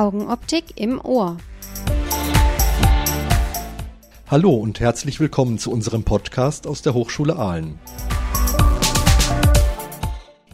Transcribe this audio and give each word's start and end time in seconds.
Augenoptik 0.00 0.64
im 0.76 0.98
Ohr. 0.98 1.36
Hallo 4.30 4.54
und 4.54 4.80
herzlich 4.80 5.20
willkommen 5.20 5.58
zu 5.58 5.70
unserem 5.70 6.04
Podcast 6.04 6.66
aus 6.66 6.80
der 6.80 6.94
Hochschule 6.94 7.36
Aalen. 7.36 7.78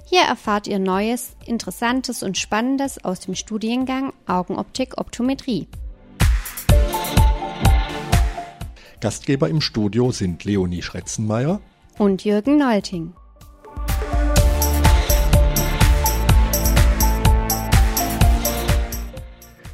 Hier 0.06 0.22
erfahrt 0.22 0.66
ihr 0.66 0.80
Neues, 0.80 1.36
Interessantes 1.46 2.24
und 2.24 2.36
Spannendes 2.36 3.04
aus 3.04 3.20
dem 3.20 3.36
Studiengang 3.36 4.12
Augenoptik 4.26 4.98
Optometrie. 4.98 5.68
Gastgeber 9.00 9.48
im 9.48 9.60
Studio 9.60 10.10
sind 10.10 10.42
Leonie 10.42 10.82
Schretzenmeier 10.82 11.60
und 11.98 12.24
Jürgen 12.24 12.58
Nolting. 12.58 13.12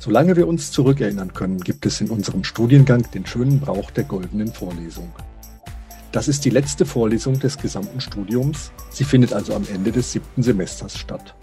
Solange 0.04 0.34
wir 0.34 0.48
uns 0.48 0.72
zurückerinnern 0.72 1.32
können, 1.32 1.60
gibt 1.60 1.86
es 1.86 2.00
in 2.00 2.10
unserem 2.10 2.42
Studiengang 2.42 3.08
den 3.12 3.24
schönen 3.24 3.60
Brauch 3.60 3.92
der 3.92 4.02
goldenen 4.02 4.52
Vorlesung. 4.52 5.12
Das 6.10 6.26
ist 6.26 6.44
die 6.44 6.50
letzte 6.50 6.84
Vorlesung 6.84 7.38
des 7.38 7.56
gesamten 7.56 8.00
Studiums. 8.00 8.72
Sie 8.90 9.04
findet 9.04 9.32
also 9.32 9.54
am 9.54 9.64
Ende 9.72 9.92
des 9.92 10.10
siebten 10.10 10.42
Semesters 10.42 10.98
statt. 10.98 11.36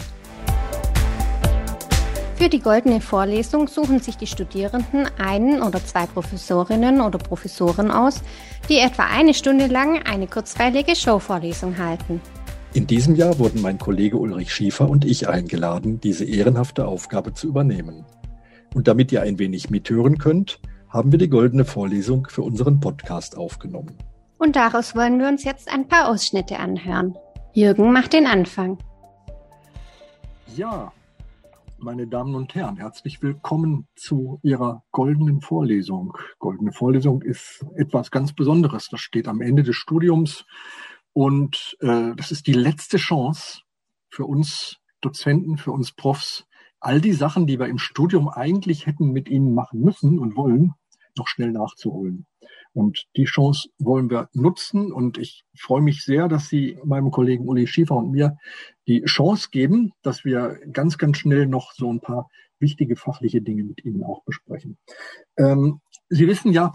Für 2.35 2.49
die 2.49 2.59
goldene 2.59 2.99
Vorlesung 2.99 3.69
suchen 3.69 4.01
sich 4.01 4.17
die 4.17 4.27
Studierenden 4.27 5.07
einen 5.17 5.61
oder 5.61 5.81
zwei 5.85 6.05
Professorinnen 6.05 6.99
oder 6.99 7.17
Professoren 7.17 7.91
aus, 7.91 8.21
die 8.67 8.79
etwa 8.79 9.05
eine 9.05 9.33
Stunde 9.33 9.67
lang 9.67 10.01
eine 10.03 10.27
kurzweilige 10.27 10.97
Showvorlesung 10.97 11.77
halten. 11.77 12.19
In 12.73 12.87
diesem 12.87 13.15
Jahr 13.15 13.39
wurden 13.39 13.61
mein 13.61 13.79
Kollege 13.79 14.17
Ulrich 14.17 14.53
Schiefer 14.53 14.89
und 14.89 15.05
ich 15.05 15.29
eingeladen, 15.29 16.01
diese 16.01 16.25
ehrenhafte 16.25 16.87
Aufgabe 16.87 17.33
zu 17.33 17.47
übernehmen. 17.47 18.03
Und 18.73 18.87
damit 18.87 19.11
ihr 19.11 19.21
ein 19.21 19.39
wenig 19.39 19.69
mithören 19.69 20.17
könnt, 20.17 20.59
haben 20.89 21.11
wir 21.11 21.19
die 21.19 21.29
goldene 21.29 21.65
Vorlesung 21.65 22.27
für 22.29 22.43
unseren 22.43 22.79
Podcast 22.79 23.37
aufgenommen. 23.37 23.97
Und 24.37 24.55
daraus 24.55 24.95
wollen 24.95 25.19
wir 25.19 25.27
uns 25.27 25.43
jetzt 25.43 25.71
ein 25.71 25.87
paar 25.87 26.07
Ausschnitte 26.07 26.57
anhören. 26.57 27.17
Jürgen 27.53 27.91
macht 27.91 28.13
den 28.13 28.27
Anfang. 28.27 28.77
Ja, 30.55 30.91
meine 31.77 32.07
Damen 32.07 32.35
und 32.35 32.53
Herren, 32.55 32.77
herzlich 32.77 33.21
willkommen 33.21 33.87
zu 33.95 34.39
Ihrer 34.43 34.83
goldenen 34.91 35.41
Vorlesung. 35.41 36.17
Goldene 36.37 36.71
Vorlesung 36.71 37.21
ist 37.21 37.65
etwas 37.75 38.11
ganz 38.11 38.33
Besonderes. 38.33 38.89
Das 38.89 38.99
steht 38.99 39.27
am 39.27 39.41
Ende 39.41 39.63
des 39.63 39.75
Studiums 39.75 40.45
und 41.13 41.77
äh, 41.81 42.13
das 42.15 42.31
ist 42.31 42.47
die 42.47 42.53
letzte 42.53 42.97
Chance 42.97 43.61
für 44.09 44.25
uns 44.25 44.77
Dozenten, 45.01 45.57
für 45.57 45.71
uns 45.71 45.91
Profs, 45.91 46.45
all 46.79 47.01
die 47.01 47.13
Sachen, 47.13 47.47
die 47.47 47.59
wir 47.59 47.67
im 47.67 47.77
Studium 47.77 48.29
eigentlich 48.29 48.85
hätten 48.85 49.11
mit 49.11 49.29
ihnen 49.29 49.53
machen 49.53 49.81
müssen 49.81 50.19
und 50.19 50.35
wollen, 50.35 50.73
noch 51.17 51.27
schnell 51.27 51.51
nachzuholen. 51.51 52.25
Und 52.73 53.07
die 53.15 53.25
Chance 53.25 53.69
wollen 53.77 54.09
wir 54.09 54.29
nutzen. 54.33 54.91
Und 54.91 55.17
ich 55.17 55.43
freue 55.57 55.81
mich 55.81 56.03
sehr, 56.03 56.27
dass 56.27 56.47
Sie 56.47 56.77
meinem 56.83 57.11
Kollegen 57.11 57.47
Uli 57.47 57.67
Schiefer 57.67 57.95
und 57.95 58.11
mir 58.11 58.37
die 58.87 59.03
Chance 59.03 59.49
geben, 59.51 59.91
dass 60.01 60.23
wir 60.23 60.59
ganz, 60.71 60.97
ganz 60.97 61.17
schnell 61.17 61.47
noch 61.47 61.73
so 61.73 61.91
ein 61.91 61.99
paar 61.99 62.29
wichtige 62.59 62.95
fachliche 62.95 63.41
Dinge 63.41 63.63
mit 63.63 63.83
Ihnen 63.83 64.03
auch 64.03 64.23
besprechen. 64.23 64.77
Ähm, 65.37 65.81
Sie 66.09 66.27
wissen 66.27 66.51
ja, 66.51 66.73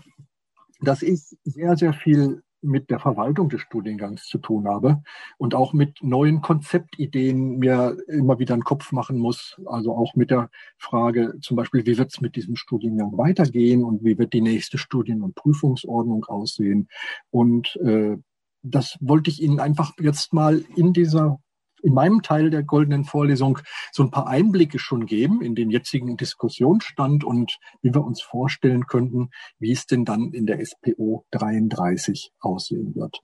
dass 0.80 1.02
ich 1.02 1.20
sehr, 1.44 1.76
sehr 1.76 1.92
viel 1.92 2.42
mit 2.64 2.90
der 2.90 2.98
Verwaltung 2.98 3.48
des 3.48 3.60
Studiengangs 3.60 4.26
zu 4.26 4.38
tun 4.38 4.66
habe 4.66 5.02
und 5.38 5.54
auch 5.54 5.72
mit 5.72 6.02
neuen 6.02 6.40
Konzeptideen 6.40 7.58
mir 7.58 7.96
immer 8.08 8.38
wieder 8.38 8.54
einen 8.54 8.64
Kopf 8.64 8.92
machen 8.92 9.18
muss. 9.18 9.60
Also 9.66 9.94
auch 9.94 10.14
mit 10.14 10.30
der 10.30 10.50
Frage 10.78 11.34
zum 11.40 11.56
Beispiel, 11.56 11.86
wie 11.86 11.98
wird 11.98 12.12
es 12.12 12.20
mit 12.20 12.36
diesem 12.36 12.56
Studiengang 12.56 13.16
weitergehen 13.16 13.84
und 13.84 14.04
wie 14.04 14.18
wird 14.18 14.32
die 14.32 14.40
nächste 14.40 14.78
Studien- 14.78 15.22
und 15.22 15.34
Prüfungsordnung 15.34 16.24
aussehen. 16.24 16.88
Und 17.30 17.76
äh, 17.76 18.16
das 18.62 18.96
wollte 19.00 19.30
ich 19.30 19.42
Ihnen 19.42 19.60
einfach 19.60 19.92
jetzt 20.00 20.32
mal 20.32 20.64
in 20.74 20.92
dieser 20.92 21.38
in 21.84 21.94
meinem 21.94 22.22
Teil 22.22 22.50
der 22.50 22.62
goldenen 22.62 23.04
Vorlesung 23.04 23.58
so 23.92 24.02
ein 24.02 24.10
paar 24.10 24.26
Einblicke 24.26 24.78
schon 24.78 25.06
geben 25.06 25.42
in 25.42 25.54
den 25.54 25.70
jetzigen 25.70 26.16
Diskussionsstand 26.16 27.24
und 27.24 27.58
wie 27.82 27.94
wir 27.94 28.02
uns 28.02 28.22
vorstellen 28.22 28.86
könnten, 28.86 29.30
wie 29.58 29.72
es 29.72 29.86
denn 29.86 30.04
dann 30.04 30.32
in 30.32 30.46
der 30.46 30.64
SPO 30.64 31.26
33 31.30 32.32
aussehen 32.40 32.94
wird. 32.94 33.20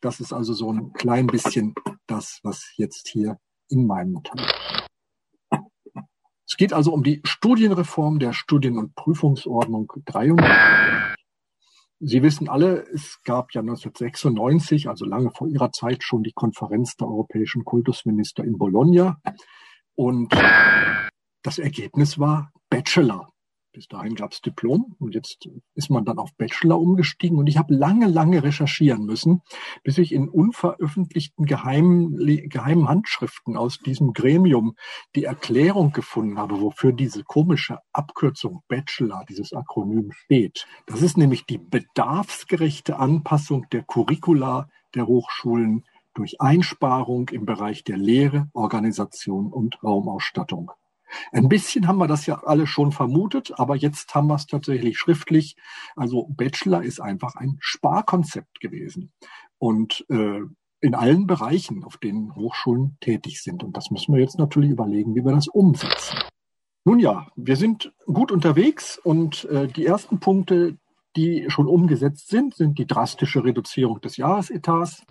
Das 0.00 0.20
ist 0.20 0.32
also 0.32 0.52
so 0.52 0.70
ein 0.70 0.92
klein 0.92 1.26
bisschen 1.26 1.74
das, 2.06 2.40
was 2.42 2.72
jetzt 2.76 3.08
hier 3.08 3.38
in 3.68 3.86
meinem 3.86 4.22
Teil. 4.22 4.46
Es 6.46 6.58
geht 6.58 6.74
also 6.74 6.92
um 6.92 7.02
die 7.02 7.22
Studienreform 7.24 8.18
der 8.18 8.34
Studien- 8.34 8.78
und 8.78 8.94
Prüfungsordnung 8.94 9.90
33. 10.04 11.13
Sie 12.06 12.22
wissen 12.22 12.50
alle, 12.50 12.86
es 12.92 13.18
gab 13.24 13.54
ja 13.54 13.62
1996, 13.62 14.90
also 14.90 15.06
lange 15.06 15.30
vor 15.30 15.48
Ihrer 15.48 15.72
Zeit, 15.72 16.04
schon 16.04 16.22
die 16.22 16.32
Konferenz 16.34 16.96
der 16.96 17.08
europäischen 17.08 17.64
Kultusminister 17.64 18.44
in 18.44 18.58
Bologna. 18.58 19.16
Und 19.94 20.34
das 21.42 21.58
Ergebnis 21.58 22.18
war 22.18 22.52
Bachelor. 22.68 23.33
Bis 23.74 23.88
dahin 23.88 24.14
gab 24.14 24.30
es 24.30 24.40
Diplom 24.40 24.94
und 25.00 25.16
jetzt 25.16 25.48
ist 25.74 25.90
man 25.90 26.04
dann 26.04 26.18
auf 26.18 26.32
Bachelor 26.36 26.78
umgestiegen. 26.78 27.38
Und 27.38 27.48
ich 27.48 27.56
habe 27.56 27.74
lange, 27.74 28.06
lange 28.06 28.44
recherchieren 28.44 29.04
müssen, 29.04 29.42
bis 29.82 29.98
ich 29.98 30.12
in 30.12 30.28
unveröffentlichten 30.28 31.44
geheimen, 31.44 32.16
geheimen 32.48 32.88
Handschriften 32.88 33.56
aus 33.56 33.80
diesem 33.80 34.12
Gremium 34.12 34.76
die 35.16 35.24
Erklärung 35.24 35.90
gefunden 35.90 36.38
habe, 36.38 36.60
wofür 36.60 36.92
diese 36.92 37.24
komische 37.24 37.80
Abkürzung 37.92 38.62
Bachelor, 38.68 39.24
dieses 39.28 39.52
Akronym 39.52 40.12
steht. 40.12 40.68
Das 40.86 41.02
ist 41.02 41.16
nämlich 41.16 41.44
die 41.44 41.58
bedarfsgerechte 41.58 43.00
Anpassung 43.00 43.66
der 43.72 43.82
Curricula 43.82 44.68
der 44.94 45.08
Hochschulen 45.08 45.84
durch 46.14 46.40
Einsparung 46.40 47.28
im 47.30 47.44
Bereich 47.44 47.82
der 47.82 47.96
Lehre, 47.96 48.48
Organisation 48.52 49.52
und 49.52 49.82
Raumausstattung. 49.82 50.70
Ein 51.32 51.48
bisschen 51.48 51.88
haben 51.88 51.98
wir 51.98 52.06
das 52.06 52.26
ja 52.26 52.42
alle 52.44 52.66
schon 52.66 52.92
vermutet, 52.92 53.52
aber 53.58 53.76
jetzt 53.76 54.14
haben 54.14 54.28
wir 54.28 54.34
es 54.34 54.46
tatsächlich 54.46 54.98
schriftlich. 54.98 55.56
Also 55.96 56.26
Bachelor 56.28 56.82
ist 56.82 57.00
einfach 57.00 57.36
ein 57.36 57.56
Sparkonzept 57.60 58.60
gewesen. 58.60 59.12
Und 59.58 60.04
äh, 60.08 60.40
in 60.80 60.94
allen 60.94 61.26
Bereichen, 61.26 61.82
auf 61.82 61.96
denen 61.96 62.34
Hochschulen 62.34 62.98
tätig 63.00 63.42
sind. 63.42 63.64
Und 63.64 63.74
das 63.74 63.90
müssen 63.90 64.14
wir 64.14 64.20
jetzt 64.20 64.38
natürlich 64.38 64.70
überlegen, 64.70 65.14
wie 65.14 65.24
wir 65.24 65.32
das 65.32 65.48
umsetzen. 65.48 66.18
Nun 66.84 66.98
ja, 66.98 67.28
wir 67.36 67.56
sind 67.56 67.94
gut 68.04 68.30
unterwegs 68.30 68.98
und 68.98 69.46
äh, 69.46 69.66
die 69.66 69.86
ersten 69.86 70.20
Punkte, 70.20 70.76
die 71.16 71.46
schon 71.48 71.66
umgesetzt 71.68 72.28
sind, 72.28 72.54
sind 72.54 72.78
die 72.78 72.86
drastische 72.86 73.42
Reduzierung 73.42 74.02
des 74.02 74.18
Jahresetats, 74.18 75.02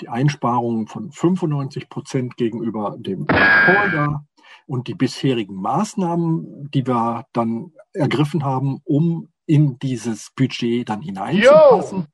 die 0.00 0.08
Einsparungen 0.08 0.88
von 0.88 1.12
95 1.12 1.88
Prozent 1.88 2.36
gegenüber 2.36 2.96
dem 2.98 3.26
Vorjahr, 3.26 4.26
und 4.66 4.88
die 4.88 4.94
bisherigen 4.94 5.56
Maßnahmen, 5.56 6.70
die 6.70 6.86
wir 6.86 7.26
dann 7.32 7.72
ergriffen 7.92 8.44
haben, 8.44 8.80
um 8.84 9.28
in 9.46 9.78
dieses 9.78 10.30
Budget 10.34 10.88
dann 10.88 11.02
hineinzupassen. 11.02 12.06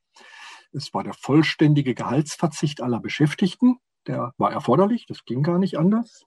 Es 0.73 0.93
war 0.93 1.05
der 1.05 1.15
vollständige 1.15 1.95
Gehaltsverzicht 1.95 2.81
aller 2.81 3.01
Beschäftigten. 3.01 3.79
Der 4.07 4.33
war 4.39 4.53
erforderlich, 4.53 5.07
das 5.07 5.25
ging 5.25 5.43
gar 5.43 5.59
nicht 5.59 5.79
anders. 5.79 6.25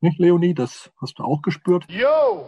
Nicht, 0.00 0.18
Leonie? 0.18 0.54
Das 0.54 0.90
hast 1.00 1.18
du 1.18 1.24
auch 1.24 1.42
gespürt. 1.42 1.90
Yo. 1.90 2.46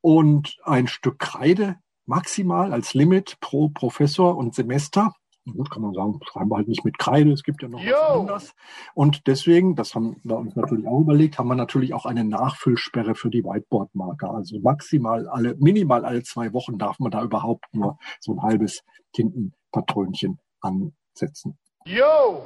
Und 0.00 0.56
ein 0.64 0.86
Stück 0.86 1.18
Kreide 1.18 1.76
maximal 2.06 2.72
als 2.72 2.94
Limit 2.94 3.38
pro 3.40 3.68
Professor 3.68 4.36
und 4.36 4.54
Semester 4.54 5.12
gut, 5.52 5.70
kann 5.70 5.82
man 5.82 5.94
sagen, 5.94 6.18
schreiben 6.30 6.50
wir 6.50 6.56
halt 6.56 6.68
nicht 6.68 6.84
mit 6.84 6.98
Kreide, 6.98 7.32
es 7.32 7.42
gibt 7.42 7.62
ja 7.62 7.68
noch 7.68 7.80
Yo. 7.80 7.92
was 7.92 8.20
anderes. 8.20 8.54
Und 8.94 9.26
deswegen, 9.26 9.74
das 9.74 9.94
haben 9.94 10.20
wir 10.24 10.36
uns 10.36 10.56
natürlich 10.56 10.86
auch 10.86 11.00
überlegt, 11.00 11.38
haben 11.38 11.48
wir 11.48 11.54
natürlich 11.54 11.94
auch 11.94 12.06
eine 12.06 12.24
Nachfüllsperre 12.24 13.14
für 13.14 13.30
die 13.30 13.44
Whiteboard-Marker. 13.44 14.30
Also 14.30 14.58
maximal 14.60 15.28
alle, 15.28 15.54
minimal 15.56 16.04
alle 16.04 16.22
zwei 16.22 16.52
Wochen 16.52 16.78
darf 16.78 16.98
man 16.98 17.10
da 17.10 17.22
überhaupt 17.22 17.66
nur 17.72 17.98
so 18.20 18.32
ein 18.32 18.42
halbes 18.42 18.82
Tintenpatrönchen 19.12 20.38
ansetzen. 20.60 21.58
Yo. 21.86 22.42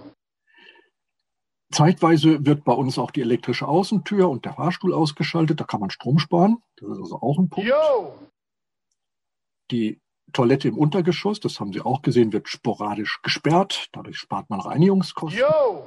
Zeitweise 1.72 2.44
wird 2.44 2.64
bei 2.64 2.72
uns 2.72 2.98
auch 2.98 3.10
die 3.10 3.22
elektrische 3.22 3.66
Außentür 3.66 4.28
und 4.28 4.44
der 4.44 4.54
Fahrstuhl 4.54 4.92
ausgeschaltet. 4.92 5.58
Da 5.60 5.64
kann 5.64 5.80
man 5.80 5.90
Strom 5.90 6.18
sparen. 6.18 6.58
Das 6.76 6.90
ist 6.90 6.98
also 6.98 7.16
auch 7.16 7.38
ein 7.38 7.48
Punkt. 7.48 7.68
Yo. 7.68 8.14
Die 9.70 10.01
Toilette 10.32 10.68
im 10.68 10.78
Untergeschoss, 10.78 11.40
das 11.40 11.60
haben 11.60 11.72
Sie 11.72 11.80
auch 11.80 12.02
gesehen, 12.02 12.32
wird 12.32 12.48
sporadisch 12.48 13.20
gesperrt. 13.22 13.88
Dadurch 13.92 14.18
spart 14.18 14.50
man 14.50 14.60
Reinigungskosten. 14.60 15.40
Yo. 15.40 15.86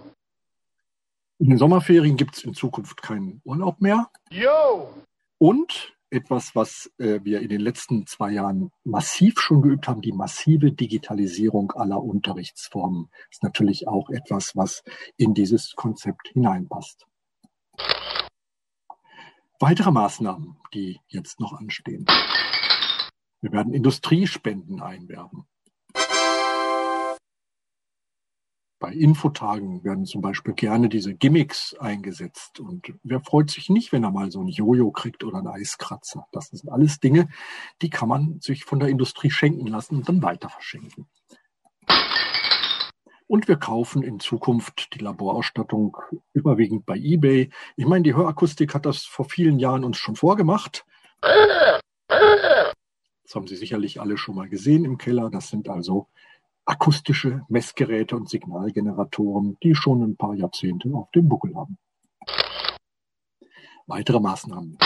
In 1.38 1.50
den 1.50 1.58
Sommerferien 1.58 2.16
gibt 2.16 2.38
es 2.38 2.44
in 2.44 2.54
Zukunft 2.54 3.02
keinen 3.02 3.42
Urlaub 3.44 3.82
mehr. 3.82 4.10
Yo. 4.32 4.90
Und 5.38 5.96
etwas, 6.10 6.56
was 6.56 6.92
äh, 6.98 7.20
wir 7.24 7.42
in 7.42 7.50
den 7.50 7.62
letzten 7.62 8.08
zwei 8.08 8.32
Jahren 8.32 8.72
massiv 8.84 9.40
schon 9.40 9.62
geübt 9.62 9.88
haben, 9.88 10.02
die 10.02 10.14
massive 10.14 10.72
Digitalisierung 10.72 11.72
aller 11.74 12.02
Unterrichtsformen, 12.02 13.10
ist 13.30 13.44
natürlich 13.44 13.88
auch 13.88 14.10
etwas, 14.10 14.56
was 14.56 14.84
in 15.18 15.34
dieses 15.34 15.74
Konzept 15.76 16.30
hineinpasst. 16.30 17.06
Weitere 19.60 19.92
Maßnahmen, 19.92 20.58
die 20.74 21.00
jetzt 21.08 21.40
noch 21.40 21.54
anstehen. 21.54 22.06
Wir 23.46 23.52
werden 23.52 23.76
Industriespenden 23.76 24.82
einwerben. 24.82 25.46
Bei 28.80 28.92
Infotagen 28.92 29.84
werden 29.84 30.06
zum 30.06 30.22
Beispiel 30.24 30.56
gerne 30.56 30.90
diese 30.90 31.14
Gimmicks 31.14 31.76
eingesetzt. 31.76 32.60
Und 32.60 32.92
wer 33.04 33.22
freut 33.22 33.52
sich 33.52 33.70
nicht, 33.70 33.92
wenn 33.92 34.04
er 34.04 34.10
mal 34.10 34.32
so 34.32 34.42
ein 34.42 34.48
Jojo 34.48 34.90
kriegt 34.90 35.24
oder 35.24 35.38
einen 35.38 35.48
Eiskratzer? 35.48 36.26
Das 36.32 36.48
sind 36.48 36.72
alles 36.72 37.00
Dinge, 37.00 37.30
die 37.84 37.92
kann 37.92 38.10
man 38.10 38.40
sich 38.42 38.66
von 38.66 38.80
der 38.80 38.90
Industrie 38.90 39.30
schenken 39.30 39.68
lassen 39.68 39.98
und 39.98 40.10
dann 40.10 40.24
weiter 40.24 40.50
verschenken. 40.50 41.06
Und 43.28 43.48
wir 43.48 43.58
kaufen 43.58 44.02
in 44.02 44.20
Zukunft 44.20 44.96
die 44.96 45.04
Laborausstattung 45.04 45.98
überwiegend 46.34 46.88
bei 46.88 46.98
eBay. 46.98 47.52
Ich 47.76 47.86
meine, 47.86 48.02
die 48.02 48.16
Hörakustik 48.16 48.74
hat 48.74 48.88
das 48.88 49.04
vor 49.04 49.26
vielen 49.26 49.60
Jahren 49.60 49.84
uns 49.84 49.98
schon 49.98 50.16
vorgemacht. 50.16 50.84
Das 53.26 53.34
haben 53.34 53.48
Sie 53.48 53.56
sicherlich 53.56 54.00
alle 54.00 54.18
schon 54.18 54.36
mal 54.36 54.48
gesehen 54.48 54.86
im 54.86 55.00
Keller. 55.00 55.32
Das 55.32 55.50
sind 55.50 55.68
also 55.68 56.08
akustische 56.64 57.42
Messgeräte 57.50 58.16
und 58.16 58.30
Signalgeneratoren, 58.30 59.58
die 59.64 59.74
schon 59.74 60.04
ein 60.04 60.16
paar 60.16 60.36
Jahrzehnte 60.36 60.94
auf 60.94 61.10
dem 61.12 61.28
Buckel 61.28 61.56
haben. 61.56 61.80
Weitere 63.88 64.20
Maßnahmen. 64.20 64.78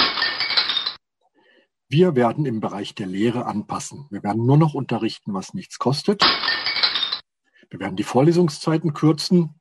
Wir 1.89 2.15
werden 2.15 2.45
im 2.45 2.62
Bereich 2.62 2.95
der 2.95 3.07
Lehre 3.07 3.45
anpassen. 3.45 4.07
Wir 4.09 4.24
werden 4.24 4.45
nur 4.45 4.57
noch 4.57 4.74
unterrichten, 4.74 5.33
was 5.33 5.53
nichts 5.53 5.77
kostet. 5.77 6.24
Wir 7.69 7.80
werden 7.81 7.97
die 7.97 8.03
Vorlesungszeiten 8.03 8.94
kürzen. 8.94 9.59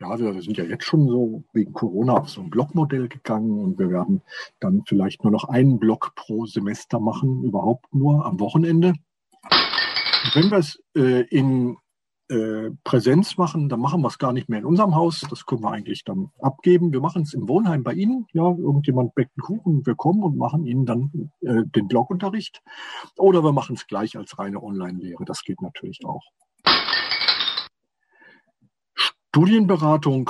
Ja, 0.00 0.18
wir 0.18 0.40
sind 0.40 0.56
ja 0.56 0.64
jetzt 0.64 0.84
schon 0.84 1.08
so 1.08 1.44
wegen 1.52 1.74
Corona 1.74 2.14
auf 2.14 2.30
so 2.30 2.40
ein 2.40 2.48
Blockmodell 2.48 3.08
gegangen 3.08 3.58
und 3.58 3.78
wir 3.78 3.90
werden 3.90 4.22
dann 4.58 4.82
vielleicht 4.86 5.22
nur 5.24 5.30
noch 5.30 5.44
einen 5.44 5.78
Block 5.78 6.14
pro 6.14 6.46
Semester 6.46 6.98
machen, 7.00 7.44
überhaupt 7.44 7.94
nur 7.94 8.24
am 8.24 8.40
Wochenende. 8.40 8.94
Wenn 10.32 10.50
wir 10.50 10.58
es 10.58 10.82
äh, 10.96 11.22
in 11.28 11.76
äh, 12.30 12.70
Präsenz 12.82 13.36
machen, 13.36 13.68
dann 13.68 13.80
machen 13.80 14.00
wir 14.00 14.08
es 14.08 14.18
gar 14.18 14.32
nicht 14.32 14.48
mehr 14.48 14.60
in 14.60 14.64
unserem 14.64 14.94
Haus. 14.94 15.20
Das 15.28 15.44
können 15.44 15.62
wir 15.62 15.70
eigentlich 15.70 16.04
dann 16.04 16.30
abgeben. 16.40 16.92
Wir 16.92 17.00
machen 17.00 17.22
es 17.22 17.34
im 17.34 17.46
Wohnheim 17.48 17.82
bei 17.82 17.92
Ihnen. 17.92 18.26
Ja, 18.32 18.44
irgendjemand 18.44 19.14
backt 19.14 19.32
einen 19.36 19.42
Kuchen, 19.42 19.86
wir 19.86 19.96
kommen 19.96 20.22
und 20.22 20.36
machen 20.38 20.64
Ihnen 20.64 20.86
dann 20.86 21.30
äh, 21.42 21.64
den 21.66 21.88
Blogunterricht. 21.88 22.62
Oder 23.18 23.44
wir 23.44 23.52
machen 23.52 23.76
es 23.76 23.86
gleich 23.86 24.16
als 24.16 24.38
reine 24.38 24.62
Online-Lehre. 24.62 25.24
Das 25.26 25.42
geht 25.42 25.60
natürlich 25.60 26.06
auch. 26.06 26.24
Studienberatung 29.32 30.28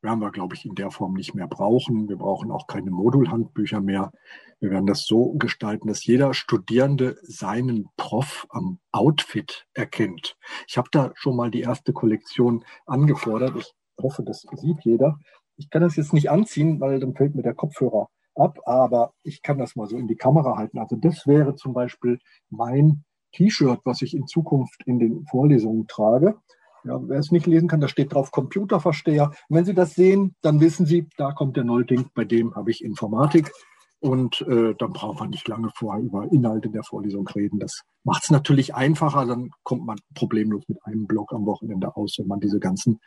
werden 0.00 0.20
wir, 0.20 0.30
glaube 0.30 0.54
ich, 0.54 0.64
in 0.64 0.74
der 0.74 0.90
Form 0.90 1.12
nicht 1.12 1.34
mehr 1.34 1.46
brauchen. 1.46 2.08
Wir 2.08 2.16
brauchen 2.16 2.50
auch 2.50 2.66
keine 2.66 2.90
Modulhandbücher 2.90 3.82
mehr. 3.82 4.10
Wir 4.58 4.70
werden 4.70 4.86
das 4.86 5.04
so 5.04 5.34
gestalten, 5.34 5.88
dass 5.88 6.06
jeder 6.06 6.32
Studierende 6.32 7.18
seinen 7.20 7.90
Prof 7.98 8.46
am 8.48 8.78
Outfit 8.90 9.66
erkennt. 9.74 10.38
Ich 10.66 10.78
habe 10.78 10.88
da 10.90 11.12
schon 11.14 11.36
mal 11.36 11.50
die 11.50 11.60
erste 11.60 11.92
Kollektion 11.92 12.64
angefordert. 12.86 13.54
Ich 13.54 13.74
hoffe, 14.02 14.22
das 14.22 14.46
sieht 14.56 14.82
jeder. 14.82 15.18
Ich 15.58 15.68
kann 15.68 15.82
das 15.82 15.96
jetzt 15.96 16.14
nicht 16.14 16.30
anziehen, 16.30 16.80
weil 16.80 17.00
dann 17.00 17.14
fällt 17.14 17.34
mir 17.34 17.42
der 17.42 17.54
Kopfhörer 17.54 18.08
ab, 18.34 18.60
aber 18.64 19.12
ich 19.24 19.42
kann 19.42 19.58
das 19.58 19.76
mal 19.76 19.88
so 19.88 19.98
in 19.98 20.08
die 20.08 20.16
Kamera 20.16 20.56
halten. 20.56 20.78
Also 20.78 20.96
das 20.96 21.26
wäre 21.26 21.54
zum 21.54 21.74
Beispiel 21.74 22.18
mein 22.48 23.04
T-Shirt, 23.32 23.80
was 23.84 24.00
ich 24.00 24.14
in 24.14 24.26
Zukunft 24.26 24.82
in 24.86 24.98
den 24.98 25.26
Vorlesungen 25.26 25.86
trage. 25.86 26.40
Ja, 26.84 26.98
wer 27.00 27.18
es 27.18 27.30
nicht 27.30 27.46
lesen 27.46 27.68
kann, 27.68 27.80
da 27.80 27.88
steht 27.88 28.12
drauf 28.12 28.30
Computerversteher. 28.30 29.28
Und 29.48 29.56
wenn 29.56 29.64
Sie 29.64 29.74
das 29.74 29.94
sehen, 29.94 30.34
dann 30.42 30.60
wissen 30.60 30.84
Sie, 30.86 31.08
da 31.16 31.32
kommt 31.32 31.56
der 31.56 31.64
Nolding, 31.64 32.10
bei 32.14 32.24
dem 32.24 32.54
habe 32.54 32.70
ich 32.70 32.84
Informatik. 32.84 33.52
Und 34.00 34.40
äh, 34.48 34.74
dann 34.74 34.92
braucht 34.92 35.20
man 35.20 35.30
nicht 35.30 35.46
lange 35.46 35.70
vorher 35.76 36.02
über 36.02 36.26
Inhalte 36.32 36.68
der 36.70 36.82
Vorlesung 36.82 37.24
reden. 37.28 37.60
Das 37.60 37.82
macht 38.02 38.24
es 38.24 38.30
natürlich 38.30 38.74
einfacher. 38.74 39.26
Dann 39.26 39.50
kommt 39.62 39.86
man 39.86 39.96
problemlos 40.16 40.64
mit 40.66 40.84
einem 40.84 41.06
Blog 41.06 41.32
am 41.32 41.46
Wochenende 41.46 41.94
aus, 41.94 42.16
wenn 42.18 42.26
man 42.26 42.40
diese 42.40 42.58
ganzen 42.58 42.98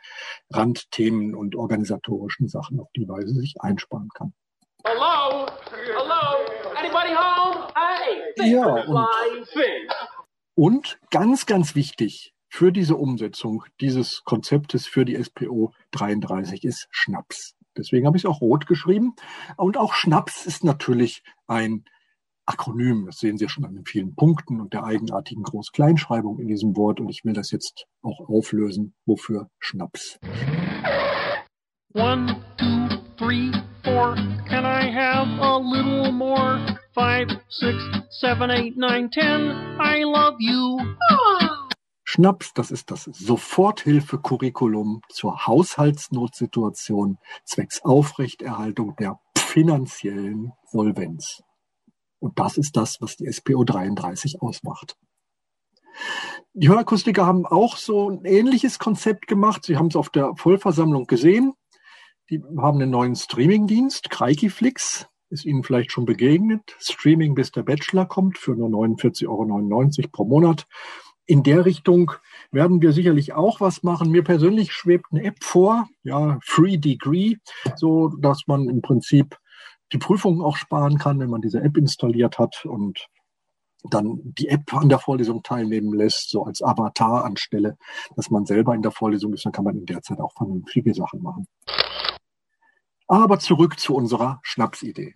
Randthemen 0.50 1.34
und 1.34 1.54
organisatorischen 1.54 2.48
Sachen 2.48 2.80
auf 2.80 2.88
die 2.96 3.06
Weise 3.06 3.34
sich 3.34 3.56
einsparen 3.60 4.08
kann. 4.14 4.32
Hello? 4.84 5.46
Hello? 5.70 6.46
Anybody 6.78 7.14
home? 7.14 7.66
Hey! 7.74 8.50
Ja, 8.50 8.84
und, 8.86 9.06
und 10.54 10.98
ganz, 11.10 11.44
ganz 11.44 11.74
wichtig, 11.74 12.32
für 12.56 12.72
diese 12.72 12.96
Umsetzung 12.96 13.64
dieses 13.82 14.22
Konzeptes 14.24 14.86
für 14.86 15.04
die 15.04 15.22
SPO 15.22 15.74
33 15.90 16.64
ist 16.64 16.88
Schnaps. 16.90 17.54
Deswegen 17.76 18.06
habe 18.06 18.16
ich 18.16 18.24
es 18.24 18.30
auch 18.30 18.40
rot 18.40 18.66
geschrieben. 18.66 19.12
Und 19.58 19.76
auch 19.76 19.92
Schnaps 19.92 20.46
ist 20.46 20.64
natürlich 20.64 21.22
ein 21.46 21.84
Akronym. 22.46 23.04
Das 23.04 23.18
sehen 23.18 23.36
Sie 23.36 23.50
schon 23.50 23.66
an 23.66 23.74
den 23.74 23.84
vielen 23.84 24.14
Punkten 24.14 24.58
und 24.62 24.72
der 24.72 24.84
eigenartigen 24.84 25.42
Groß-Kleinschreibung 25.42 26.38
in 26.38 26.48
diesem 26.48 26.74
Wort. 26.78 26.98
Und 26.98 27.10
ich 27.10 27.26
will 27.26 27.34
das 27.34 27.50
jetzt 27.50 27.84
auch 28.00 28.26
auflösen. 28.26 28.94
Wofür 29.04 29.50
Schnaps? 29.58 30.18
One, 31.92 32.42
two, 32.56 32.96
three, 33.18 33.52
four. 33.84 34.14
Can 34.48 34.64
I 34.64 34.90
have 34.90 35.28
a 35.42 35.58
little 35.58 36.10
more? 36.10 36.58
Five, 36.94 37.28
six, 37.50 37.76
seven, 38.08 38.50
eight, 38.50 38.78
nine, 38.78 39.10
ten. 39.10 39.50
I 39.78 40.04
love 40.04 40.36
you. 40.40 40.78
Oh. 41.10 41.55
Schnaps, 42.16 42.54
das 42.54 42.70
ist 42.70 42.90
das 42.90 43.04
Soforthilfecurriculum 43.04 45.02
zur 45.10 45.46
Haushaltsnotsituation 45.46 47.18
zwecks 47.44 47.82
Aufrechterhaltung 47.84 48.96
der 48.96 49.20
finanziellen 49.36 50.52
Solvenz. 50.64 51.42
Und 52.18 52.38
das 52.38 52.56
ist 52.56 52.74
das, 52.78 53.02
was 53.02 53.16
die 53.16 53.30
SPO 53.30 53.64
33 53.64 54.40
ausmacht. 54.40 54.96
Die 56.54 56.70
Hörakustiker 56.70 57.26
haben 57.26 57.44
auch 57.44 57.76
so 57.76 58.08
ein 58.08 58.24
ähnliches 58.24 58.78
Konzept 58.78 59.26
gemacht. 59.26 59.66
Sie 59.66 59.76
haben 59.76 59.88
es 59.88 59.96
auf 59.96 60.08
der 60.08 60.32
Vollversammlung 60.36 61.06
gesehen. 61.06 61.52
Die 62.30 62.42
haben 62.56 62.80
einen 62.80 62.92
neuen 62.92 63.14
Streamingdienst, 63.14 64.08
Kreikiflix, 64.08 65.06
ist 65.28 65.44
Ihnen 65.44 65.64
vielleicht 65.64 65.92
schon 65.92 66.06
begegnet. 66.06 66.76
Streaming 66.78 67.34
bis 67.34 67.50
der 67.50 67.62
Bachelor 67.62 68.06
kommt 68.06 68.38
für 68.38 68.54
nur 68.54 68.70
49,99 68.70 69.26
Euro 69.28 70.08
pro 70.12 70.24
Monat 70.24 70.66
in 71.26 71.42
der 71.42 71.64
Richtung 71.64 72.12
werden 72.52 72.80
wir 72.80 72.92
sicherlich 72.92 73.32
auch 73.32 73.60
was 73.60 73.82
machen. 73.82 74.10
Mir 74.10 74.22
persönlich 74.22 74.72
schwebt 74.72 75.06
eine 75.10 75.24
App 75.24 75.42
vor, 75.42 75.88
ja, 76.02 76.38
Free 76.44 76.78
Degree, 76.78 77.36
so 77.76 78.08
dass 78.08 78.46
man 78.46 78.68
im 78.68 78.80
Prinzip 78.80 79.36
die 79.92 79.98
Prüfungen 79.98 80.40
auch 80.40 80.56
sparen 80.56 80.98
kann, 80.98 81.18
wenn 81.18 81.30
man 81.30 81.42
diese 81.42 81.60
App 81.60 81.76
installiert 81.76 82.38
hat 82.38 82.64
und 82.64 83.08
dann 83.90 84.20
die 84.22 84.48
App 84.48 84.72
an 84.74 84.88
der 84.88 84.98
Vorlesung 84.98 85.42
teilnehmen 85.42 85.94
lässt, 85.94 86.30
so 86.30 86.44
als 86.44 86.62
Avatar 86.62 87.24
anstelle, 87.24 87.76
dass 88.16 88.30
man 88.30 88.46
selber 88.46 88.74
in 88.74 88.82
der 88.82 88.90
Vorlesung 88.90 89.32
ist, 89.32 89.44
dann 89.44 89.52
kann 89.52 89.64
man 89.64 89.76
in 89.76 89.86
der 89.86 90.02
Zeit 90.02 90.18
auch 90.18 90.32
vernünftige 90.32 90.94
Sachen 90.94 91.22
machen. 91.22 91.46
Aber 93.08 93.38
zurück 93.38 93.78
zu 93.78 93.94
unserer 93.94 94.40
Schnapsidee. 94.42 95.14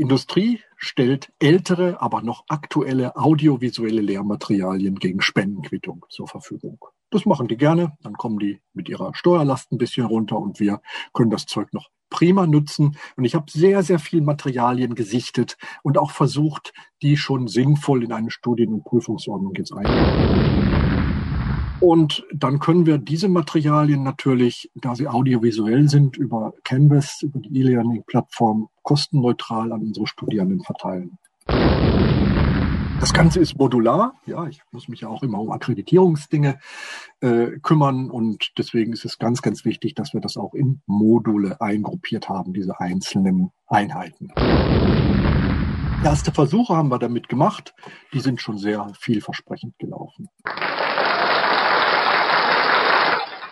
Industrie 0.00 0.60
stellt 0.76 1.32
ältere, 1.38 2.00
aber 2.00 2.22
noch 2.22 2.44
aktuelle 2.48 3.16
audiovisuelle 3.16 4.00
Lehrmaterialien 4.00 4.96
gegen 4.96 5.20
Spendenquittung 5.20 6.06
zur 6.08 6.26
Verfügung. 6.26 6.78
Das 7.10 7.26
machen 7.26 7.48
die 7.48 7.56
gerne, 7.56 7.96
dann 8.02 8.14
kommen 8.14 8.38
die 8.38 8.60
mit 8.72 8.88
ihrer 8.88 9.14
Steuerlast 9.14 9.72
ein 9.72 9.78
bisschen 9.78 10.06
runter 10.06 10.38
und 10.38 10.58
wir 10.58 10.80
können 11.12 11.30
das 11.30 11.46
Zeug 11.46 11.72
noch 11.72 11.90
prima 12.08 12.46
nutzen. 12.46 12.96
Und 13.16 13.24
ich 13.24 13.34
habe 13.34 13.50
sehr, 13.50 13.82
sehr 13.82 13.98
viel 13.98 14.22
Materialien 14.22 14.94
gesichtet 14.94 15.56
und 15.82 15.98
auch 15.98 16.10
versucht, 16.10 16.72
die 17.02 17.16
schon 17.16 17.46
sinnvoll 17.46 18.02
in 18.02 18.12
eine 18.12 18.30
Studien- 18.30 18.72
und 18.72 18.84
Prüfungsordnung 18.84 19.54
jetzt 19.56 19.72
einzubauen. 19.72 20.70
Und 21.80 22.26
dann 22.34 22.58
können 22.58 22.84
wir 22.84 22.98
diese 22.98 23.28
Materialien 23.28 24.02
natürlich, 24.02 24.70
da 24.74 24.94
sie 24.94 25.08
audiovisuell 25.08 25.88
sind, 25.88 26.16
über 26.16 26.52
Canvas, 26.62 27.22
über 27.22 27.40
die 27.40 27.60
E-Learning-Plattform 27.60 28.68
kostenneutral 28.82 29.72
an 29.72 29.82
unsere 29.82 30.06
Studierenden 30.06 30.62
verteilen. 30.62 31.18
Das 33.00 33.14
Ganze 33.14 33.40
ist 33.40 33.58
modular. 33.58 34.14
Ja, 34.26 34.46
ich 34.46 34.60
muss 34.72 34.88
mich 34.88 35.00
ja 35.00 35.08
auch 35.08 35.22
immer 35.22 35.40
um 35.40 35.50
Akkreditierungsdinge 35.50 36.58
äh, 37.20 37.46
kümmern 37.62 38.10
und 38.10 38.52
deswegen 38.58 38.92
ist 38.92 39.06
es 39.06 39.18
ganz, 39.18 39.40
ganz 39.40 39.64
wichtig, 39.64 39.94
dass 39.94 40.12
wir 40.12 40.20
das 40.20 40.36
auch 40.36 40.52
in 40.52 40.82
Module 40.84 41.60
eingruppiert 41.62 42.28
haben, 42.28 42.52
diese 42.52 42.78
einzelnen 42.78 43.52
Einheiten. 43.66 44.28
Erste 46.04 46.30
Versuche 46.32 46.76
haben 46.76 46.90
wir 46.90 46.98
damit 46.98 47.28
gemacht. 47.28 47.74
Die 48.12 48.20
sind 48.20 48.42
schon 48.42 48.58
sehr 48.58 48.90
vielversprechend 48.98 49.78
gelaufen. 49.78 50.28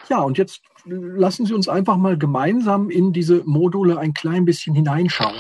Ja, 0.09 0.21
und 0.21 0.39
jetzt 0.39 0.63
lassen 0.87 1.45
Sie 1.45 1.53
uns 1.53 1.69
einfach 1.69 1.97
mal 1.99 2.17
gemeinsam 2.17 2.89
in 2.89 3.13
diese 3.13 3.45
Module 3.45 3.99
ein 3.99 4.15
klein 4.15 4.47
bisschen 4.47 4.75
hineinschauen. 4.75 5.37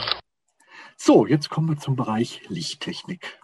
So, 0.97 1.27
jetzt 1.27 1.49
kommen 1.49 1.69
wir 1.69 1.79
zum 1.79 1.97
Bereich 1.97 2.43
Lichttechnik. 2.49 3.41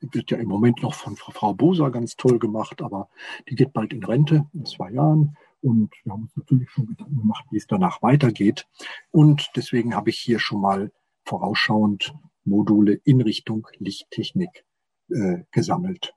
Wird 0.00 0.30
ja 0.30 0.38
im 0.38 0.48
Moment 0.48 0.82
noch 0.82 0.94
von 0.94 1.16
Frau 1.16 1.52
Boser 1.52 1.90
ganz 1.90 2.16
toll 2.16 2.38
gemacht, 2.38 2.80
aber 2.80 3.08
die 3.48 3.54
geht 3.54 3.72
bald 3.72 3.92
in 3.92 4.02
Rente 4.02 4.46
in 4.54 4.64
zwei 4.64 4.90
Jahren. 4.92 5.36
Und 5.60 5.92
wir 6.04 6.12
haben 6.12 6.22
uns 6.22 6.36
natürlich 6.36 6.70
schon 6.70 6.86
Gedanken 6.86 7.18
gemacht, 7.18 7.44
wie 7.50 7.58
es 7.58 7.66
danach 7.66 8.02
weitergeht. 8.02 8.66
Und 9.10 9.50
deswegen 9.54 9.94
habe 9.94 10.10
ich 10.10 10.18
hier 10.18 10.40
schon 10.40 10.60
mal 10.60 10.90
vorausschauend 11.24 12.14
Module 12.44 12.94
in 13.04 13.20
Richtung 13.20 13.68
Lichttechnik 13.78 14.64
äh, 15.10 15.44
gesammelt. 15.52 16.14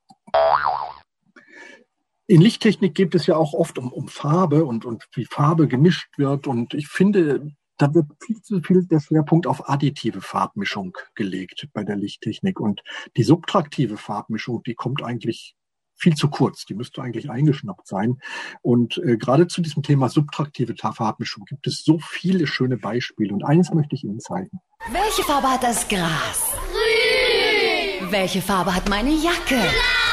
In 2.28 2.42
Lichttechnik 2.42 2.96
geht 2.96 3.14
es 3.14 3.28
ja 3.28 3.36
auch 3.36 3.54
oft 3.54 3.78
um, 3.78 3.92
um 3.92 4.08
Farbe 4.08 4.66
und, 4.66 4.86
und 4.86 5.06
wie 5.14 5.26
Farbe 5.26 5.68
gemischt 5.68 6.18
wird. 6.18 6.48
Und 6.48 6.74
ich 6.74 6.88
finde, 6.88 7.52
da 7.78 7.94
wird 7.94 8.08
viel 8.20 8.42
zu 8.42 8.62
viel 8.62 8.86
der 8.88 9.00
Schwerpunkt 9.00 9.46
auf 9.46 9.70
additive 9.70 10.22
Farbmischung 10.22 10.98
gelegt 11.14 11.68
bei 11.74 11.84
der 11.84 11.98
Lichttechnik. 11.98 12.60
Und 12.60 12.82
die 13.16 13.24
subtraktive 13.24 13.98
Farbmischung, 13.98 14.64
die 14.64 14.74
kommt 14.74 15.04
eigentlich 15.04 15.56
viel 15.98 16.16
zu 16.16 16.30
kurz. 16.30 16.66
Die 16.66 16.74
müsste 16.74 17.04
eigentlich 17.04 17.30
eingeschnappt 17.30 17.88
sein. 17.88 18.18
Und 18.64 18.98
äh, 18.98 19.18
gerade 19.18 19.48
zu 19.48 19.62
diesem 19.62 19.84
Thema 19.84 20.10
subtraktive 20.10 20.74
Farbmischung 20.76 21.46
gibt 21.46 21.68
es 21.68 21.84
so 21.84 22.00
viele 22.00 22.48
schöne 22.48 22.78
Beispiele. 22.78 23.34
Und 23.34 23.44
eines 23.44 23.72
möchte 23.72 23.94
ich 23.94 24.04
Ihnen 24.04 24.20
zeigen. 24.20 24.60
Welche 24.92 25.22
Farbe 25.22 25.48
hat 25.52 25.64
das 25.64 25.88
Gras? 25.88 26.54
Grün. 26.72 28.12
Welche 28.12 28.42
Farbe 28.42 28.74
hat 28.74 28.90
meine 28.90 29.12
Jacke? 29.12 29.56
Blau. 29.56 30.05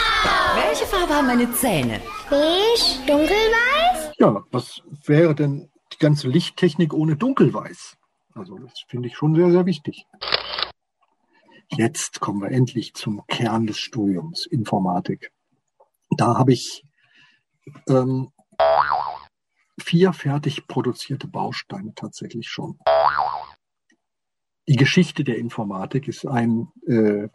Welche 0.55 0.87
Farbe 0.87 1.15
haben 1.15 1.27
meine 1.27 1.53
Zähne? 1.53 2.01
Beige, 2.31 3.07
dunkelweiß? 3.07 4.13
Ja, 4.19 4.45
was 4.51 4.83
wäre 5.05 5.35
denn 5.35 5.71
die 5.93 5.99
ganze 5.99 6.29
Lichttechnik 6.29 6.95
ohne 6.95 7.17
Dunkelweiß? 7.17 7.97
Also 8.35 8.59
das 8.59 8.73
finde 8.89 9.09
ich 9.09 9.17
schon 9.17 9.35
sehr, 9.35 9.51
sehr 9.51 9.67
wichtig. 9.67 10.07
Jetzt 11.69 12.21
kommen 12.21 12.43
wir 12.43 12.51
endlich 12.51 12.95
zum 12.95 13.27
Kern 13.27 13.67
des 13.67 13.79
Studiums, 13.79 14.47
Informatik. 14.47 15.33
Da 16.11 16.37
habe 16.37 16.53
ich 16.53 16.85
ähm, 17.89 18.31
vier 19.81 20.13
fertig 20.13 20.67
produzierte 20.67 21.27
Bausteine 21.27 21.95
tatsächlich 21.95 22.49
schon. 22.49 22.79
Die 24.69 24.77
Geschichte 24.77 25.25
der 25.25 25.39
Informatik 25.39 26.09
ist 26.09 26.27
ein 26.27 26.69
äh, 26.87 27.29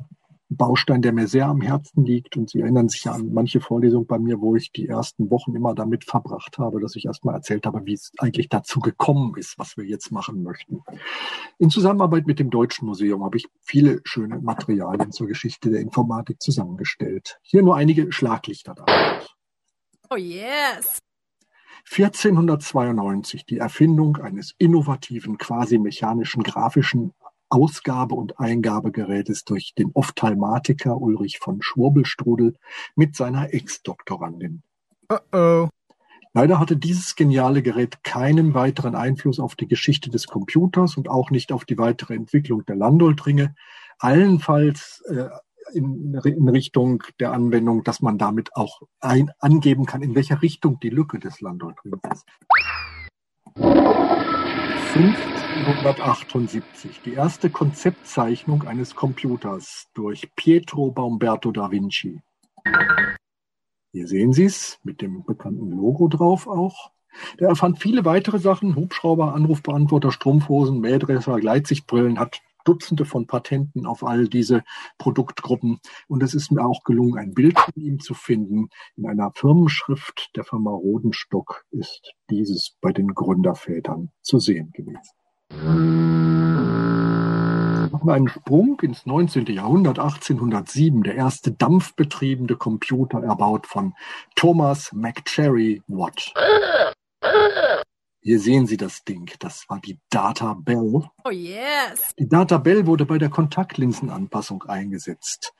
Baustein, 0.49 1.01
der 1.01 1.13
mir 1.13 1.27
sehr 1.27 1.47
am 1.47 1.61
Herzen 1.61 2.05
liegt. 2.05 2.37
Und 2.37 2.49
Sie 2.49 2.61
erinnern 2.61 2.89
sich 2.89 3.03
ja 3.03 3.11
an 3.11 3.33
manche 3.33 3.59
Vorlesungen 3.59 4.07
bei 4.07 4.17
mir, 4.17 4.39
wo 4.39 4.55
ich 4.55 4.71
die 4.71 4.87
ersten 4.87 5.29
Wochen 5.29 5.55
immer 5.55 5.75
damit 5.75 6.05
verbracht 6.05 6.57
habe, 6.57 6.79
dass 6.79 6.95
ich 6.95 7.05
erstmal 7.05 7.35
erzählt 7.35 7.65
habe, 7.65 7.85
wie 7.85 7.93
es 7.93 8.11
eigentlich 8.17 8.49
dazu 8.49 8.79
gekommen 8.79 9.33
ist, 9.37 9.57
was 9.57 9.77
wir 9.77 9.85
jetzt 9.85 10.11
machen 10.11 10.43
möchten. 10.43 10.81
In 11.59 11.69
Zusammenarbeit 11.69 12.27
mit 12.27 12.39
dem 12.39 12.49
Deutschen 12.49 12.87
Museum 12.87 13.23
habe 13.23 13.37
ich 13.37 13.47
viele 13.61 14.01
schöne 14.03 14.39
Materialien 14.39 15.11
zur 15.11 15.27
Geschichte 15.27 15.69
der 15.69 15.81
Informatik 15.81 16.41
zusammengestellt. 16.41 17.39
Hier 17.41 17.63
nur 17.63 17.75
einige 17.75 18.11
Schlaglichter 18.11 18.75
da. 18.75 18.85
Oh 20.09 20.15
yes! 20.15 20.99
1492 21.89 23.45
die 23.45 23.59
Erfindung 23.59 24.17
eines 24.17 24.53
innovativen, 24.57 25.37
quasi 25.37 25.77
mechanischen 25.77 26.43
grafischen 26.43 27.13
Ausgabe- 27.49 28.15
und 28.15 28.39
Eingabegerätes 28.39 29.45
durch 29.45 29.73
den 29.77 29.91
Ophthalmatiker 29.93 30.97
Ulrich 30.97 31.39
von 31.39 31.61
Schwurbelstrudel 31.61 32.55
mit 32.95 33.15
seiner 33.15 33.53
Ex-Doktorandin. 33.53 34.63
Uh 35.11 35.17
-oh. 35.31 35.69
Leider 36.33 36.59
hatte 36.59 36.77
dieses 36.77 37.15
geniale 37.15 37.63
Gerät 37.63 38.03
keinen 38.03 38.53
weiteren 38.53 38.93
Einfluss 38.93 39.39
auf 39.39 39.55
die 39.55 39.67
Geschichte 39.67 40.11
des 40.11 40.27
Computers 40.27 40.95
und 40.95 41.09
auch 41.09 41.31
nicht 41.31 41.51
auf 41.51 41.65
die 41.65 41.79
weitere 41.79 42.13
Entwicklung 42.13 42.63
der 42.65 42.75
Landolt-Ringe. 42.75 43.55
Allenfalls 43.97 45.01
äh, 45.07 45.29
in, 45.73 46.13
in, 46.23 46.47
Richtung 46.47 47.03
der 47.19 47.31
Anwendung, 47.33 47.83
dass 47.83 48.01
man 48.01 48.19
damit 48.19 48.55
auch 48.55 48.81
ein, 48.99 49.31
angeben 49.39 49.87
kann, 49.87 50.03
in 50.03 50.13
welcher 50.13 50.41
Richtung 50.43 50.79
die 50.79 50.89
Lücke 50.89 51.17
des 51.17 51.41
Landolt-Rings 51.41 52.01
ist. 52.13 52.25
1578 54.97 57.01
die 57.05 57.13
erste 57.13 57.51
Konzeptzeichnung 57.51 58.67
eines 58.67 58.95
Computers 58.95 59.85
durch 59.93 60.27
Pietro 60.35 60.89
Baumberto 60.89 61.51
da 61.51 61.69
Vinci. 61.69 62.23
Hier 63.91 64.07
sehen 64.07 64.33
Sie 64.33 64.45
es 64.45 64.79
mit 64.81 65.03
dem 65.03 65.23
bekannten 65.23 65.69
Logo 65.69 66.07
drauf 66.07 66.47
auch. 66.47 66.89
Der 67.39 67.49
erfand 67.49 67.79
viele 67.79 68.05
weitere 68.05 68.39
Sachen, 68.39 68.75
Hubschrauber, 68.75 69.35
Anrufbeantworter, 69.35 70.11
Strumpfhosen, 70.11 70.79
Mähdresser, 70.79 71.39
Gleitsichtbrillen, 71.39 72.17
hat 72.17 72.41
Dutzende 72.67 73.05
von 73.05 73.27
Patenten 73.27 73.85
auf 73.85 74.03
all 74.03 74.27
diese 74.27 74.63
Produktgruppen. 74.97 75.79
Und 76.07 76.21
es 76.21 76.33
ist 76.33 76.51
mir 76.51 76.65
auch 76.65 76.83
gelungen, 76.83 77.17
ein 77.17 77.33
Bild 77.33 77.57
von 77.57 77.73
ihm 77.75 77.99
zu 77.99 78.13
finden. 78.13 78.69
In 78.97 79.07
einer 79.07 79.31
Firmenschrift 79.33 80.31
der 80.35 80.43
Firma 80.43 80.71
Rodenstock 80.71 81.63
ist 81.71 82.13
dieses 82.29 82.75
bei 82.81 82.91
den 82.91 83.13
Gründervätern 83.13 84.11
zu 84.21 84.39
sehen 84.39 84.71
gewesen. 84.73 84.99
Machen 87.89 88.07
wir 88.07 88.13
einen 88.13 88.27
Sprung 88.27 88.79
ins 88.81 89.05
19. 89.05 89.45
Jahrhundert, 89.45 89.97
1807, 89.97 91.03
der 91.03 91.15
erste 91.15 91.53
dampfbetriebene 91.53 92.57
Computer 92.57 93.23
erbaut 93.23 93.65
von 93.65 93.93
Thomas 94.35 94.91
McCherry 94.91 95.81
Watt. 95.87 96.33
Hier 98.27 98.41
sehen 98.41 98.67
Sie 98.67 98.75
das 98.75 99.05
Ding. 99.05 99.31
Das 99.39 99.63
war 99.69 99.79
die 99.79 100.01
Data 100.09 100.53
Bell. 100.53 101.01
Oh 101.23 101.29
yes. 101.29 102.13
Die 102.19 102.27
Data 102.27 102.57
Bell 102.57 102.85
wurde 102.85 103.05
bei 103.05 103.17
der 103.17 103.29
Kontaktlinsenanpassung 103.29 104.63
eingesetzt. 104.63 105.53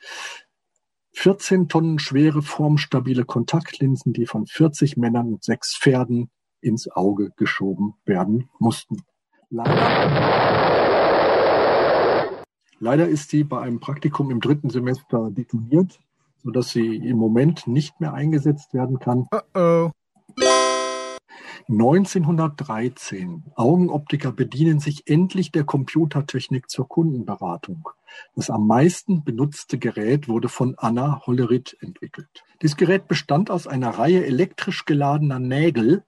14 1.14 1.70
Tonnen 1.70 1.98
schwere, 1.98 2.42
formstabile 2.42 3.24
Kontaktlinsen, 3.24 4.12
die 4.12 4.26
von 4.26 4.48
40 4.48 4.98
Männern 4.98 5.28
und 5.28 5.46
sechs 5.46 5.78
Pferden 5.78 6.30
ins 6.60 6.92
Auge 6.92 7.32
geschoben 7.38 7.94
werden 8.04 8.50
mussten. 8.60 8.98
Leider, 9.50 9.88
leider 12.80 13.08
ist 13.08 13.30
sie 13.30 13.46
bei 13.46 13.62
einem 13.62 13.80
Praktikum 13.80 14.30
im 14.30 14.42
dritten 14.42 14.72
Semester 14.72 15.32
detoniert, 15.32 16.02
sodass 16.44 16.72
sie 16.72 16.98
im 16.98 17.16
Moment 17.16 17.66
nicht 17.66 18.02
mehr 18.02 18.14
eingesetzt 18.14 18.74
werden 18.74 19.00
kann. 19.00 19.20
Uh 19.34 19.40
-oh. 19.54 19.92
1913. 21.70 23.44
Augenoptiker 23.56 24.32
bedienen 24.32 24.80
sich 24.80 25.08
endlich 25.08 25.52
der 25.52 25.66
Computertechnik 25.66 26.70
zur 26.70 26.88
Kundenberatung. 26.88 27.90
Das 28.36 28.50
am 28.50 28.68
meisten 28.68 29.26
benutzte 29.26 29.78
Gerät 29.78 30.30
wurde 30.30 30.48
von 30.48 30.76
Anna 30.78 31.22
Hollerith 31.26 31.76
entwickelt. 31.82 32.46
Dieses 32.62 32.78
Gerät 32.78 33.10
bestand 33.10 33.52
aus 33.52 33.68
einer 33.68 33.90
Reihe 33.90 34.26
elektrisch 34.26 34.86
geladener 34.86 35.40
Nägel 35.40 36.06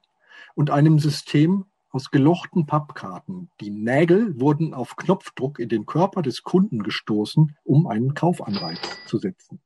und 0.55 0.69
einem 0.69 0.97
System 0.97 1.65
aus 1.91 2.09
gelochten 2.09 2.65
Pappkarten. 2.65 3.49
Die 3.59 3.71
Nägel 3.71 4.39
wurden 4.39 4.73
auf 4.73 4.95
Knopfdruck 4.95 5.59
in 5.59 5.67
den 5.67 5.85
Körper 5.85 6.21
des 6.21 6.43
Kunden 6.43 6.83
gestoßen, 6.83 7.57
um 7.65 7.87
einen 7.87 8.13
Kaufanreiz 8.13 8.79
zu 9.07 9.17
setzen. 9.17 9.59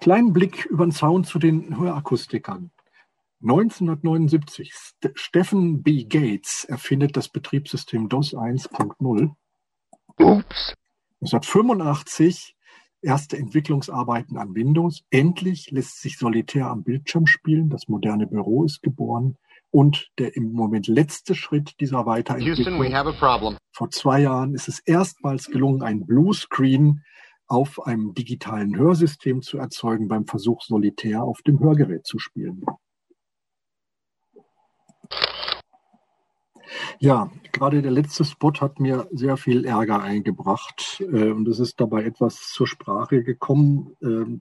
Kleinen 0.00 0.32
Blick 0.32 0.66
über 0.66 0.86
den 0.86 0.92
Zaun 0.92 1.24
zu 1.24 1.38
den 1.38 1.76
Hörakustikern. 1.78 2.70
1979, 3.42 4.72
St 4.74 5.10
Stephen 5.14 5.82
B. 5.82 6.04
Gates 6.04 6.64
erfindet 6.64 7.16
das 7.16 7.28
Betriebssystem 7.28 8.08
DOS 8.08 8.34
1.0. 8.34 9.30
Ups. 10.18 10.74
1985 11.22 12.54
erste 13.02 13.38
Entwicklungsarbeiten 13.38 14.36
an 14.36 14.54
Windows. 14.54 15.02
Endlich 15.10 15.70
lässt 15.70 16.00
sich 16.00 16.18
Solitär 16.18 16.66
am 16.66 16.82
Bildschirm 16.82 17.26
spielen. 17.26 17.70
Das 17.70 17.88
moderne 17.88 18.26
Büro 18.26 18.64
ist 18.64 18.82
geboren. 18.82 19.36
Und 19.70 20.10
der 20.18 20.36
im 20.36 20.52
Moment 20.52 20.88
letzte 20.88 21.34
Schritt 21.34 21.80
dieser 21.80 22.04
Weiterentwicklung. 22.04 22.56
Houston, 22.56 22.78
Vor 23.72 23.90
zwei 23.90 24.20
Jahren 24.20 24.54
ist 24.54 24.68
es 24.68 24.80
erstmals 24.80 25.46
gelungen, 25.46 25.82
ein 25.82 26.06
Bluescreen 26.06 27.04
auf 27.46 27.84
einem 27.86 28.14
digitalen 28.14 28.76
Hörsystem 28.76 29.42
zu 29.42 29.58
erzeugen 29.58 30.08
beim 30.08 30.26
Versuch 30.26 30.62
Solitär 30.62 31.22
auf 31.22 31.40
dem 31.42 31.60
Hörgerät 31.60 32.06
zu 32.06 32.18
spielen. 32.18 32.64
Ja, 36.98 37.30
gerade 37.52 37.82
der 37.82 37.90
letzte 37.90 38.24
Spot 38.24 38.52
hat 38.60 38.80
mir 38.80 39.08
sehr 39.12 39.36
viel 39.36 39.64
Ärger 39.64 40.00
eingebracht 40.00 41.00
äh, 41.00 41.30
und 41.30 41.48
es 41.48 41.58
ist 41.58 41.80
dabei 41.80 42.04
etwas 42.04 42.50
zur 42.52 42.66
Sprache 42.66 43.22
gekommen, 43.22 43.96
äh, 44.02 44.38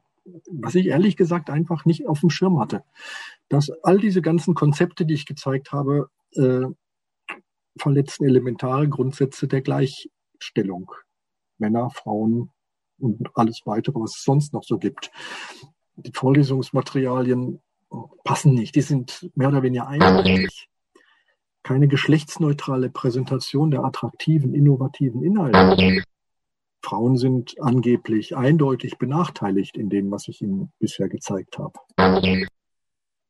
was 0.51 0.75
ich 0.75 0.87
ehrlich 0.87 1.17
gesagt 1.17 1.49
einfach 1.49 1.85
nicht 1.85 2.07
auf 2.07 2.19
dem 2.19 2.29
Schirm 2.29 2.59
hatte. 2.59 2.83
Dass 3.47 3.69
all 3.83 3.97
diese 3.97 4.21
ganzen 4.21 4.53
Konzepte, 4.53 5.05
die 5.05 5.15
ich 5.15 5.25
gezeigt 5.25 5.71
habe, 5.71 6.09
äh, 6.33 6.65
verletzen 7.77 8.25
elementare 8.25 8.87
Grundsätze 8.87 9.47
der 9.47 9.61
Gleichstellung. 9.61 10.91
Männer, 11.57 11.89
Frauen 11.89 12.51
und 12.99 13.29
alles 13.35 13.61
weitere, 13.65 13.99
was 13.99 14.17
es 14.17 14.23
sonst 14.23 14.53
noch 14.53 14.63
so 14.63 14.77
gibt. 14.77 15.11
Die 15.95 16.11
Vorlesungsmaterialien 16.13 17.61
passen 18.23 18.53
nicht. 18.53 18.75
Die 18.75 18.81
sind 18.81 19.29
mehr 19.35 19.49
oder 19.49 19.63
weniger 19.63 19.87
eindeutig 19.87 20.69
keine 21.63 21.87
geschlechtsneutrale 21.87 22.89
Präsentation 22.89 23.71
der 23.71 23.83
attraktiven, 23.83 24.53
innovativen 24.53 25.23
Inhalte. 25.23 26.03
Frauen 26.81 27.17
sind 27.17 27.55
angeblich 27.59 28.35
eindeutig 28.35 28.97
benachteiligt 28.97 29.77
in 29.77 29.89
dem, 29.89 30.11
was 30.11 30.27
ich 30.27 30.41
Ihnen 30.41 30.71
bisher 30.79 31.09
gezeigt 31.09 31.57
habe. 31.57 31.77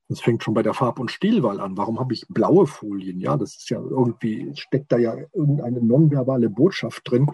Das 0.08 0.22
fängt 0.22 0.44
schon 0.44 0.56
bei 0.56 0.64
der 0.64 0.74
Farb- 0.74 1.00
und 1.00 1.12
Stilwahl 1.12 1.60
an. 1.60 1.78
Warum 1.78 2.00
habe 2.00 2.14
ich 2.14 2.26
blaue 2.30 2.66
Folien? 2.66 3.20
Ja, 3.20 3.38
das 3.38 3.58
ist 3.58 3.70
ja 3.70 3.80
irgendwie, 3.80 4.52
steckt 4.56 4.92
da 4.92 4.98
ja 4.98 5.16
irgendeine 5.34 5.82
nonverbale 5.82 6.50
Botschaft 6.50 7.04
drin, 7.10 7.28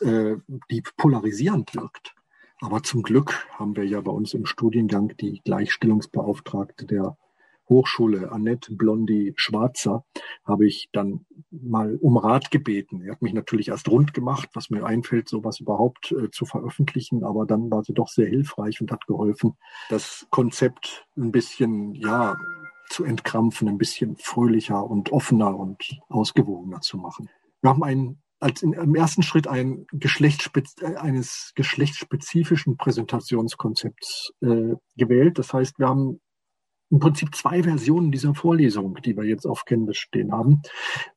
äh, 0.00 0.36
die 0.70 0.82
polarisierend 0.98 1.74
wirkt. 1.74 2.14
Aber 2.60 2.82
zum 2.82 3.02
Glück 3.02 3.46
haben 3.58 3.74
wir 3.76 3.84
ja 3.84 4.00
bei 4.00 4.12
uns 4.12 4.34
im 4.34 4.44
Studiengang 4.44 5.16
die 5.16 5.40
Gleichstellungsbeauftragte 5.44 6.86
der 6.86 7.16
Hochschule, 7.68 8.30
Annette 8.32 8.74
Blondi 8.74 9.32
Schwarzer, 9.36 10.04
habe 10.44 10.66
ich 10.66 10.88
dann 10.92 11.26
mal 11.50 11.96
um 11.96 12.16
Rat 12.16 12.50
gebeten. 12.50 13.02
Er 13.02 13.12
hat 13.12 13.22
mich 13.22 13.32
natürlich 13.32 13.68
erst 13.68 13.88
rund 13.88 14.14
gemacht, 14.14 14.50
was 14.54 14.70
mir 14.70 14.84
einfällt, 14.84 15.28
sowas 15.28 15.60
überhaupt 15.60 16.12
äh, 16.12 16.30
zu 16.30 16.46
veröffentlichen, 16.46 17.24
aber 17.24 17.46
dann 17.46 17.70
war 17.70 17.82
sie 17.84 17.94
doch 17.94 18.08
sehr 18.08 18.28
hilfreich 18.28 18.80
und 18.80 18.92
hat 18.92 19.06
geholfen, 19.06 19.56
das 19.88 20.26
Konzept 20.30 21.06
ein 21.16 21.32
bisschen, 21.32 21.94
ja, 21.94 22.36
zu 22.90 23.04
entkrampfen, 23.04 23.68
ein 23.68 23.78
bisschen 23.78 24.16
fröhlicher 24.18 24.84
und 24.84 25.10
offener 25.10 25.56
und 25.56 25.98
ausgewogener 26.08 26.80
zu 26.80 26.98
machen. 26.98 27.30
Wir 27.62 27.70
haben 27.70 27.82
einen 27.82 28.22
als 28.40 28.62
in, 28.62 28.74
im 28.74 28.94
ersten 28.94 29.22
Schritt 29.22 29.46
ein 29.46 29.86
Geschlechtsspez 29.92 30.74
äh, 30.82 30.96
eines 30.96 31.52
geschlechtsspezifischen 31.54 32.76
Präsentationskonzepts 32.76 34.32
äh, 34.42 34.74
gewählt. 34.96 35.38
Das 35.38 35.54
heißt, 35.54 35.78
wir 35.78 35.88
haben 35.88 36.20
im 36.90 36.98
Prinzip 36.98 37.34
zwei 37.34 37.62
Versionen 37.62 38.12
dieser 38.12 38.34
Vorlesung, 38.34 38.96
die 39.02 39.16
wir 39.16 39.24
jetzt 39.24 39.46
auf 39.46 39.64
Canvas 39.64 39.96
stehen 39.96 40.32
haben. 40.32 40.62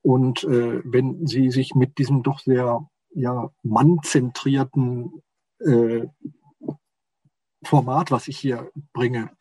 Und 0.02 0.44
äh, 0.44 0.82
wenn 0.84 1.26
Sie 1.28 1.52
sich 1.52 1.76
mit 1.76 1.98
diesem 1.98 2.24
doch 2.24 2.40
sehr 2.40 2.88
ja, 3.12 3.50
mannzentrierten 3.64 5.22
äh, 5.60 6.08
Format, 7.64 8.12
was 8.12 8.28
ich 8.28 8.38
hier 8.38 8.72
bringe, 8.94 9.32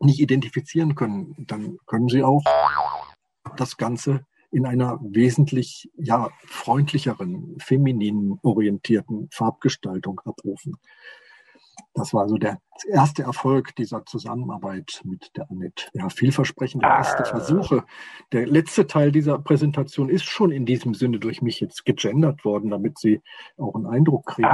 nicht 0.00 0.20
identifizieren 0.20 0.94
können, 0.94 1.34
dann 1.46 1.78
können 1.86 2.08
Sie 2.08 2.22
auch 2.22 2.42
das 3.56 3.76
Ganze 3.76 4.26
in 4.50 4.66
einer 4.66 5.00
wesentlich 5.02 5.90
ja, 5.96 6.30
freundlicheren, 6.46 7.56
femininen 7.58 8.38
orientierten 8.42 9.28
Farbgestaltung 9.32 10.20
abrufen. 10.24 10.76
Das 11.94 12.14
war 12.14 12.22
also 12.22 12.36
der 12.36 12.58
erste 12.88 13.22
Erfolg 13.22 13.76
dieser 13.76 14.04
Zusammenarbeit 14.06 15.02
mit 15.04 15.30
der 15.36 15.50
Annette. 15.50 15.86
Ja, 15.92 16.08
vielversprechende 16.08 16.86
erste 16.86 17.24
Versuche. 17.24 17.84
Der 18.32 18.46
letzte 18.46 18.86
Teil 18.86 19.12
dieser 19.12 19.38
Präsentation 19.38 20.08
ist 20.08 20.24
schon 20.24 20.50
in 20.52 20.64
diesem 20.64 20.94
Sinne 20.94 21.18
durch 21.18 21.42
mich 21.42 21.60
jetzt 21.60 21.84
gegendert 21.84 22.44
worden, 22.44 22.70
damit 22.70 22.98
Sie 22.98 23.20
auch 23.58 23.74
einen 23.74 23.86
Eindruck 23.86 24.26
kriegen. 24.26 24.48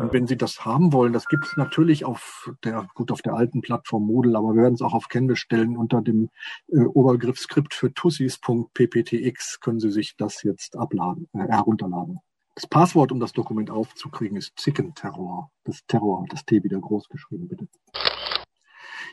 Und 0.00 0.12
wenn 0.12 0.28
Sie 0.28 0.36
das 0.36 0.64
haben 0.64 0.92
wollen, 0.92 1.12
das 1.12 1.26
gibt 1.26 1.44
es 1.46 1.56
natürlich 1.56 2.04
auf 2.04 2.52
der, 2.62 2.86
gut, 2.94 3.10
auf 3.10 3.22
der 3.22 3.34
alten 3.34 3.60
Plattform 3.60 4.06
Moodle, 4.06 4.38
aber 4.38 4.54
wir 4.54 4.62
werden 4.62 4.74
es 4.74 4.82
auch 4.82 4.94
auf 4.94 5.08
Canvas 5.08 5.40
stellen 5.40 5.76
unter 5.76 6.00
dem 6.00 6.30
äh, 6.68 6.78
Obergriff 6.80 7.38
Skript 7.38 7.74
für 7.74 7.92
tussis.pptx 7.92 9.60
können 9.60 9.80
Sie 9.80 9.90
sich 9.90 10.16
das 10.16 10.44
jetzt 10.44 10.76
abladen, 10.76 11.28
äh, 11.32 11.48
herunterladen. 11.48 12.20
Das 12.58 12.66
Passwort, 12.66 13.12
um 13.12 13.20
das 13.20 13.32
Dokument 13.32 13.70
aufzukriegen, 13.70 14.36
ist 14.36 14.58
Zickenterror. 14.58 15.52
Das 15.62 15.86
Terror, 15.86 16.26
das 16.28 16.44
T 16.44 16.64
wieder 16.64 16.80
groß 16.80 17.08
geschrieben, 17.08 17.46
bitte. 17.46 17.68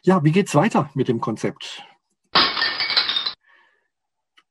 Ja, 0.02 0.24
wie 0.24 0.32
geht's 0.32 0.56
weiter 0.56 0.90
mit 0.96 1.10
dem 1.10 1.22
Konzept? 1.22 1.86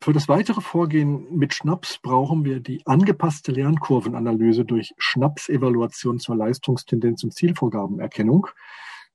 Für 0.00 0.12
das 0.12 0.28
weitere 0.28 0.60
Vorgehen 0.60 1.26
mit 1.36 1.54
Schnaps 1.54 1.98
brauchen 1.98 2.44
wir 2.44 2.60
die 2.60 2.86
angepasste 2.86 3.50
Lernkurvenanalyse 3.50 4.64
durch 4.64 4.94
Schnaps-Evaluation 4.96 6.20
zur 6.20 6.36
Leistungstendenz 6.36 7.24
und 7.24 7.34
Zielvorgabenerkennung. 7.34 8.46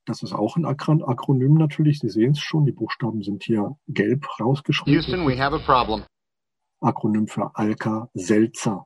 Das 0.04 0.24
ist 0.24 0.34
auch 0.34 0.58
ein 0.58 0.66
Akronym 0.66 1.54
natürlich. 1.54 2.00
Sie 2.00 2.10
sehen 2.10 2.32
es 2.34 2.42
schon. 2.42 2.66
Die 2.66 2.74
Buchstaben 2.74 3.24
sind 3.24 3.44
hier 3.44 3.78
gelb 3.88 4.28
rausgeschrieben. 4.42 4.96
Houston, 4.96 5.26
we 5.26 5.42
have 5.42 5.56
a 5.56 5.60
problem. 5.60 6.04
Akronym 6.82 7.30
für 7.30 7.56
Alka-Seltzer. 7.56 8.86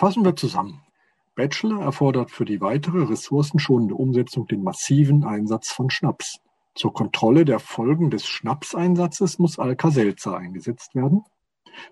Fassen 0.00 0.24
wir 0.24 0.34
zusammen. 0.34 0.80
Bachelor 1.34 1.82
erfordert 1.82 2.30
für 2.30 2.46
die 2.46 2.62
weitere 2.62 3.02
ressourcenschonende 3.02 3.94
Umsetzung 3.94 4.46
den 4.46 4.62
massiven 4.62 5.24
Einsatz 5.24 5.72
von 5.72 5.90
Schnaps. 5.90 6.38
Zur 6.74 6.94
Kontrolle 6.94 7.44
der 7.44 7.58
Folgen 7.58 8.08
des 8.08 8.26
Schnapseinsatzes 8.26 9.38
muss 9.38 9.58
Alka-Seltzer 9.58 10.34
eingesetzt 10.34 10.94
werden. 10.94 11.24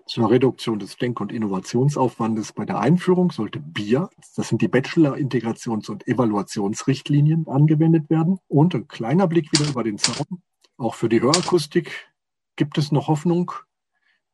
Zur 0.07 0.31
Reduktion 0.31 0.79
des 0.79 0.97
Denk- 0.97 1.21
und 1.21 1.31
Innovationsaufwandes 1.31 2.53
bei 2.53 2.65
der 2.65 2.79
Einführung 2.79 3.29
sollte 3.29 3.59
Bier, 3.59 4.09
das 4.35 4.47
sind 4.47 4.63
die 4.63 4.69
Bachelor-Integrations- 4.69 5.91
und 5.91 6.07
Evaluationsrichtlinien, 6.07 7.47
angewendet 7.47 8.09
werden. 8.09 8.39
Und 8.47 8.73
ein 8.73 8.87
kleiner 8.87 9.27
Blick 9.27 9.51
wieder 9.51 9.69
über 9.69 9.83
den 9.83 9.99
Zaun. 9.99 10.41
Auch 10.79 10.95
für 10.95 11.09
die 11.09 11.21
Hörakustik 11.21 12.09
gibt 12.55 12.79
es 12.79 12.91
noch 12.91 13.07
Hoffnung. 13.07 13.51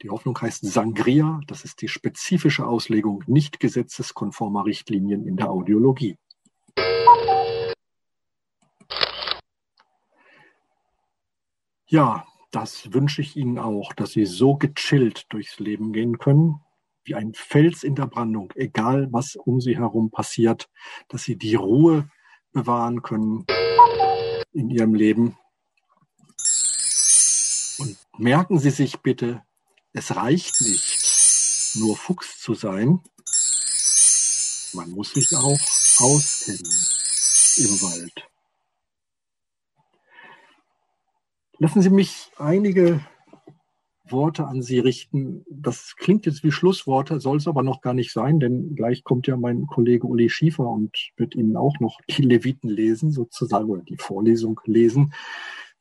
Die 0.01 0.09
Hoffnung 0.09 0.39
heißt 0.39 0.65
Sangria. 0.65 1.39
Das 1.47 1.63
ist 1.63 1.81
die 1.81 1.87
spezifische 1.87 2.67
Auslegung 2.67 3.23
nicht 3.27 3.59
gesetzeskonformer 3.59 4.65
Richtlinien 4.65 5.25
in 5.25 5.37
der 5.37 5.49
Audiologie. 5.49 6.17
Ja, 11.87 12.25
das 12.51 12.93
wünsche 12.93 13.21
ich 13.21 13.35
Ihnen 13.35 13.57
auch, 13.57 13.93
dass 13.93 14.11
Sie 14.11 14.25
so 14.25 14.55
gechillt 14.55 15.27
durchs 15.29 15.59
Leben 15.59 15.93
gehen 15.93 16.17
können, 16.17 16.61
wie 17.03 17.15
ein 17.15 17.33
Fels 17.33 17.83
in 17.83 17.95
der 17.95 18.07
Brandung, 18.07 18.51
egal 18.55 19.07
was 19.11 19.35
um 19.35 19.61
Sie 19.61 19.77
herum 19.77 20.09
passiert, 20.09 20.69
dass 21.07 21.23
Sie 21.23 21.37
die 21.37 21.55
Ruhe 21.55 22.09
bewahren 22.51 23.01
können 23.01 23.45
in 24.51 24.69
Ihrem 24.69 24.95
Leben. 24.95 25.37
Und 27.77 27.97
merken 28.17 28.57
Sie 28.57 28.71
sich 28.71 28.99
bitte, 28.99 29.43
es 29.95 30.15
reicht 30.15 30.61
nicht, 30.61 31.75
nur 31.75 31.95
Fuchs 31.95 32.39
zu 32.39 32.53
sein. 32.53 32.99
Man 34.73 34.91
muss 34.91 35.13
sich 35.13 35.33
auch 35.35 35.57
auskennen 35.99 36.77
im 37.57 37.81
Wald. 37.81 38.27
Lassen 41.59 41.81
Sie 41.81 41.89
mich 41.89 42.29
einige 42.37 42.99
Worte 44.03 44.45
an 44.45 44.61
Sie 44.61 44.79
richten. 44.79 45.45
Das 45.49 45.95
klingt 45.95 46.25
jetzt 46.25 46.43
wie 46.43 46.51
Schlussworte, 46.51 47.21
soll 47.21 47.37
es 47.37 47.47
aber 47.47 47.63
noch 47.63 47.79
gar 47.79 47.93
nicht 47.93 48.11
sein, 48.11 48.41
denn 48.41 48.75
gleich 48.75 49.05
kommt 49.05 49.27
ja 49.27 49.37
mein 49.37 49.65
Kollege 49.65 50.05
Uli 50.07 50.29
Schiefer 50.29 50.67
und 50.67 50.93
wird 51.15 51.35
Ihnen 51.35 51.55
auch 51.55 51.79
noch 51.79 52.01
die 52.09 52.21
Leviten 52.21 52.69
lesen, 52.69 53.13
sozusagen, 53.13 53.69
oder 53.69 53.83
die 53.83 53.97
Vorlesung 53.97 54.59
lesen. 54.65 55.13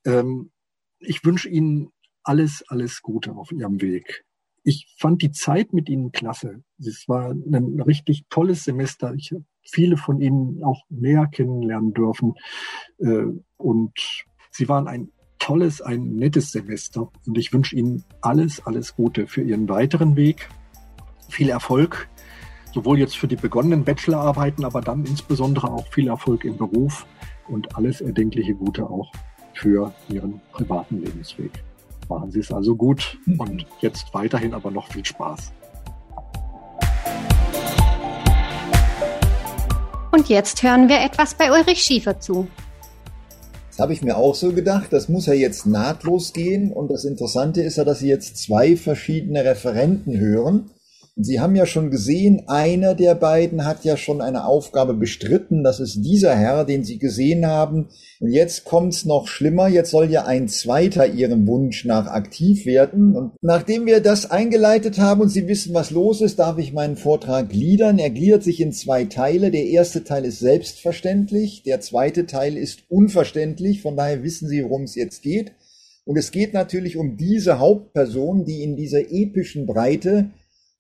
Ähm, 0.04 0.52
ich 1.00 1.24
wünsche 1.24 1.48
Ihnen 1.48 1.90
alles, 2.24 2.64
alles 2.68 3.02
Gute 3.02 3.32
auf 3.32 3.52
Ihrem 3.52 3.80
Weg. 3.80 4.24
Ich 4.62 4.94
fand 4.98 5.20
die 5.20 5.30
Zeit 5.30 5.72
mit 5.72 5.88
Ihnen 5.88 6.10
klasse. 6.10 6.62
Es 6.78 7.04
war 7.06 7.30
ein 7.30 7.80
richtig 7.82 8.24
tolles 8.30 8.64
Semester. 8.64 9.14
Ich 9.14 9.30
habe 9.30 9.44
viele 9.62 9.98
von 9.98 10.20
Ihnen 10.20 10.64
auch 10.64 10.82
näher 10.88 11.26
kennenlernen 11.26 11.92
dürfen. 11.92 12.34
Äh, 12.98 13.26
und 13.58 13.92
Sie 14.50 14.68
waren 14.68 14.88
ein 14.88 15.10
tolles, 15.38 15.82
ein 15.82 16.14
nettes 16.16 16.50
Semester. 16.50 17.10
Und 17.26 17.36
ich 17.36 17.52
wünsche 17.52 17.76
Ihnen 17.76 18.04
alles, 18.22 18.64
alles 18.64 18.96
Gute 18.96 19.26
für 19.26 19.42
Ihren 19.42 19.68
weiteren 19.68 20.16
Weg. 20.16 20.48
Viel 21.28 21.50
Erfolg, 21.50 22.08
sowohl 22.72 22.98
jetzt 22.98 23.18
für 23.18 23.28
die 23.28 23.36
begonnenen 23.36 23.84
Bachelorarbeiten, 23.84 24.64
aber 24.64 24.80
dann 24.80 25.04
insbesondere 25.04 25.70
auch 25.70 25.86
viel 25.88 26.08
Erfolg 26.08 26.44
im 26.44 26.56
Beruf 26.56 27.06
und 27.48 27.76
alles 27.76 28.00
erdenkliche 28.00 28.54
Gute 28.54 28.88
auch 28.88 29.12
für 29.52 29.92
Ihren 30.08 30.40
privaten 30.52 31.02
Lebensweg. 31.02 31.50
Machen 32.08 32.30
Sie 32.30 32.40
es 32.40 32.52
also 32.52 32.76
gut 32.76 33.18
und 33.38 33.66
jetzt 33.80 34.12
weiterhin 34.12 34.54
aber 34.54 34.70
noch 34.70 34.88
viel 34.88 35.04
Spaß. 35.04 35.52
Und 40.12 40.28
jetzt 40.28 40.62
hören 40.62 40.88
wir 40.88 41.00
etwas 41.00 41.34
bei 41.34 41.50
Ulrich 41.50 41.82
Schiefer 41.82 42.20
zu. 42.20 42.46
Das 43.70 43.80
habe 43.80 43.92
ich 43.92 44.02
mir 44.02 44.16
auch 44.16 44.36
so 44.36 44.52
gedacht. 44.52 44.92
Das 44.92 45.08
muss 45.08 45.26
ja 45.26 45.32
jetzt 45.32 45.66
nahtlos 45.66 46.32
gehen. 46.32 46.72
Und 46.72 46.92
das 46.92 47.04
Interessante 47.04 47.60
ist 47.62 47.76
ja, 47.76 47.84
dass 47.84 47.98
Sie 47.98 48.08
jetzt 48.08 48.36
zwei 48.36 48.76
verschiedene 48.76 49.44
Referenten 49.44 50.16
hören. 50.16 50.70
Sie 51.16 51.38
haben 51.38 51.54
ja 51.54 51.64
schon 51.64 51.92
gesehen, 51.92 52.48
einer 52.48 52.96
der 52.96 53.14
beiden 53.14 53.64
hat 53.64 53.84
ja 53.84 53.96
schon 53.96 54.20
eine 54.20 54.46
Aufgabe 54.46 54.94
bestritten. 54.94 55.62
Das 55.62 55.78
ist 55.78 56.02
dieser 56.02 56.34
Herr, 56.34 56.64
den 56.64 56.82
Sie 56.82 56.98
gesehen 56.98 57.46
haben. 57.46 57.86
Und 58.18 58.30
jetzt 58.32 58.64
kommt's 58.64 59.04
noch 59.04 59.28
schlimmer. 59.28 59.68
Jetzt 59.68 59.92
soll 59.92 60.10
ja 60.10 60.24
ein 60.24 60.48
zweiter 60.48 61.06
Ihrem 61.06 61.46
Wunsch 61.46 61.84
nach 61.84 62.08
aktiv 62.08 62.66
werden. 62.66 63.14
Und 63.14 63.32
nachdem 63.42 63.86
wir 63.86 64.00
das 64.00 64.28
eingeleitet 64.28 64.98
haben 64.98 65.20
und 65.20 65.28
Sie 65.28 65.46
wissen, 65.46 65.72
was 65.72 65.92
los 65.92 66.20
ist, 66.20 66.40
darf 66.40 66.58
ich 66.58 66.72
meinen 66.72 66.96
Vortrag 66.96 67.48
gliedern. 67.48 68.00
Er 68.00 68.10
gliedert 68.10 68.42
sich 68.42 68.60
in 68.60 68.72
zwei 68.72 69.04
Teile. 69.04 69.52
Der 69.52 69.66
erste 69.66 70.02
Teil 70.02 70.24
ist 70.24 70.40
selbstverständlich. 70.40 71.62
Der 71.62 71.80
zweite 71.80 72.26
Teil 72.26 72.56
ist 72.56 72.82
unverständlich. 72.88 73.82
Von 73.82 73.96
daher 73.96 74.24
wissen 74.24 74.48
Sie, 74.48 74.64
worum 74.64 74.82
es 74.82 74.96
jetzt 74.96 75.22
geht. 75.22 75.52
Und 76.04 76.18
es 76.18 76.32
geht 76.32 76.54
natürlich 76.54 76.96
um 76.96 77.16
diese 77.16 77.60
Hauptperson, 77.60 78.44
die 78.44 78.64
in 78.64 78.74
dieser 78.74 79.12
epischen 79.12 79.64
Breite 79.66 80.30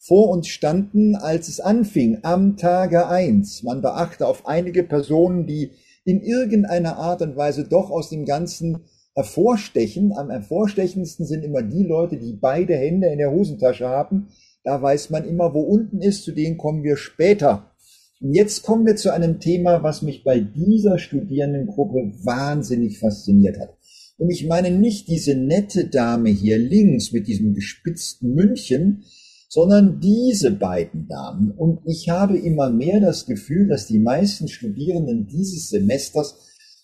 vor 0.06 0.28
uns 0.28 0.48
standen, 0.48 1.16
als 1.16 1.48
es 1.48 1.60
anfing, 1.60 2.18
am 2.22 2.58
Tage 2.58 3.08
eins. 3.08 3.62
Man 3.62 3.80
beachte 3.80 4.26
auf 4.26 4.46
einige 4.46 4.82
Personen, 4.82 5.46
die 5.46 5.70
in 6.04 6.20
irgendeiner 6.20 6.98
Art 6.98 7.22
und 7.22 7.36
Weise 7.36 7.64
doch 7.64 7.90
aus 7.90 8.10
dem 8.10 8.26
Ganzen 8.26 8.80
hervorstechen. 9.14 10.12
Am 10.12 10.28
hervorstechendsten 10.28 11.24
sind 11.24 11.42
immer 11.42 11.62
die 11.62 11.84
Leute, 11.84 12.18
die 12.18 12.34
beide 12.34 12.74
Hände 12.74 13.08
in 13.08 13.18
der 13.18 13.30
Hosentasche 13.30 13.88
haben. 13.88 14.28
Da 14.62 14.80
weiß 14.82 15.08
man 15.08 15.24
immer, 15.24 15.54
wo 15.54 15.60
unten 15.60 16.02
ist. 16.02 16.24
Zu 16.24 16.32
denen 16.32 16.58
kommen 16.58 16.82
wir 16.82 16.98
später. 16.98 17.70
Und 18.20 18.34
jetzt 18.34 18.62
kommen 18.62 18.84
wir 18.84 18.96
zu 18.96 19.10
einem 19.10 19.40
Thema, 19.40 19.82
was 19.82 20.02
mich 20.02 20.22
bei 20.22 20.38
dieser 20.38 20.98
Studierendengruppe 20.98 22.12
wahnsinnig 22.22 22.98
fasziniert 22.98 23.58
hat. 23.58 23.70
Und 24.18 24.30
ich 24.30 24.46
meine 24.46 24.70
nicht 24.70 25.08
diese 25.08 25.34
nette 25.34 25.88
Dame 25.88 26.28
hier 26.28 26.58
links 26.58 27.10
mit 27.12 27.26
diesem 27.26 27.54
gespitzten 27.54 28.34
Mündchen, 28.34 29.04
sondern 29.54 30.00
diese 30.00 30.50
beiden 30.50 31.06
Damen. 31.06 31.52
Und 31.52 31.78
ich 31.86 32.08
habe 32.08 32.36
immer 32.36 32.70
mehr 32.70 32.98
das 32.98 33.24
Gefühl, 33.24 33.68
dass 33.68 33.86
die 33.86 34.00
meisten 34.00 34.48
Studierenden 34.48 35.28
dieses 35.28 35.68
Semesters 35.68 36.34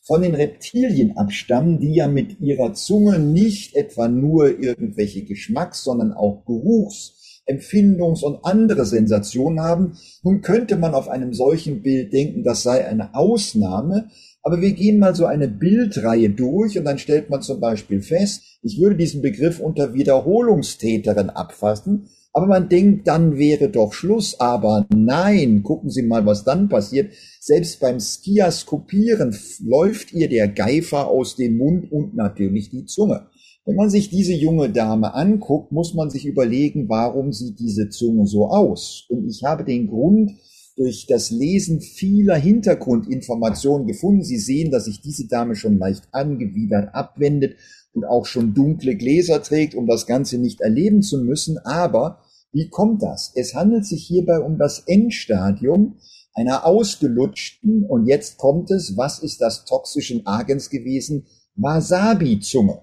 von 0.06 0.22
den 0.22 0.36
Reptilien 0.36 1.16
abstammen, 1.16 1.80
die 1.80 1.94
ja 1.94 2.06
mit 2.06 2.38
ihrer 2.38 2.72
Zunge 2.74 3.18
nicht 3.18 3.74
etwa 3.74 4.06
nur 4.06 4.60
irgendwelche 4.60 5.24
Geschmacks, 5.24 5.82
sondern 5.82 6.12
auch 6.12 6.44
Geruchs, 6.46 7.42
Empfindungs- 7.44 8.22
und 8.22 8.44
andere 8.44 8.86
Sensationen 8.86 9.58
haben. 9.58 9.98
Nun 10.22 10.40
könnte 10.40 10.76
man 10.76 10.94
auf 10.94 11.08
einem 11.08 11.34
solchen 11.34 11.82
Bild 11.82 12.12
denken, 12.12 12.44
das 12.44 12.62
sei 12.62 12.86
eine 12.86 13.16
Ausnahme, 13.16 14.10
aber 14.44 14.60
wir 14.60 14.74
gehen 14.74 15.00
mal 15.00 15.16
so 15.16 15.26
eine 15.26 15.48
Bildreihe 15.48 16.30
durch 16.30 16.78
und 16.78 16.84
dann 16.84 16.98
stellt 16.98 17.30
man 17.30 17.42
zum 17.42 17.58
Beispiel 17.58 18.00
fest, 18.00 18.42
ich 18.62 18.80
würde 18.80 18.94
diesen 18.94 19.22
Begriff 19.22 19.58
unter 19.58 19.92
Wiederholungstäterin 19.92 21.30
abfassen, 21.30 22.06
aber 22.32 22.46
man 22.46 22.68
denkt, 22.68 23.08
dann 23.08 23.38
wäre 23.38 23.68
doch 23.68 23.92
Schluss. 23.92 24.38
Aber 24.38 24.86
nein, 24.94 25.62
gucken 25.62 25.90
Sie 25.90 26.02
mal, 26.02 26.24
was 26.26 26.44
dann 26.44 26.68
passiert. 26.68 27.12
Selbst 27.40 27.80
beim 27.80 27.98
Skiaskopieren 27.98 29.36
läuft 29.64 30.12
ihr 30.12 30.28
der 30.28 30.48
Geifer 30.48 31.08
aus 31.08 31.36
dem 31.36 31.58
Mund 31.58 31.90
und 31.90 32.14
natürlich 32.14 32.70
die 32.70 32.86
Zunge. 32.86 33.26
Wenn 33.66 33.76
man 33.76 33.90
sich 33.90 34.10
diese 34.10 34.32
junge 34.32 34.70
Dame 34.70 35.14
anguckt, 35.14 35.72
muss 35.72 35.94
man 35.94 36.10
sich 36.10 36.24
überlegen, 36.24 36.88
warum 36.88 37.32
sieht 37.32 37.58
diese 37.58 37.88
Zunge 37.88 38.26
so 38.26 38.48
aus? 38.48 39.06
Und 39.08 39.28
ich 39.28 39.44
habe 39.44 39.64
den 39.64 39.88
Grund 39.88 40.32
durch 40.76 41.06
das 41.06 41.30
Lesen 41.30 41.80
vieler 41.80 42.36
Hintergrundinformationen 42.36 43.86
gefunden. 43.86 44.22
Sie 44.22 44.38
sehen, 44.38 44.70
dass 44.70 44.86
sich 44.86 45.02
diese 45.02 45.26
Dame 45.28 45.54
schon 45.56 45.78
leicht 45.78 46.04
angewidert 46.12 46.94
abwendet 46.94 47.56
und 47.92 48.04
auch 48.04 48.26
schon 48.26 48.54
dunkle 48.54 48.96
Gläser 48.96 49.42
trägt, 49.42 49.74
um 49.74 49.86
das 49.86 50.06
Ganze 50.06 50.38
nicht 50.38 50.60
erleben 50.60 51.02
zu 51.02 51.18
müssen. 51.18 51.58
Aber 51.58 52.22
wie 52.52 52.68
kommt 52.68 53.02
das? 53.02 53.32
Es 53.34 53.54
handelt 53.54 53.86
sich 53.86 54.06
hierbei 54.06 54.40
um 54.40 54.58
das 54.58 54.80
Endstadium 54.80 55.96
einer 56.32 56.64
ausgelutschten, 56.64 57.84
und 57.84 58.06
jetzt 58.06 58.38
kommt 58.38 58.70
es, 58.70 58.96
was 58.96 59.18
ist 59.18 59.40
das 59.40 59.64
toxischen 59.64 60.26
Agens 60.26 60.70
gewesen? 60.70 61.26
Wasabi-Zunge. 61.56 62.82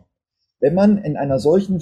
Wenn 0.59 0.73
man 0.73 0.97
in 0.97 1.15
einer 1.15 1.39
solchen 1.39 1.79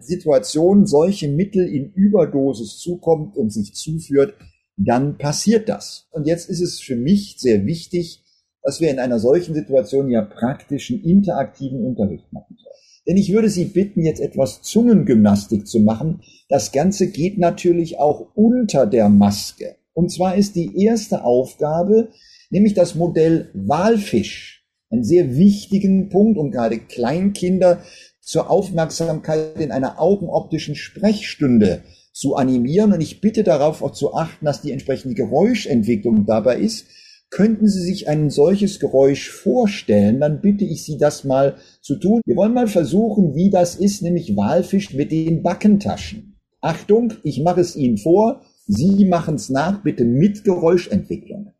Situation 0.00 0.86
solche 0.86 1.28
Mittel 1.28 1.66
in 1.68 1.92
Überdosis 1.92 2.78
zukommt 2.78 3.36
und 3.36 3.52
sich 3.52 3.74
zuführt, 3.74 4.34
dann 4.76 5.18
passiert 5.18 5.68
das. 5.68 6.06
Und 6.12 6.26
jetzt 6.26 6.48
ist 6.48 6.62
es 6.62 6.80
für 6.80 6.96
mich 6.96 7.36
sehr 7.38 7.66
wichtig, 7.66 8.21
dass 8.62 8.80
wir 8.80 8.90
in 8.90 8.98
einer 8.98 9.18
solchen 9.18 9.54
Situation 9.54 10.10
ja 10.10 10.22
praktischen, 10.22 11.02
interaktiven 11.02 11.84
Unterricht 11.84 12.32
machen 12.32 12.56
sollen. 12.56 12.72
Denn 13.06 13.16
ich 13.16 13.32
würde 13.32 13.48
Sie 13.48 13.64
bitten, 13.64 14.04
jetzt 14.04 14.20
etwas 14.20 14.62
Zungengymnastik 14.62 15.66
zu 15.66 15.80
machen. 15.80 16.20
Das 16.48 16.70
Ganze 16.70 17.10
geht 17.10 17.38
natürlich 17.38 17.98
auch 17.98 18.28
unter 18.34 18.86
der 18.86 19.08
Maske. 19.08 19.76
Und 19.92 20.10
zwar 20.10 20.36
ist 20.36 20.54
die 20.54 20.84
erste 20.84 21.24
Aufgabe, 21.24 22.08
nämlich 22.50 22.74
das 22.74 22.94
Modell 22.94 23.50
Walfisch, 23.54 24.64
einen 24.90 25.04
sehr 25.04 25.36
wichtigen 25.36 26.10
Punkt, 26.10 26.38
um 26.38 26.50
gerade 26.50 26.78
Kleinkinder 26.78 27.82
zur 28.20 28.50
Aufmerksamkeit 28.50 29.60
in 29.60 29.72
einer 29.72 30.00
augenoptischen 30.00 30.76
Sprechstunde 30.76 31.82
zu 32.12 32.36
animieren. 32.36 32.92
Und 32.92 33.00
ich 33.00 33.20
bitte 33.20 33.42
darauf 33.42 33.82
auch 33.82 33.92
zu 33.92 34.14
achten, 34.14 34.44
dass 34.44 34.62
die 34.62 34.70
entsprechende 34.70 35.14
Geräuschentwicklung 35.14 36.24
dabei 36.26 36.58
ist. 36.58 36.86
Könnten 37.32 37.66
Sie 37.66 37.80
sich 37.80 38.08
ein 38.10 38.28
solches 38.28 38.78
Geräusch 38.78 39.30
vorstellen, 39.30 40.20
dann 40.20 40.42
bitte 40.42 40.66
ich 40.66 40.84
Sie, 40.84 40.98
das 40.98 41.24
mal 41.24 41.56
zu 41.80 41.96
tun. 41.96 42.20
Wir 42.26 42.36
wollen 42.36 42.52
mal 42.52 42.66
versuchen, 42.66 43.34
wie 43.34 43.48
das 43.48 43.74
ist, 43.74 44.02
nämlich 44.02 44.36
Walfisch 44.36 44.92
mit 44.92 45.10
den 45.10 45.42
Backentaschen. 45.42 46.38
Achtung, 46.60 47.14
ich 47.22 47.40
mache 47.40 47.62
es 47.62 47.74
Ihnen 47.74 47.96
vor. 47.96 48.42
Sie 48.66 49.06
machen 49.06 49.36
es 49.36 49.48
nach, 49.48 49.82
bitte 49.82 50.04
mit 50.04 50.44
Geräuschentwicklung. 50.44 51.54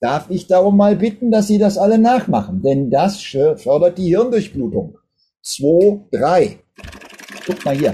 Darf 0.00 0.28
ich 0.28 0.48
darum 0.48 0.76
mal 0.76 0.96
bitten, 0.96 1.30
dass 1.30 1.46
Sie 1.46 1.58
das 1.58 1.78
alle 1.78 1.98
nachmachen, 1.98 2.62
denn 2.62 2.90
das 2.90 3.20
fördert 3.20 3.96
die 3.96 4.08
Hirndurchblutung. 4.08 4.98
Zwei, 5.40 6.00
drei. 6.10 6.58
Guck 7.46 7.64
mal 7.64 7.76
hier. 7.76 7.92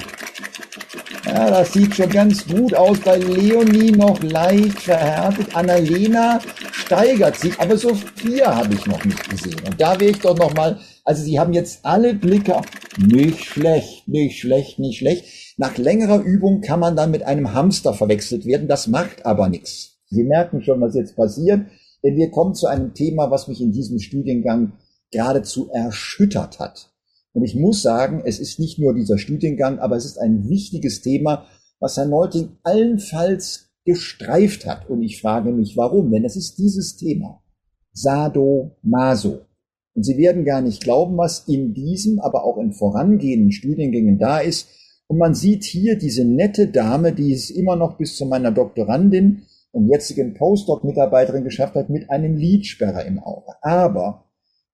Ja, 1.36 1.50
das 1.50 1.74
sieht 1.74 1.94
schon 1.94 2.08
ganz 2.08 2.46
gut 2.46 2.72
aus. 2.72 2.98
Bei 3.00 3.18
Leonie 3.18 3.90
noch 3.90 4.22
leicht 4.22 4.80
verhärtet. 4.80 5.54
Annalena 5.54 6.40
steigert 6.72 7.36
sich, 7.36 7.60
aber 7.60 7.76
Sophia 7.76 8.56
habe 8.56 8.72
ich 8.72 8.86
noch 8.86 9.04
nicht 9.04 9.28
gesehen. 9.28 9.60
Und 9.66 9.78
da 9.78 10.00
wäre 10.00 10.12
ich 10.12 10.18
doch 10.20 10.34
noch 10.38 10.54
mal, 10.54 10.78
also 11.04 11.22
Sie 11.22 11.38
haben 11.38 11.52
jetzt 11.52 11.84
alle 11.84 12.14
Blicke, 12.14 12.62
nicht 12.96 13.44
schlecht, 13.44 14.08
nicht 14.08 14.40
schlecht, 14.40 14.78
nicht 14.78 14.96
schlecht. 14.96 15.26
Nach 15.58 15.76
längerer 15.76 16.22
Übung 16.22 16.62
kann 16.62 16.80
man 16.80 16.96
dann 16.96 17.10
mit 17.10 17.24
einem 17.24 17.52
Hamster 17.52 17.92
verwechselt 17.92 18.46
werden. 18.46 18.66
Das 18.66 18.86
macht 18.86 19.26
aber 19.26 19.50
nichts. 19.50 19.98
Sie 20.08 20.22
merken 20.22 20.62
schon, 20.62 20.80
was 20.80 20.94
jetzt 20.94 21.16
passiert, 21.16 21.66
denn 22.02 22.16
wir 22.16 22.30
kommen 22.30 22.54
zu 22.54 22.66
einem 22.66 22.94
Thema, 22.94 23.30
was 23.30 23.46
mich 23.46 23.60
in 23.60 23.72
diesem 23.72 23.98
Studiengang 23.98 24.72
geradezu 25.10 25.68
erschüttert 25.70 26.60
hat. 26.60 26.95
Und 27.36 27.44
ich 27.44 27.54
muss 27.54 27.82
sagen, 27.82 28.22
es 28.24 28.38
ist 28.38 28.58
nicht 28.58 28.78
nur 28.78 28.94
dieser 28.94 29.18
Studiengang, 29.18 29.78
aber 29.78 29.94
es 29.94 30.06
ist 30.06 30.16
ein 30.16 30.48
wichtiges 30.48 31.02
Thema, 31.02 31.44
was 31.80 31.98
Herr 31.98 32.06
Neuting 32.06 32.56
allenfalls 32.62 33.74
gestreift 33.84 34.64
hat. 34.64 34.88
Und 34.88 35.02
ich 35.02 35.20
frage 35.20 35.52
mich, 35.52 35.76
warum? 35.76 36.10
Denn 36.10 36.24
es 36.24 36.34
ist 36.34 36.56
dieses 36.56 36.96
Thema. 36.96 37.42
Sado 37.92 38.78
Maso. 38.80 39.40
Und 39.94 40.04
Sie 40.04 40.16
werden 40.16 40.46
gar 40.46 40.62
nicht 40.62 40.82
glauben, 40.82 41.18
was 41.18 41.46
in 41.46 41.74
diesem, 41.74 42.20
aber 42.20 42.42
auch 42.42 42.56
in 42.56 42.72
vorangehenden 42.72 43.52
Studiengängen 43.52 44.18
da 44.18 44.38
ist. 44.38 44.68
Und 45.06 45.18
man 45.18 45.34
sieht 45.34 45.64
hier 45.64 45.98
diese 45.98 46.24
nette 46.24 46.68
Dame, 46.68 47.12
die 47.12 47.34
es 47.34 47.50
immer 47.50 47.76
noch 47.76 47.98
bis 47.98 48.16
zu 48.16 48.24
meiner 48.24 48.50
Doktorandin 48.50 49.42
und 49.72 49.90
jetzigen 49.90 50.32
Postdoc-Mitarbeiterin 50.32 51.44
geschafft 51.44 51.74
hat, 51.74 51.90
mit 51.90 52.08
einem 52.08 52.38
Lidsperrer 52.38 53.04
im 53.04 53.18
Auge. 53.18 53.52
Aber 53.60 54.25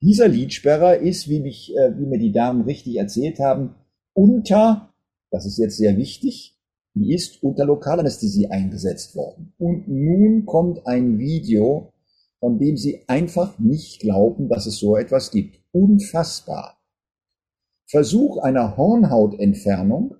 dieser 0.02 0.28
Liedsperrer 0.28 0.98
ist, 0.98 1.28
wie, 1.28 1.40
mich, 1.40 1.74
äh, 1.76 1.96
wie 1.98 2.06
mir 2.06 2.18
die 2.18 2.32
Damen 2.32 2.62
richtig 2.62 2.96
erzählt 2.96 3.38
haben, 3.38 3.76
unter, 4.12 4.92
das 5.30 5.46
ist 5.46 5.58
jetzt 5.58 5.76
sehr 5.76 5.96
wichtig, 5.96 6.58
die 6.94 7.14
ist 7.14 7.42
unter 7.42 7.64
Lokalanästhesie 7.64 8.48
eingesetzt 8.48 9.16
worden. 9.16 9.54
Und 9.58 9.88
nun 9.88 10.44
kommt 10.44 10.86
ein 10.86 11.18
Video, 11.18 11.92
von 12.40 12.58
dem 12.58 12.76
Sie 12.76 13.04
einfach 13.06 13.58
nicht 13.58 14.00
glauben, 14.00 14.48
dass 14.48 14.66
es 14.66 14.78
so 14.78 14.96
etwas 14.96 15.30
gibt. 15.30 15.60
Unfassbar. 15.70 16.78
Versuch 17.86 18.38
einer 18.38 18.76
Hornhautentfernung 18.76 20.16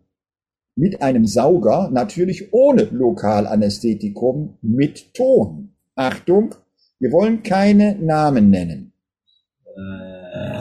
mit 0.76 1.02
einem 1.02 1.26
Sauger, 1.26 1.90
natürlich 1.90 2.52
ohne 2.52 2.84
Lokalanästhetikum, 2.84 4.56
mit 4.62 5.12
Ton. 5.12 5.74
Achtung, 5.94 6.54
wir 6.98 7.12
wollen 7.12 7.42
keine 7.42 7.96
Namen 7.96 8.48
nennen. 8.48 8.91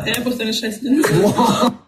Äh, 0.05 0.09
ja, 0.11 0.25
wo 0.25 0.29
ist 0.29 0.39
deine 0.39 0.53
Schwester? 0.53 0.87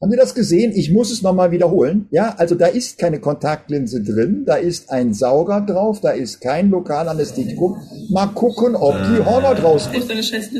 Haben 0.00 0.12
Sie 0.12 0.16
das 0.16 0.36
gesehen? 0.36 0.72
Ich 0.76 0.92
muss 0.92 1.10
es 1.10 1.22
nochmal 1.22 1.50
wiederholen. 1.50 2.06
Ja, 2.12 2.36
also 2.38 2.54
da 2.54 2.66
ist 2.66 2.98
keine 2.98 3.18
Kontaktlinse 3.18 4.00
drin, 4.00 4.44
da 4.46 4.54
ist 4.54 4.92
ein 4.92 5.12
Sauger 5.12 5.60
drauf, 5.60 6.00
da 6.00 6.10
ist 6.10 6.40
kein 6.40 6.70
Lokalanästhetikum. 6.70 7.76
Mal 8.10 8.28
gucken, 8.28 8.76
ob 8.76 8.94
die 8.94 9.24
Hornhaut 9.24 9.60
rauskommt. 9.60 9.96
Wo 9.96 10.00
ist 10.00 10.10
deine 10.10 10.22
Schwester? 10.22 10.56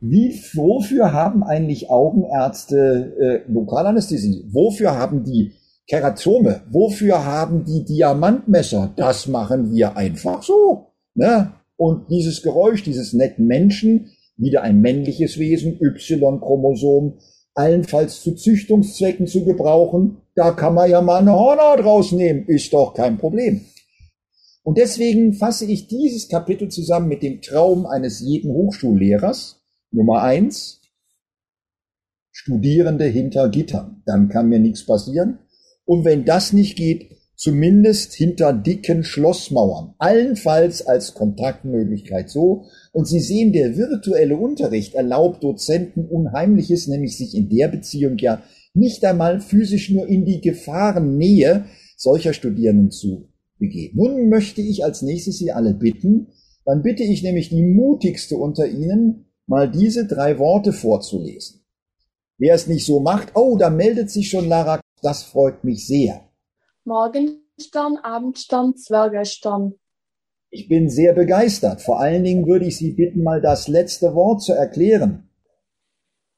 Wie, 0.00 0.42
wofür 0.54 1.12
haben 1.12 1.44
eigentlich 1.44 1.90
Augenärzte 1.90 3.44
äh, 3.46 3.52
Lokalanästhesie? 3.52 4.46
Wofür 4.50 4.98
haben 4.98 5.22
die 5.22 5.52
Keratome? 5.88 6.62
Wofür 6.70 7.24
haben 7.24 7.64
die 7.64 7.84
Diamantmesser? 7.84 8.92
Das 8.96 9.28
machen 9.28 9.70
wir 9.72 9.96
einfach 9.96 10.42
so. 10.42 10.88
Ne? 11.14 11.52
Und 11.76 12.10
dieses 12.10 12.42
Geräusch 12.42 12.82
dieses 12.82 13.12
netten 13.12 13.46
Menschen, 13.46 14.10
wieder 14.36 14.62
ein 14.62 14.80
männliches 14.80 15.38
Wesen, 15.38 15.78
Y-Chromosom, 15.80 17.18
allenfalls 17.54 18.22
zu 18.22 18.34
Züchtungszwecken 18.34 19.26
zu 19.26 19.44
gebrauchen, 19.44 20.18
da 20.34 20.50
kann 20.50 20.74
man 20.74 20.90
ja 20.90 21.00
mal 21.00 21.20
eine 21.20 21.34
Hornhaut 21.34 21.84
rausnehmen, 21.84 22.46
ist 22.46 22.72
doch 22.72 22.94
kein 22.94 23.18
Problem. 23.18 23.64
Und 24.64 24.78
deswegen 24.78 25.34
fasse 25.34 25.66
ich 25.66 25.88
dieses 25.88 26.28
Kapitel 26.28 26.68
zusammen 26.68 27.08
mit 27.08 27.22
dem 27.22 27.42
Traum 27.42 27.86
eines 27.86 28.20
jeden 28.20 28.50
Hochschullehrers. 28.50 29.60
Nummer 29.90 30.22
eins, 30.22 30.80
Studierende 32.32 33.04
hinter 33.04 33.48
Gittern. 33.48 34.02
Dann 34.06 34.28
kann 34.28 34.48
mir 34.48 34.58
nichts 34.58 34.84
passieren. 34.86 35.38
Und 35.84 36.04
wenn 36.04 36.24
das 36.24 36.52
nicht 36.52 36.76
geht, 36.76 37.14
zumindest 37.36 38.14
hinter 38.14 38.52
dicken 38.52 39.04
Schlossmauern, 39.04 39.94
allenfalls 39.98 40.86
als 40.86 41.14
Kontaktmöglichkeit 41.14 42.30
so. 42.30 42.64
Und 42.94 43.08
Sie 43.08 43.18
sehen, 43.18 43.52
der 43.52 43.76
virtuelle 43.76 44.36
Unterricht 44.36 44.94
erlaubt 44.94 45.42
Dozenten 45.42 46.06
Unheimliches, 46.06 46.86
nämlich 46.86 47.16
sich 47.18 47.34
in 47.34 47.48
der 47.48 47.66
Beziehung 47.66 48.16
ja 48.18 48.40
nicht 48.72 49.04
einmal 49.04 49.40
physisch 49.40 49.90
nur 49.90 50.06
in 50.06 50.24
die 50.24 50.40
Gefahrennähe 50.40 51.64
solcher 51.96 52.32
Studierenden 52.32 52.92
zu 52.92 53.30
begeben. 53.58 53.98
Nun 53.98 54.28
möchte 54.28 54.60
ich 54.60 54.84
als 54.84 55.02
nächstes 55.02 55.38
Sie 55.38 55.50
alle 55.50 55.74
bitten, 55.74 56.28
dann 56.64 56.82
bitte 56.82 57.02
ich 57.02 57.24
nämlich 57.24 57.48
die 57.48 57.64
mutigste 57.64 58.36
unter 58.36 58.68
Ihnen, 58.68 59.26
mal 59.46 59.68
diese 59.68 60.06
drei 60.06 60.38
Worte 60.38 60.72
vorzulesen. 60.72 61.64
Wer 62.38 62.54
es 62.54 62.68
nicht 62.68 62.86
so 62.86 63.00
macht, 63.00 63.32
oh, 63.34 63.56
da 63.56 63.70
meldet 63.70 64.08
sich 64.08 64.30
schon 64.30 64.48
Lara, 64.48 64.80
das 65.02 65.24
freut 65.24 65.64
mich 65.64 65.84
sehr. 65.84 66.28
Morgenstern, 66.84 67.96
Abendstern, 68.04 68.76
Zwergestern. 68.76 69.74
Ich 70.56 70.68
bin 70.68 70.88
sehr 70.88 71.14
begeistert. 71.14 71.82
Vor 71.82 71.98
allen 71.98 72.22
Dingen 72.22 72.46
würde 72.46 72.66
ich 72.66 72.76
Sie 72.76 72.92
bitten, 72.92 73.24
mal 73.24 73.40
das 73.40 73.66
letzte 73.66 74.14
Wort 74.14 74.40
zu 74.40 74.52
erklären. 74.52 75.28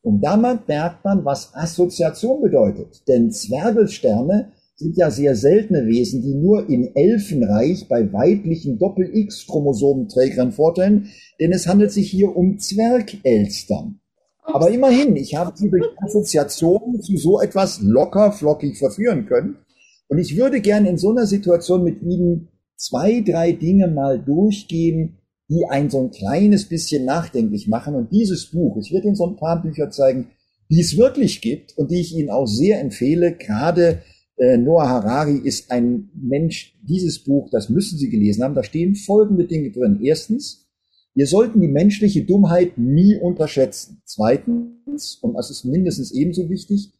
Und 0.01 0.23
damit 0.23 0.67
merkt 0.69 1.05
man, 1.05 1.27
was 1.27 1.55
Assoziation 1.55 2.41
bedeutet. 2.41 3.07
Denn 3.09 3.31
Zwergelsterne 3.31 4.53
sind 4.75 4.97
ja 4.97 5.11
sehr 5.11 5.37
seltene 5.37 5.87
Wesen, 5.87 6.23
die 6.23 6.35
nur 6.35 6.67
im 6.71 6.93
Elfenreich 6.95 7.89
bei 7.89 8.11
weiblichen 8.11 8.79
Doppel-X-Chromosomenträgern 8.79 10.53
vorteilen, 10.53 11.11
denn 11.39 11.53
es 11.53 11.67
handelt 11.67 11.93
sich 11.93 12.11
hier 12.11 12.35
um 12.35 12.59
Zwergelstern. 12.59 14.01
Aber 14.45 14.71
immerhin, 14.71 15.15
ich 15.17 15.35
habe 15.35 15.53
sie 15.55 15.69
durch 15.69 15.85
Assoziationen 15.99 17.03
zu 17.03 17.19
so 17.19 17.39
etwas 17.43 17.83
locker 17.83 18.33
flockig 18.33 18.79
verführen 18.79 19.27
können. 19.27 19.59
Und 20.09 20.17
ich 20.17 20.39
würde 20.39 20.63
gerne 20.63 20.89
in 20.89 20.97
so 20.97 21.11
einer 21.11 21.27
Situation 21.27 21.85
mit 21.85 22.01
Ihnen 22.01 22.49
zwei, 22.77 23.21
drei 23.21 23.53
Dinge 23.53 23.89
mal 23.89 24.19
durchgehen, 24.19 25.19
die 25.49 25.65
ein 25.69 25.91
so 25.91 26.01
ein 26.01 26.11
kleines 26.11 26.67
bisschen 26.67 27.05
nachdenklich 27.05 27.69
machen. 27.69 27.95
Und 27.95 28.12
dieses 28.12 28.51
Buch, 28.51 28.77
ich 28.79 28.93
werde 28.93 29.09
Ihnen 29.09 29.17
so 29.17 29.27
ein 29.27 29.37
paar 29.37 29.62
Bücher 29.62 29.91
zeigen, 29.91 30.29
die 30.71 30.81
es 30.81 30.97
wirklich 30.97 31.41
gibt 31.41 31.77
und 31.79 31.91
die 31.91 32.01
ich 32.01 32.15
Ihnen 32.15 32.31
auch 32.31 32.47
sehr 32.47 32.81
empfehle. 32.81 33.37
Gerade 33.37 34.03
äh, 34.37 34.57
Noah 34.57 34.89
Harari 34.89 35.39
ist 35.39 35.71
ein 35.71 36.11
Mensch, 36.15 36.77
dieses 36.83 37.23
Buch, 37.23 37.49
das 37.51 37.69
müssen 37.69 37.99
Sie 37.99 38.11
gelesen 38.11 38.43
haben. 38.43 38.55
Da 38.55 38.65
stehen 38.65 38.97
folgende 38.97 39.47
Dinge 39.47 39.71
drin. 39.71 40.01
Erstens, 40.03 40.67
wir 41.15 41.27
sollten 41.27 41.61
die 41.61 41.69
menschliche 41.69 42.25
Dummheit 42.25 42.77
nie 42.77 43.17
unterschätzen. 43.17 44.03
Zweitens, 44.05 45.17
und 45.23 45.35
das 45.35 45.51
ist 45.51 45.65
mindestens 45.65 46.12
ebenso 46.12 46.51
wichtig, 46.51 46.93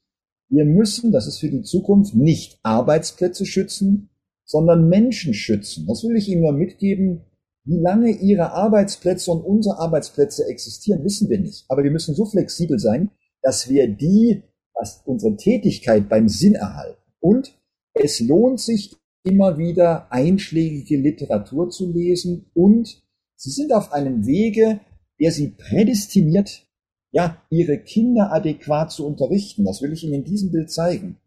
wir 0.49 0.65
müssen, 0.65 1.11
das 1.11 1.27
ist 1.27 1.39
für 1.39 1.51
die 1.51 1.63
Zukunft, 1.63 2.15
nicht 2.15 2.59
Arbeitsplätze 2.63 3.45
schützen, 3.45 4.11
sondern 4.47 4.89
Menschen 4.89 5.35
schützen. 5.35 5.87
Das 5.87 6.03
will 6.05 6.17
ich 6.17 6.29
Ihnen 6.29 6.43
nur 6.43 6.53
mitgeben. 6.53 7.23
Wie 7.65 7.81
lange 7.81 8.11
Ihre 8.13 8.53
Arbeitsplätze 8.53 9.33
und 9.33 9.43
unsere 9.43 9.79
Arbeitsplätze 9.79 10.47
existieren, 10.47 11.05
wissen 11.05 11.29
wir 11.29 11.41
nicht. 11.41 11.65
Aber 11.69 11.83
wir 11.83 11.91
müssen 11.91 12.15
so 12.15 12.25
flexibel 12.25 12.79
sein, 12.79 13.11
dass 13.43 13.69
wir 13.69 13.89
die, 13.89 14.45
was 14.73 15.03
unsere 15.05 15.37
Tätigkeit 15.37 16.09
beim 16.09 16.29
Sinn 16.29 16.55
erhalten. 16.55 17.03
Und 17.21 17.59
es 17.93 18.21
lohnt 18.21 18.61
sich 18.61 18.97
immer 19.25 19.59
wieder 19.59 20.11
einschlägige 20.13 20.97
Literatur 20.97 21.71
zu 21.71 21.93
lesen 21.93 22.47
und 22.55 23.03
Sie 23.39 23.51
sind 23.51 23.73
auf 23.75 23.93
einem 23.93 24.25
Wege, 24.25 24.81
der 25.21 25.31
Sie 25.31 25.49
prädestiniert, 25.49 26.67
ja, 27.11 27.43
Ihre 27.51 27.79
Kinder 27.79 28.33
adäquat 28.33 28.93
zu 28.93 29.07
unterrichten. 29.07 29.65
Das 29.65 29.83
will 29.83 29.93
ich 29.93 30.05
Ihnen 30.05 30.15
in 30.15 30.25
diesem 30.25 30.53
Bild 30.53 30.71
zeigen. 30.71 31.19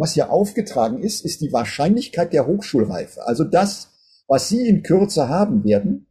Was 0.00 0.14
hier 0.14 0.32
aufgetragen 0.32 1.02
ist, 1.02 1.26
ist 1.26 1.42
die 1.42 1.52
Wahrscheinlichkeit 1.52 2.32
der 2.32 2.46
Hochschulreife. 2.46 3.26
Also 3.26 3.44
das, 3.44 4.22
was 4.26 4.48
Sie 4.48 4.66
in 4.66 4.82
Kürze 4.82 5.28
haben 5.28 5.62
werden, 5.62 6.06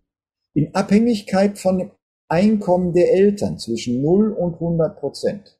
in 0.53 0.75
Abhängigkeit 0.75 1.57
von 1.57 1.89
Einkommen 2.27 2.93
der 2.93 3.11
Eltern 3.11 3.57
zwischen 3.57 4.03
0 4.03 4.31
und 4.33 4.53
100 4.53 4.99
Prozent. 4.99 5.59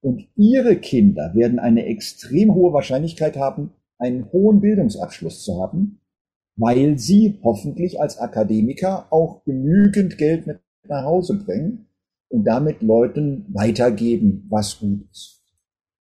Und 0.00 0.26
Ihre 0.34 0.74
Kinder 0.74 1.36
werden 1.36 1.60
eine 1.60 1.86
extrem 1.86 2.52
hohe 2.52 2.72
Wahrscheinlichkeit 2.72 3.36
haben, 3.36 3.72
einen 3.96 4.32
hohen 4.32 4.60
Bildungsabschluss 4.60 5.44
zu 5.44 5.62
haben, 5.62 6.00
weil 6.56 6.98
sie 6.98 7.38
hoffentlich 7.44 8.00
als 8.00 8.18
Akademiker 8.18 9.06
auch 9.12 9.44
genügend 9.44 10.18
Geld 10.18 10.48
mit 10.48 10.58
nach 10.88 11.04
Hause 11.04 11.34
bringen 11.34 11.86
und 12.28 12.42
damit 12.42 12.82
Leuten 12.82 13.46
weitergeben, 13.54 14.46
was 14.50 14.80
gut 14.80 15.08
ist. 15.12 15.35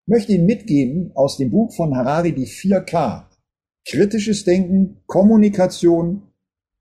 Möchte 0.05 0.33
Ihnen 0.33 0.45
mitgeben 0.45 1.11
aus 1.15 1.37
dem 1.37 1.51
Buch 1.51 1.73
von 1.73 1.95
Harari 1.95 2.33
die 2.33 2.47
4K. 2.47 3.25
Kritisches 3.85 4.43
Denken, 4.43 5.01
Kommunikation, 5.05 6.23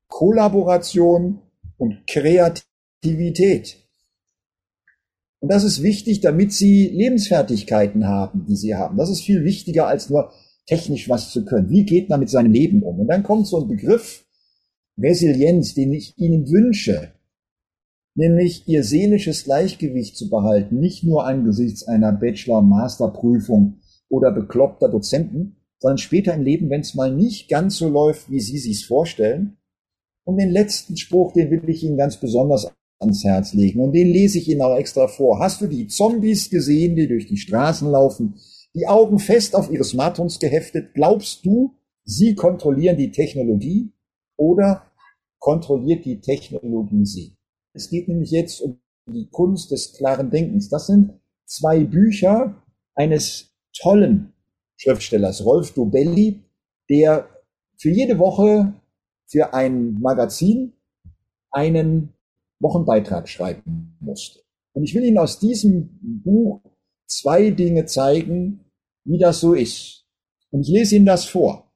Kollaboration 0.08 1.40
und 1.78 2.06
Kreativität. 2.06 3.78
Und 5.40 5.50
das 5.50 5.64
ist 5.64 5.82
wichtig, 5.82 6.20
damit 6.20 6.52
Sie 6.52 6.88
Lebensfertigkeiten 6.88 8.06
haben, 8.06 8.46
die 8.46 8.56
Sie 8.56 8.74
haben. 8.74 8.96
Das 8.96 9.11
ist 9.11 9.22
viel 9.22 9.44
wichtiger 9.44 9.87
als 9.88 10.08
nur 10.08 10.32
technisch 10.66 11.08
was 11.08 11.30
zu 11.30 11.44
können. 11.44 11.70
Wie 11.70 11.85
geht 11.85 12.08
man 12.08 12.20
mit 12.20 12.30
seinem 12.30 12.52
Leben 12.52 12.82
um? 12.82 13.00
Und 13.00 13.08
dann 13.08 13.22
kommt 13.22 13.46
so 13.46 13.61
ein 13.61 13.68
Begriff 13.68 14.24
Resilienz, 14.98 15.74
den 15.74 15.92
ich 15.92 16.16
Ihnen 16.18 16.50
wünsche, 16.50 17.12
nämlich 18.14 18.68
Ihr 18.68 18.85
seelisches 18.85 19.44
Gleichgewicht 19.44 20.16
zu 20.16 20.29
behalten, 20.31 20.79
nicht 20.79 21.05
nur 21.05 21.27
angesichts 21.27 21.85
einer 21.85 22.12
Bachelor-Master-Prüfung 22.12 23.79
oder 24.09 24.31
bekloppter 24.31 24.88
Dozenten, 24.88 25.57
sondern 25.79 25.98
später 25.98 26.35
im 26.35 26.42
Leben, 26.42 26.70
wenn 26.70 26.83
es 26.83 26.94
mal 26.94 27.12
nicht 27.12 27.48
ganz 27.48 27.77
so 27.77 27.88
läuft, 27.88 28.31
wie 28.31 28.40
Sie 28.40 28.59
sich's 28.59 28.85
vorstellen. 28.85 29.57
Und 30.25 30.37
den 30.37 30.51
letzten 30.51 30.96
Spruch, 30.96 31.33
den 31.33 31.51
will 31.51 31.68
ich 31.68 31.83
Ihnen 31.83 31.96
ganz 31.96 32.18
besonders 32.18 32.70
ans 33.01 33.25
Herz 33.25 33.53
legen. 33.55 33.81
Und 33.81 33.92
den 33.92 34.09
lese 34.09 34.38
ich 34.38 34.48
Ihnen 34.48 34.62
auch 34.62 34.77
extra 34.77 35.09
vor. 35.09 35.40
Hast 35.40 35.61
du 35.61 35.66
die 35.66 35.88
Zombies 35.88 36.51
gesehen, 36.51 36.94
die 36.94 37.09
durch 37.09 37.27
die 37.27 37.38
Straßen 37.38 37.90
laufen? 37.90 38.35
die 38.75 38.87
Augen 38.87 39.18
fest 39.18 39.55
auf 39.55 39.70
ihre 39.70 39.85
Smartphones 39.85 40.38
geheftet. 40.38 40.94
Glaubst 40.94 41.44
du, 41.44 41.75
sie 42.05 42.35
kontrollieren 42.35 42.96
die 42.96 43.11
Technologie 43.11 43.92
oder 44.37 44.85
kontrolliert 45.38 46.05
die 46.05 46.20
Technologie 46.20 47.05
sie? 47.05 47.37
Es 47.74 47.88
geht 47.88 48.08
nämlich 48.08 48.30
jetzt 48.30 48.61
um 48.61 48.80
die 49.06 49.28
Kunst 49.30 49.70
des 49.70 49.94
klaren 49.94 50.30
Denkens. 50.30 50.68
Das 50.68 50.87
sind 50.87 51.18
zwei 51.46 51.85
Bücher 51.85 52.62
eines 52.94 53.52
tollen 53.76 54.32
Schriftstellers, 54.76 55.44
Rolf 55.44 55.72
Dobelli, 55.74 56.42
der 56.88 57.28
für 57.78 57.90
jede 57.90 58.18
Woche 58.18 58.74
für 59.26 59.54
ein 59.54 59.94
Magazin 60.00 60.72
einen 61.50 62.12
Wochenbeitrag 62.61 63.28
schreiben 63.28 63.96
musste. 64.00 64.40
Und 64.74 64.85
ich 64.85 64.94
will 64.94 65.04
Ihnen 65.04 65.18
aus 65.18 65.38
diesem 65.38 65.98
Buch 66.22 66.61
zwei 67.06 67.50
Dinge 67.50 67.87
zeigen, 67.87 68.70
wie 69.04 69.18
das 69.18 69.40
so 69.40 69.54
ist. 69.54 70.06
Und 70.50 70.62
ich 70.62 70.68
lese 70.68 70.96
Ihnen 70.96 71.06
das 71.06 71.24
vor. 71.24 71.72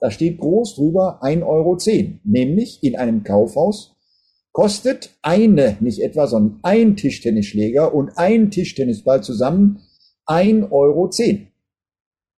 Da 0.00 0.10
steht 0.10 0.38
groß 0.38 0.76
drüber 0.76 1.22
1,10 1.22 1.46
Euro, 1.46 1.78
nämlich 2.24 2.82
in 2.82 2.96
einem 2.96 3.22
Kaufhaus 3.24 3.93
kostet 4.54 5.10
eine, 5.20 5.76
nicht 5.80 6.00
etwa, 6.00 6.28
sondern 6.28 6.60
ein 6.62 6.96
Tischtennisschläger 6.96 7.92
und 7.92 8.16
ein 8.16 8.52
Tischtennisball 8.52 9.20
zusammen 9.22 9.80
1,10 10.26 10.70
Euro. 10.70 11.10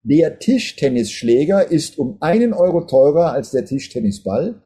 Der 0.04 0.38
Tischtennisschläger 0.38 1.72
ist 1.72 1.98
um 1.98 2.18
einen 2.20 2.52
Euro 2.52 2.82
teurer 2.82 3.32
als 3.32 3.50
der 3.50 3.64
Tischtennisball. 3.64 4.62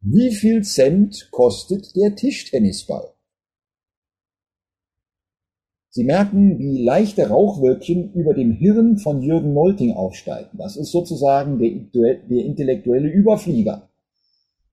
Wie 0.00 0.34
viel 0.34 0.64
Cent 0.64 1.28
kostet 1.30 1.94
der 1.94 2.16
Tischtennisball? 2.16 3.14
Sie 5.90 6.02
merken, 6.02 6.58
wie 6.58 6.82
leichte 6.82 7.28
Rauchwölkchen 7.28 8.12
über 8.12 8.34
dem 8.34 8.50
Hirn 8.50 8.98
von 8.98 9.22
Jürgen 9.22 9.54
Nolting 9.54 9.92
aufsteigen. 9.92 10.58
Das 10.58 10.76
ist 10.76 10.90
sozusagen 10.90 11.60
der, 11.60 12.14
der 12.14 12.44
intellektuelle 12.44 13.08
Überflieger. 13.08 13.88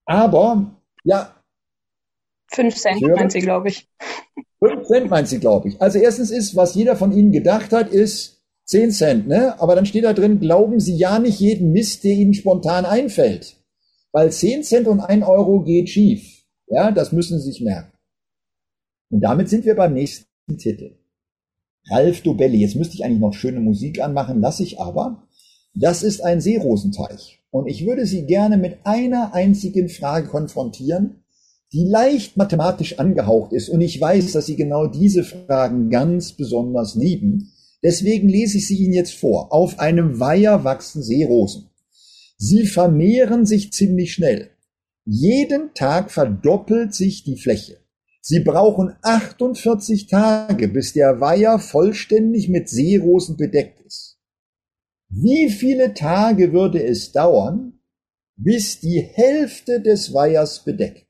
Aber, 0.05 0.81
ja. 1.03 1.35
Fünf 2.47 2.75
Cent 2.75 3.01
meint 3.01 3.31
sie, 3.31 3.39
glaube 3.39 3.69
ich. 3.69 3.88
Fünf 4.60 4.88
Cent 4.88 5.10
meint 5.10 5.27
sie, 5.27 5.39
glaube 5.39 5.69
ich. 5.69 5.81
Also 5.81 5.99
erstens 5.99 6.31
ist, 6.31 6.55
was 6.55 6.75
jeder 6.75 6.95
von 6.95 7.12
Ihnen 7.12 7.31
gedacht 7.31 7.71
hat, 7.71 7.89
ist 7.89 8.43
zehn 8.65 8.91
Cent, 8.91 9.27
ne? 9.27 9.60
Aber 9.60 9.75
dann 9.75 9.86
steht 9.86 10.03
da 10.03 10.13
drin, 10.13 10.39
glauben 10.39 10.79
Sie 10.79 10.95
ja 10.95 11.19
nicht 11.19 11.39
jeden 11.39 11.71
Mist, 11.71 12.03
der 12.03 12.13
Ihnen 12.13 12.34
spontan 12.34 12.86
einfällt. 12.86 13.58
Weil 14.12 14.31
zehn 14.31 14.63
Cent 14.63 14.88
und 14.88 15.01
ein 15.01 15.23
Euro 15.23 15.62
geht 15.62 15.89
schief. 15.89 16.43
Ja, 16.67 16.91
das 16.91 17.12
müssen 17.12 17.39
Sie 17.39 17.51
sich 17.51 17.62
merken. 17.62 17.91
Und 19.12 19.21
damit 19.21 19.49
sind 19.49 19.65
wir 19.65 19.75
beim 19.75 19.93
nächsten 19.93 20.25
Titel. 20.58 20.97
Ralf 21.89 22.21
Dobelli. 22.21 22.58
Jetzt 22.58 22.75
müsste 22.75 22.95
ich 22.95 23.05
eigentlich 23.05 23.19
noch 23.19 23.34
schöne 23.34 23.60
Musik 23.60 24.01
anmachen, 24.01 24.41
lasse 24.41 24.63
ich 24.63 24.79
aber. 24.79 25.27
Das 25.75 26.03
ist 26.03 26.21
ein 26.21 26.41
Seerosenteich. 26.41 27.43
Und 27.51 27.67
ich 27.67 27.86
würde 27.86 28.05
Sie 28.05 28.25
gerne 28.25 28.58
mit 28.58 28.79
einer 28.86 29.34
einzigen 29.34 29.89
Frage 29.89 30.27
konfrontieren, 30.27 31.24
die 31.75 31.83
leicht 31.83 32.38
mathematisch 32.38 32.99
angehaucht 32.99 33.51
ist. 33.51 33.67
Und 33.67 33.81
ich 33.81 33.99
weiß, 33.99 34.31
dass 34.31 34.45
Sie 34.45 34.55
genau 34.55 34.88
diese 34.88 35.25
Fragen 35.25 35.89
ganz 35.89 36.31
besonders 36.31 36.95
lieben. 36.95 37.51
Deswegen 37.83 38.29
lese 38.29 38.57
ich 38.59 38.67
sie 38.67 38.77
Ihnen 38.77 38.93
jetzt 38.93 39.13
vor. 39.13 39.51
Auf 39.51 39.77
einem 39.79 40.21
Weiher 40.21 40.63
wachsen 40.63 41.03
Seerosen. 41.03 41.69
Sie 42.38 42.65
vermehren 42.65 43.45
sich 43.45 43.73
ziemlich 43.73 44.13
schnell. 44.13 44.51
Jeden 45.03 45.73
Tag 45.73 46.11
verdoppelt 46.11 46.93
sich 46.93 47.23
die 47.25 47.38
Fläche. 47.38 47.77
Sie 48.21 48.39
brauchen 48.39 48.95
48 49.01 50.07
Tage, 50.07 50.69
bis 50.69 50.93
der 50.93 51.19
Weiher 51.19 51.59
vollständig 51.59 52.47
mit 52.47 52.69
Seerosen 52.69 53.35
bedeckt 53.35 53.81
ist. 53.81 54.17
Wie 55.09 55.49
viele 55.49 55.93
Tage 55.93 56.53
würde 56.53 56.81
es 56.81 57.11
dauern, 57.11 57.81
bis 58.38 58.79
die 58.79 59.01
Hälfte 59.01 59.81
des 59.81 60.13
Weihers 60.13 60.63
bedeckt? 60.63 61.04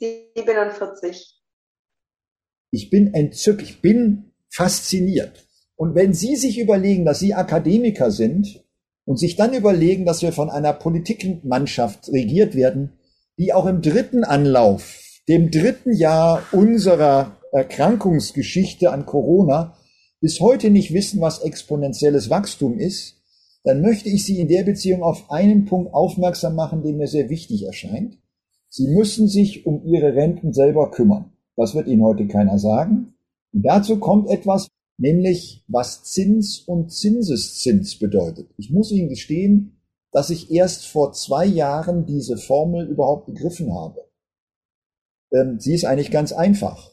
47. 0.00 1.38
Ich 2.70 2.88
bin 2.88 3.12
entzückt, 3.12 3.62
ich 3.62 3.82
bin 3.82 4.32
fasziniert. 4.48 5.46
Und 5.76 5.94
wenn 5.94 6.14
Sie 6.14 6.36
sich 6.36 6.58
überlegen, 6.58 7.04
dass 7.04 7.18
Sie 7.18 7.34
Akademiker 7.34 8.10
sind 8.10 8.64
und 9.04 9.18
sich 9.18 9.36
dann 9.36 9.52
überlegen, 9.52 10.06
dass 10.06 10.22
wir 10.22 10.32
von 10.32 10.48
einer 10.48 10.72
Politikmannschaft 10.72 12.08
regiert 12.08 12.54
werden, 12.54 12.98
die 13.38 13.52
auch 13.52 13.66
im 13.66 13.82
dritten 13.82 14.24
Anlauf, 14.24 14.98
dem 15.28 15.50
dritten 15.50 15.92
Jahr 15.92 16.42
unserer 16.52 17.38
Erkrankungsgeschichte 17.52 18.90
an 18.90 19.04
Corona, 19.04 19.76
bis 20.20 20.40
heute 20.40 20.70
nicht 20.70 20.94
wissen, 20.94 21.20
was 21.20 21.42
exponentielles 21.42 22.30
Wachstum 22.30 22.78
ist, 22.78 23.16
dann 23.64 23.82
möchte 23.82 24.08
ich 24.08 24.24
Sie 24.24 24.40
in 24.40 24.48
der 24.48 24.64
Beziehung 24.64 25.02
auf 25.02 25.30
einen 25.30 25.66
Punkt 25.66 25.92
aufmerksam 25.92 26.54
machen, 26.54 26.82
der 26.82 26.94
mir 26.94 27.08
sehr 27.08 27.28
wichtig 27.28 27.64
erscheint. 27.64 28.16
Sie 28.70 28.86
müssen 28.86 29.26
sich 29.26 29.66
um 29.66 29.84
Ihre 29.84 30.14
Renten 30.14 30.52
selber 30.52 30.90
kümmern. 30.90 31.32
Das 31.56 31.74
wird 31.74 31.88
Ihnen 31.88 32.04
heute 32.04 32.26
keiner 32.28 32.58
sagen. 32.58 33.14
Und 33.52 33.62
dazu 33.62 33.98
kommt 33.98 34.30
etwas, 34.30 34.68
nämlich 34.96 35.64
was 35.66 36.04
Zins 36.04 36.60
und 36.60 36.92
Zinseszins 36.92 37.98
bedeutet. 37.98 38.48
Ich 38.56 38.70
muss 38.70 38.92
Ihnen 38.92 39.08
gestehen, 39.08 39.80
dass 40.12 40.30
ich 40.30 40.50
erst 40.50 40.86
vor 40.86 41.12
zwei 41.12 41.46
Jahren 41.46 42.06
diese 42.06 42.36
Formel 42.36 42.86
überhaupt 42.86 43.26
begriffen 43.26 43.74
habe. 43.74 44.00
Ähm, 45.32 45.58
sie 45.58 45.74
ist 45.74 45.84
eigentlich 45.84 46.10
ganz 46.10 46.32
einfach. 46.32 46.92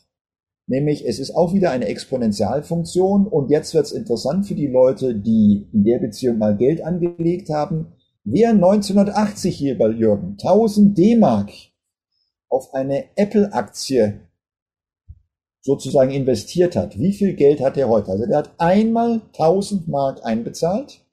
Nämlich, 0.68 1.08
es 1.08 1.20
ist 1.20 1.32
auch 1.32 1.54
wieder 1.54 1.72
eine 1.72 1.86
Exponentialfunktion 1.86 3.26
und 3.26 3.50
jetzt 3.50 3.74
wird 3.74 3.86
es 3.86 3.94
interessant 3.94 4.48
für 4.48 4.56
die 4.56 4.68
Leute, 4.68 5.16
die 5.16 5.70
in 5.72 5.84
der 5.84 6.00
Beziehung 6.00 6.40
mal 6.40 6.58
Geld 6.58 6.84
angelegt 6.84 7.50
haben. 7.50 7.94
Wer 8.30 8.50
1980 8.50 9.56
hier 9.56 9.78
bei 9.78 9.88
Jürgen 9.88 10.32
1000 10.32 10.98
D-Mark 10.98 11.50
auf 12.50 12.74
eine 12.74 13.06
Apple-Aktie 13.16 14.20
sozusagen 15.62 16.12
investiert 16.12 16.76
hat, 16.76 17.00
wie 17.00 17.14
viel 17.14 17.36
Geld 17.36 17.62
hat 17.62 17.78
er 17.78 17.88
heute? 17.88 18.12
Also 18.12 18.26
der 18.26 18.40
hat 18.40 18.52
einmal 18.58 19.22
1000 19.32 19.88
Mark 19.88 20.26
einbezahlt, 20.26 21.06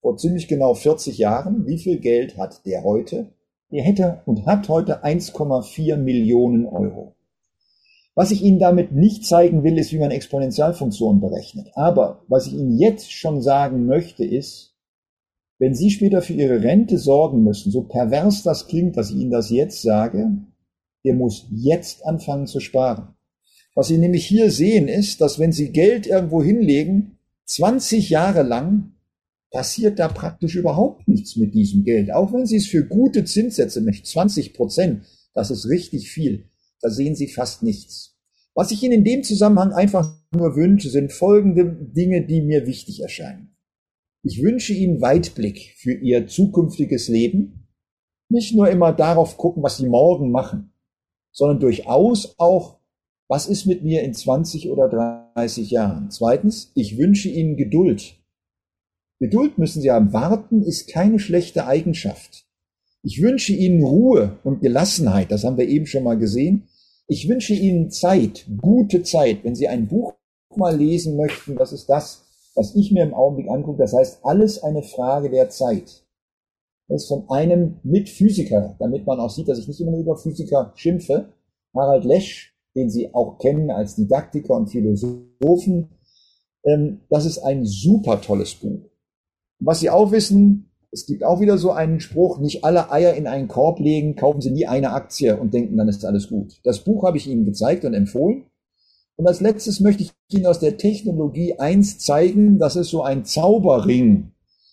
vor 0.00 0.16
ziemlich 0.16 0.48
genau 0.48 0.74
40 0.74 1.18
Jahren. 1.18 1.68
Wie 1.68 1.78
viel 1.78 2.00
Geld 2.00 2.36
hat 2.36 2.66
der 2.66 2.82
heute? 2.82 3.28
Der 3.70 3.84
hätte 3.84 4.22
und 4.26 4.44
hat 4.44 4.68
heute 4.68 5.04
1,4 5.04 5.96
Millionen 5.98 6.66
Euro. 6.66 7.14
Was 8.16 8.32
ich 8.32 8.42
Ihnen 8.42 8.58
damit 8.58 8.90
nicht 8.90 9.24
zeigen 9.24 9.62
will, 9.62 9.78
ist, 9.78 9.92
wie 9.92 10.00
man 10.00 10.10
Exponentialfunktionen 10.10 11.20
berechnet. 11.20 11.70
Aber 11.76 12.24
was 12.26 12.48
ich 12.48 12.54
Ihnen 12.54 12.76
jetzt 12.76 13.12
schon 13.12 13.40
sagen 13.40 13.86
möchte, 13.86 14.24
ist, 14.24 14.73
wenn 15.58 15.74
Sie 15.74 15.90
später 15.90 16.22
für 16.22 16.32
Ihre 16.32 16.62
Rente 16.62 16.98
sorgen 16.98 17.42
müssen, 17.42 17.70
so 17.70 17.82
pervers 17.82 18.42
das 18.42 18.66
klingt, 18.66 18.96
dass 18.96 19.10
ich 19.10 19.16
Ihnen 19.16 19.30
das 19.30 19.50
jetzt 19.50 19.82
sage, 19.82 20.30
der 21.04 21.14
muss 21.14 21.46
jetzt 21.50 22.04
anfangen 22.04 22.46
zu 22.46 22.60
sparen. 22.60 23.14
Was 23.74 23.88
Sie 23.88 23.98
nämlich 23.98 24.26
hier 24.26 24.50
sehen, 24.50 24.88
ist, 24.88 25.20
dass 25.20 25.38
wenn 25.38 25.52
Sie 25.52 25.70
Geld 25.72 26.06
irgendwo 26.06 26.42
hinlegen, 26.42 27.18
20 27.46 28.10
Jahre 28.10 28.42
lang 28.42 28.92
passiert 29.50 29.98
da 29.98 30.08
praktisch 30.08 30.56
überhaupt 30.56 31.06
nichts 31.06 31.36
mit 31.36 31.54
diesem 31.54 31.84
Geld. 31.84 32.12
Auch 32.12 32.32
wenn 32.32 32.46
Sie 32.46 32.56
es 32.56 32.66
für 32.66 32.84
gute 32.84 33.24
Zinssätze 33.24 33.80
möchten, 33.80 34.06
20 34.06 34.54
Prozent, 34.54 35.04
das 35.32 35.50
ist 35.50 35.68
richtig 35.68 36.10
viel. 36.10 36.48
Da 36.80 36.90
sehen 36.90 37.14
Sie 37.14 37.28
fast 37.28 37.62
nichts. 37.62 38.16
Was 38.54 38.70
ich 38.70 38.82
Ihnen 38.82 38.94
in 38.94 39.04
dem 39.04 39.22
Zusammenhang 39.22 39.72
einfach 39.72 40.16
nur 40.32 40.56
wünsche, 40.56 40.90
sind 40.90 41.12
folgende 41.12 41.64
Dinge, 41.64 42.26
die 42.26 42.40
mir 42.40 42.66
wichtig 42.66 43.02
erscheinen. 43.02 43.53
Ich 44.26 44.42
wünsche 44.42 44.72
Ihnen 44.72 45.02
Weitblick 45.02 45.74
für 45.76 45.92
Ihr 45.92 46.26
zukünftiges 46.26 47.08
Leben. 47.08 47.68
Nicht 48.30 48.54
nur 48.54 48.70
immer 48.70 48.92
darauf 48.92 49.36
gucken, 49.36 49.62
was 49.62 49.76
Sie 49.76 49.86
morgen 49.86 50.30
machen, 50.30 50.72
sondern 51.30 51.60
durchaus 51.60 52.34
auch 52.38 52.78
was 53.28 53.46
ist 53.46 53.66
mit 53.66 53.82
mir 53.82 54.02
in 54.02 54.14
20 54.14 54.70
oder 54.70 54.88
30 55.34 55.70
Jahren? 55.70 56.10
Zweitens, 56.10 56.72
ich 56.74 56.98
wünsche 56.98 57.28
Ihnen 57.28 57.56
Geduld. 57.56 58.16
Geduld 59.18 59.58
müssen 59.58 59.82
Sie 59.82 59.90
haben. 59.90 60.12
Warten 60.12 60.62
ist 60.62 60.88
keine 60.88 61.18
schlechte 61.18 61.66
Eigenschaft. 61.66 62.46
Ich 63.02 63.22
wünsche 63.22 63.52
Ihnen 63.52 63.82
Ruhe 63.82 64.38
und 64.44 64.60
Gelassenheit. 64.60 65.30
Das 65.30 65.44
haben 65.44 65.58
wir 65.58 65.68
eben 65.68 65.86
schon 65.86 66.04
mal 66.04 66.18
gesehen. 66.18 66.68
Ich 67.06 67.28
wünsche 67.28 67.54
Ihnen 67.54 67.90
Zeit, 67.90 68.46
gute 68.58 69.02
Zeit. 69.02 69.44
Wenn 69.44 69.54
Sie 69.54 69.68
ein 69.68 69.86
Buch 69.86 70.14
mal 70.56 70.76
lesen 70.76 71.16
möchten, 71.16 71.56
das 71.56 71.72
ist 71.72 71.86
das, 71.86 72.23
was 72.54 72.74
ich 72.74 72.92
mir 72.92 73.02
im 73.02 73.14
Augenblick 73.14 73.50
angucke. 73.50 73.78
Das 73.78 73.92
heißt, 73.92 74.24
alles 74.24 74.62
eine 74.62 74.82
Frage 74.82 75.30
der 75.30 75.50
Zeit. 75.50 76.04
Das 76.88 77.02
ist 77.02 77.08
von 77.08 77.28
einem 77.28 77.80
Mitphysiker, 77.82 78.76
damit 78.78 79.06
man 79.06 79.18
auch 79.18 79.30
sieht, 79.30 79.48
dass 79.48 79.58
ich 79.58 79.68
nicht 79.68 79.80
immer 79.80 79.92
nur 79.92 80.00
über 80.00 80.16
Physiker 80.16 80.72
schimpfe. 80.76 81.32
Harald 81.74 82.04
Lesch, 82.04 82.54
den 82.76 82.90
Sie 82.90 83.14
auch 83.14 83.38
kennen 83.38 83.70
als 83.70 83.96
Didaktiker 83.96 84.54
und 84.54 84.68
Philosophen. 84.68 85.90
Ähm, 86.64 87.00
das 87.08 87.24
ist 87.24 87.38
ein 87.38 87.64
super 87.64 88.20
tolles 88.20 88.54
Buch. 88.54 88.80
Was 89.60 89.80
Sie 89.80 89.90
auch 89.90 90.12
wissen, 90.12 90.70
es 90.90 91.06
gibt 91.06 91.24
auch 91.24 91.40
wieder 91.40 91.58
so 91.58 91.72
einen 91.72 92.00
Spruch, 92.00 92.38
nicht 92.38 92.64
alle 92.64 92.92
Eier 92.92 93.14
in 93.14 93.26
einen 93.26 93.48
Korb 93.48 93.80
legen, 93.80 94.14
kaufen 94.14 94.40
Sie 94.40 94.50
nie 94.50 94.66
eine 94.66 94.92
Aktie 94.92 95.36
und 95.36 95.52
denken, 95.54 95.76
dann 95.76 95.88
ist 95.88 96.04
alles 96.04 96.28
gut. 96.28 96.60
Das 96.62 96.84
Buch 96.84 97.04
habe 97.04 97.16
ich 97.16 97.26
Ihnen 97.26 97.44
gezeigt 97.44 97.84
und 97.84 97.94
empfohlen. 97.94 98.44
Und 99.16 99.26
als 99.26 99.40
letztes 99.40 99.80
möchte 99.80 100.02
ich 100.02 100.12
Ihnen 100.30 100.46
aus 100.46 100.58
der 100.58 100.76
Technologie 100.76 101.58
eins 101.58 101.98
zeigen, 101.98 102.58
das 102.58 102.76
ist 102.76 102.90
so 102.90 103.02
ein 103.02 103.24
Zauberring, 103.24 104.32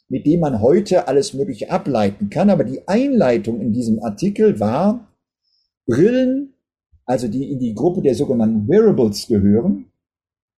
mit 0.10 0.26
dem 0.26 0.40
man 0.40 0.62
heute 0.62 1.08
alles 1.08 1.34
Mögliche 1.34 1.70
ableiten 1.70 2.30
kann. 2.30 2.50
Aber 2.50 2.64
die 2.64 2.88
Einleitung 2.88 3.62
in 3.62 3.74
diesem 3.74 4.02
Artikel 4.04 4.60
war, 4.60 5.08
Brillen 5.86 6.52
also 7.12 7.28
die 7.28 7.52
in 7.52 7.60
die 7.60 7.74
Gruppe 7.74 8.02
der 8.02 8.16
sogenannten 8.16 8.70
Wearables 8.70 9.28
gehören, 9.28 9.92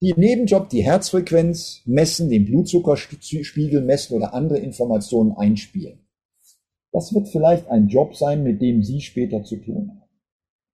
die 0.02 0.10
im 0.10 0.20
Nebenjob 0.20 0.70
die 0.70 0.84
Herzfrequenz 0.84 1.82
messen, 1.86 2.30
den 2.30 2.46
Blutzuckerspiegel 2.46 3.82
messen 3.82 4.16
oder 4.16 4.34
andere 4.36 4.60
Informationen 4.60 5.32
einspielen. 5.32 6.00
Das 6.92 7.14
wird 7.14 7.30
vielleicht 7.30 7.68
ein 7.70 7.88
Job 7.88 8.16
sein, 8.16 8.44
mit 8.44 8.62
dem 8.62 8.84
Sie 8.84 9.02
später 9.02 9.44
zu 9.44 9.56
tun 9.58 9.90
haben. 9.90 10.10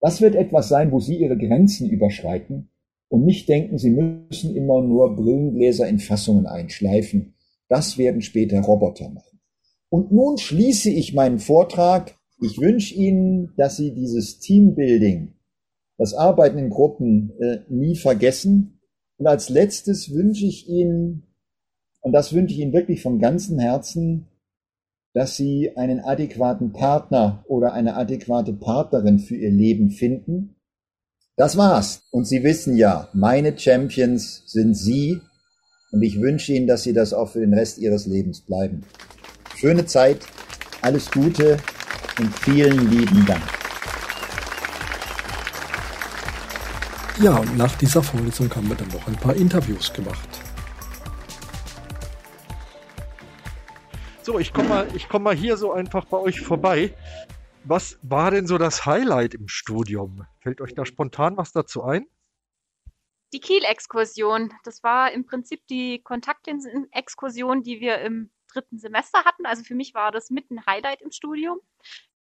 Das 0.02 0.20
wird 0.20 0.36
etwas 0.36 0.68
sein, 0.68 0.92
wo 0.92 1.00
Sie 1.00 1.16
Ihre 1.18 1.38
Grenzen 1.38 1.90
überschreiten 1.90 2.70
und 3.10 3.26
nicht 3.26 3.50
denken, 3.50 3.78
Sie 3.78 3.90
müssen 3.90 4.56
immer 4.56 4.82
nur 4.82 5.16
Brillengläser 5.16 5.88
in 5.88 6.00
Fassungen 6.00 6.46
einschleifen. 6.46 7.34
Das 7.68 7.98
werden 7.98 8.22
später 8.22 8.62
Roboter 8.62 9.10
machen. 9.10 9.40
Und 9.90 10.12
nun 10.12 10.38
schließe 10.38 10.90
ich 10.90 11.14
meinen 11.14 11.40
Vortrag. 11.40 12.16
Ich 12.42 12.60
wünsche 12.60 12.96
Ihnen, 12.96 13.54
dass 13.58 13.78
Sie 13.78 13.94
dieses 13.94 14.40
Teambuilding 14.40 15.34
das 15.98 16.14
Arbeiten 16.14 16.58
in 16.58 16.70
Gruppen 16.70 17.34
äh, 17.40 17.60
nie 17.68 17.96
vergessen. 17.96 18.80
Und 19.18 19.28
als 19.28 19.50
letztes 19.50 20.14
wünsche 20.14 20.46
ich 20.46 20.70
Ihnen, 20.70 21.24
und 22.02 22.14
das 22.14 22.32
wünsche 22.32 22.56
ich 22.56 22.62
Ihnen 22.62 22.74
wirklich 22.74 23.02
von 23.02 23.20
ganzem 23.20 23.60
Herzen, 23.60 24.28
dass 25.14 25.36
Sie 25.36 25.76
einen 25.76 26.00
adäquaten 26.00 26.72
Partner 26.72 27.44
oder 27.48 27.74
eine 27.74 27.96
adäquate 27.98 28.54
Partnerin 28.54 29.20
für 29.20 29.36
Ihr 29.36 29.52
Leben 29.52 29.90
finden. 29.90 30.56
Das 31.40 31.56
war's. 31.56 32.02
Und 32.12 32.28
Sie 32.28 32.44
wissen 32.44 32.76
ja, 32.76 33.08
meine 33.14 33.58
Champions 33.58 34.44
sind 34.46 34.76
Sie. 34.76 35.22
Und 35.90 36.02
ich 36.02 36.20
wünsche 36.20 36.52
Ihnen, 36.52 36.68
dass 36.68 36.84
Sie 36.84 36.92
das 36.92 37.14
auch 37.14 37.30
für 37.30 37.40
den 37.40 37.54
Rest 37.54 37.78
Ihres 37.78 38.08
Lebens 38.08 38.42
bleiben. 38.42 38.84
Schöne 39.56 39.86
Zeit, 39.86 40.20
alles 40.82 41.10
Gute 41.10 41.56
und 42.20 42.38
vielen 42.40 42.92
lieben 42.92 43.26
Dank. 43.26 43.42
Ja, 47.22 47.38
und 47.38 47.58
nach 47.58 47.78
dieser 47.78 48.04
Vorlesung 48.04 48.54
haben 48.54 48.68
wir 48.68 48.76
dann 48.76 48.90
noch 48.90 49.08
ein 49.08 49.16
paar 49.16 49.36
Interviews 49.38 49.94
gemacht. 49.94 50.28
So, 54.24 54.40
ich 54.40 54.52
komme 54.52 54.68
mal, 54.68 54.88
komm 55.08 55.24
mal 55.24 55.36
hier 55.36 55.56
so 55.56 55.72
einfach 55.72 56.04
bei 56.04 56.18
euch 56.18 56.42
vorbei. 56.42 56.94
Was 57.66 58.00
war 58.02 58.32
denn 58.32 58.48
so 58.48 58.58
das 58.58 58.86
Highlight 58.86 59.34
im 59.34 59.48
Studium? 59.48 60.26
Fällt 60.40 60.62
euch 60.62 60.74
da 60.74 60.86
spontan 60.86 61.38
was 61.38 61.52
dazu 61.52 61.84
ein? 61.84 62.08
Die 63.34 63.40
Kiel-Exkursion. 63.40 64.54
Das 64.64 64.82
war 64.82 65.12
im 65.12 65.26
Prinzip 65.26 65.68
die 65.68 66.02
Kontaktlinsen-Exkursion, 66.02 67.62
die 67.64 67.80
wir 67.80 68.00
im 68.00 68.32
dritten 68.48 68.80
Semester 68.80 69.24
hatten. 69.26 69.46
Also 69.46 69.64
für 69.64 69.76
mich 69.76 69.94
war 69.94 70.12
das 70.12 70.32
mit 70.32 70.50
ein 70.50 70.66
Highlight 70.66 71.02
im 71.02 71.12
Studium. 71.12 71.60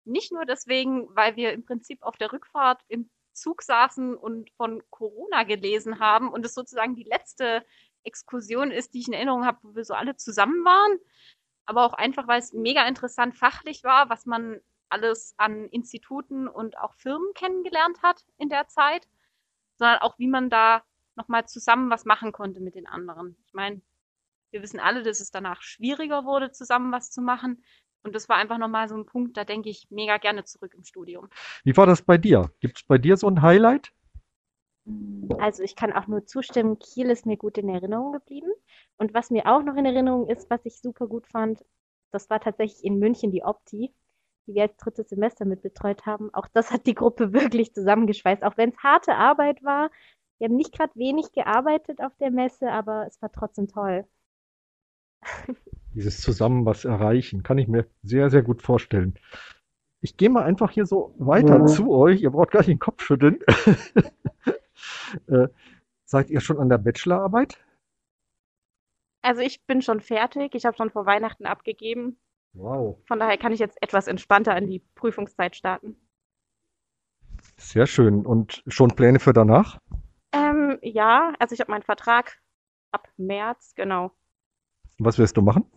Nicht 0.05 0.33
nur 0.33 0.47
deswegen, 0.47 1.07
weil 1.15 1.37
wir 1.37 1.53
im 1.53 1.65
Prinzip 1.65 2.03
auf 2.03 2.17
der 2.17 2.33
Rückfahrt 2.33 2.83
im 2.89 3.09
Zug 3.33 3.63
saßen 3.63 4.17
und 4.17 4.51
von 4.53 4.83
Corona 4.91 5.45
gelesen 5.45 6.01
haben 6.01 6.29
und 6.33 6.45
es 6.45 6.55
sozusagen 6.55 6.97
die 6.97 7.05
letzte 7.05 7.65
Exkursion 8.03 8.71
ist, 8.71 8.95
die 8.95 9.01
ich 9.01 9.09
in 9.09 9.15
Erinnerung 9.15 9.45
habe, 9.45 9.59
wo 9.63 9.75
wir 9.77 9.85
so 9.85 9.95
alle 9.95 10.17
zusammen 10.17 10.65
waren. 10.65 10.99
aber 11.67 11.85
auch 11.85 11.95
einfach, 11.95 12.29
weil 12.29 12.39
es 12.41 12.53
mega 12.53 12.87
interessant 12.87 13.37
fachlich 13.37 13.85
war, 13.85 14.09
was 14.09 14.25
man 14.27 14.61
alles 14.89 15.35
an 15.37 15.67
Instituten 15.67 16.49
und 16.49 16.79
auch 16.79 16.95
Firmen 16.95 17.33
kennengelernt 17.35 18.03
hat 18.03 18.25
in 18.39 18.49
der 18.49 18.69
Zeit, 18.69 19.09
sondern 19.79 19.99
auch, 19.99 20.19
wie 20.19 20.29
man 20.29 20.51
da 20.51 20.83
nochmal 21.17 21.47
zusammen 21.47 21.91
was 21.91 22.05
machen 22.05 22.33
konnte 22.33 22.61
mit 22.61 22.75
den 22.75 22.87
anderen. 22.87 23.37
Ich 23.47 23.55
meine, 23.55 23.81
wir 24.51 24.63
wissen 24.63 24.81
alle, 24.81 25.03
dass 25.03 25.21
es 25.21 25.31
danach 25.31 25.63
schwieriger 25.63 26.25
wurde, 26.25 26.51
zusammen 26.51 26.93
was 26.93 27.11
zu 27.11 27.21
machen. 27.21 27.65
Und 28.03 28.15
das 28.15 28.29
war 28.29 28.37
einfach 28.37 28.59
nochmal 28.59 28.89
so 28.89 28.97
ein 28.97 29.07
Punkt, 29.07 29.37
da 29.37 29.45
denke 29.45 29.69
ich 29.69 29.89
mega 29.91 30.19
gerne 30.19 30.45
zurück 30.45 30.75
im 30.75 30.85
Studium. 30.85 31.29
Wie 31.65 31.77
war 31.77 31.87
das 31.87 32.03
bei 32.03 32.19
dir? 32.19 32.53
Gibt 32.61 32.79
es 32.79 32.85
bei 32.85 32.99
dir 32.99 33.17
so 33.17 33.27
ein 33.29 33.43
Highlight? 33.43 33.93
Also 35.41 35.65
ich 35.65 35.75
kann 35.75 35.93
auch 35.93 36.07
nur 36.07 36.25
zustimmen, 36.27 36.79
Kiel 36.79 37.11
ist 37.11 37.27
mir 37.27 37.37
gut 37.37 37.59
in 37.59 37.69
Erinnerung 37.69 38.13
geblieben. 38.13 38.53
Und 38.97 39.13
was 39.13 39.31
mir 39.31 39.47
auch 39.47 39.63
noch 39.63 39.75
in 39.75 39.85
Erinnerung 39.85 40.29
ist, 40.29 40.49
was 40.49 40.65
ich 40.65 40.81
super 40.81 41.09
gut 41.09 41.27
fand, 41.27 41.65
das 42.13 42.31
war 42.31 42.41
tatsächlich 42.41 42.85
in 42.85 43.01
München 43.01 43.33
die 43.33 43.43
Opti, 43.43 43.93
die 44.47 44.55
wir 44.55 44.63
als 44.63 44.77
drittes 44.77 45.09
Semester 45.09 45.45
mitbetreut 45.45 46.07
haben. 46.07 46.33
Auch 46.33 46.49
das 46.49 46.71
hat 46.71 46.87
die 46.87 46.95
Gruppe 46.95 47.33
wirklich 47.33 47.73
zusammengeschweißt, 47.75 48.43
auch 48.43 48.57
wenn 48.57 48.71
es 48.71 48.79
harte 48.79 49.15
Arbeit 49.15 49.63
war. 49.63 49.91
Wir 50.39 50.49
haben 50.49 50.57
nicht 50.57 50.73
gerade 50.73 50.95
wenig 50.97 51.33
gearbeitet 51.33 52.03
auf 52.03 52.15
der 52.19 52.31
Messe, 52.31 52.71
aber 52.71 53.07
es 53.07 53.21
war 53.23 53.33
trotzdem 53.33 53.69
toll. 53.69 54.05
Dieses 55.95 56.21
Zusammen 56.21 56.67
was 56.67 56.85
erreichen, 56.85 57.43
kann 57.43 57.59
ich 57.59 57.69
mir 57.69 57.87
sehr, 58.03 58.29
sehr 58.29 58.43
gut 58.43 58.61
vorstellen. 58.63 59.19
Ich 60.03 60.17
gehe 60.17 60.29
mal 60.29 60.45
einfach 60.45 60.71
hier 60.71 60.85
so 60.85 61.15
weiter 61.19 61.59
ja. 61.59 61.67
zu 61.67 61.91
euch. 61.91 62.21
Ihr 62.21 62.31
braucht 62.31 62.51
gar 62.51 62.61
nicht 62.61 62.69
den 62.69 62.79
Kopf 62.79 63.03
schütteln. 63.03 63.39
äh, 65.27 65.49
seid 66.05 66.29
ihr 66.29 66.41
schon 66.41 66.59
an 66.59 66.69
der 66.69 66.79
Bachelorarbeit? 66.79 67.59
Also 69.23 69.41
ich 69.41 69.65
bin 69.65 69.81
schon 69.83 70.01
fertig. 70.01 70.55
Ich 70.55 70.67
habe 70.67 70.77
schon 70.77 70.91
vor 70.91 71.07
Weihnachten 71.07 71.47
abgegeben. 71.47 72.19
Wow. 72.57 72.99
Von 73.07 73.19
daher 73.19 73.37
kann 73.37 73.53
ich 73.53 73.61
jetzt 73.61 73.81
etwas 73.83 74.07
entspannter 74.07 74.57
in 74.57 74.67
die 74.67 74.83
Prüfungszeit 74.95 75.57
starten. 75.57 75.97
Sehr 77.59 77.87
schön. 77.87 78.25
Und 78.25 78.63
schon 78.67 78.91
Pläne 78.91 79.19
für 79.19 79.33
danach? 79.33 79.79
Ähm, 80.33 80.79
ja, 80.83 81.35
also 81.39 81.53
ich 81.55 81.61
habe 81.61 81.71
meinen 81.71 81.83
Vertrag 81.83 82.39
ab 82.93 83.09
März, 83.17 83.75
genau. 83.75 84.13
Was 84.99 85.19
wirst 85.19 85.37
du 85.37 85.43
machen? 85.43 85.71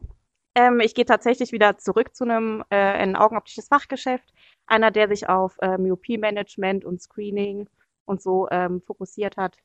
Ähm, 0.55 0.79
ich 0.79 0.95
gehe 0.95 1.05
tatsächlich 1.05 1.51
wieder 1.51 1.77
zurück 1.77 2.15
zu 2.15 2.23
einem 2.23 2.63
äh, 2.69 2.75
ein 2.75 3.15
augenoptisches 3.15 3.67
Fachgeschäft. 3.67 4.33
Einer, 4.65 4.91
der 4.91 5.07
sich 5.09 5.27
auf 5.27 5.57
äh, 5.61 5.77
Myopie-Management 5.77 6.85
und 6.85 7.01
Screening 7.01 7.67
und 8.05 8.21
so 8.21 8.47
ähm, 8.51 8.81
fokussiert 8.81 9.37
hat. 9.37 9.57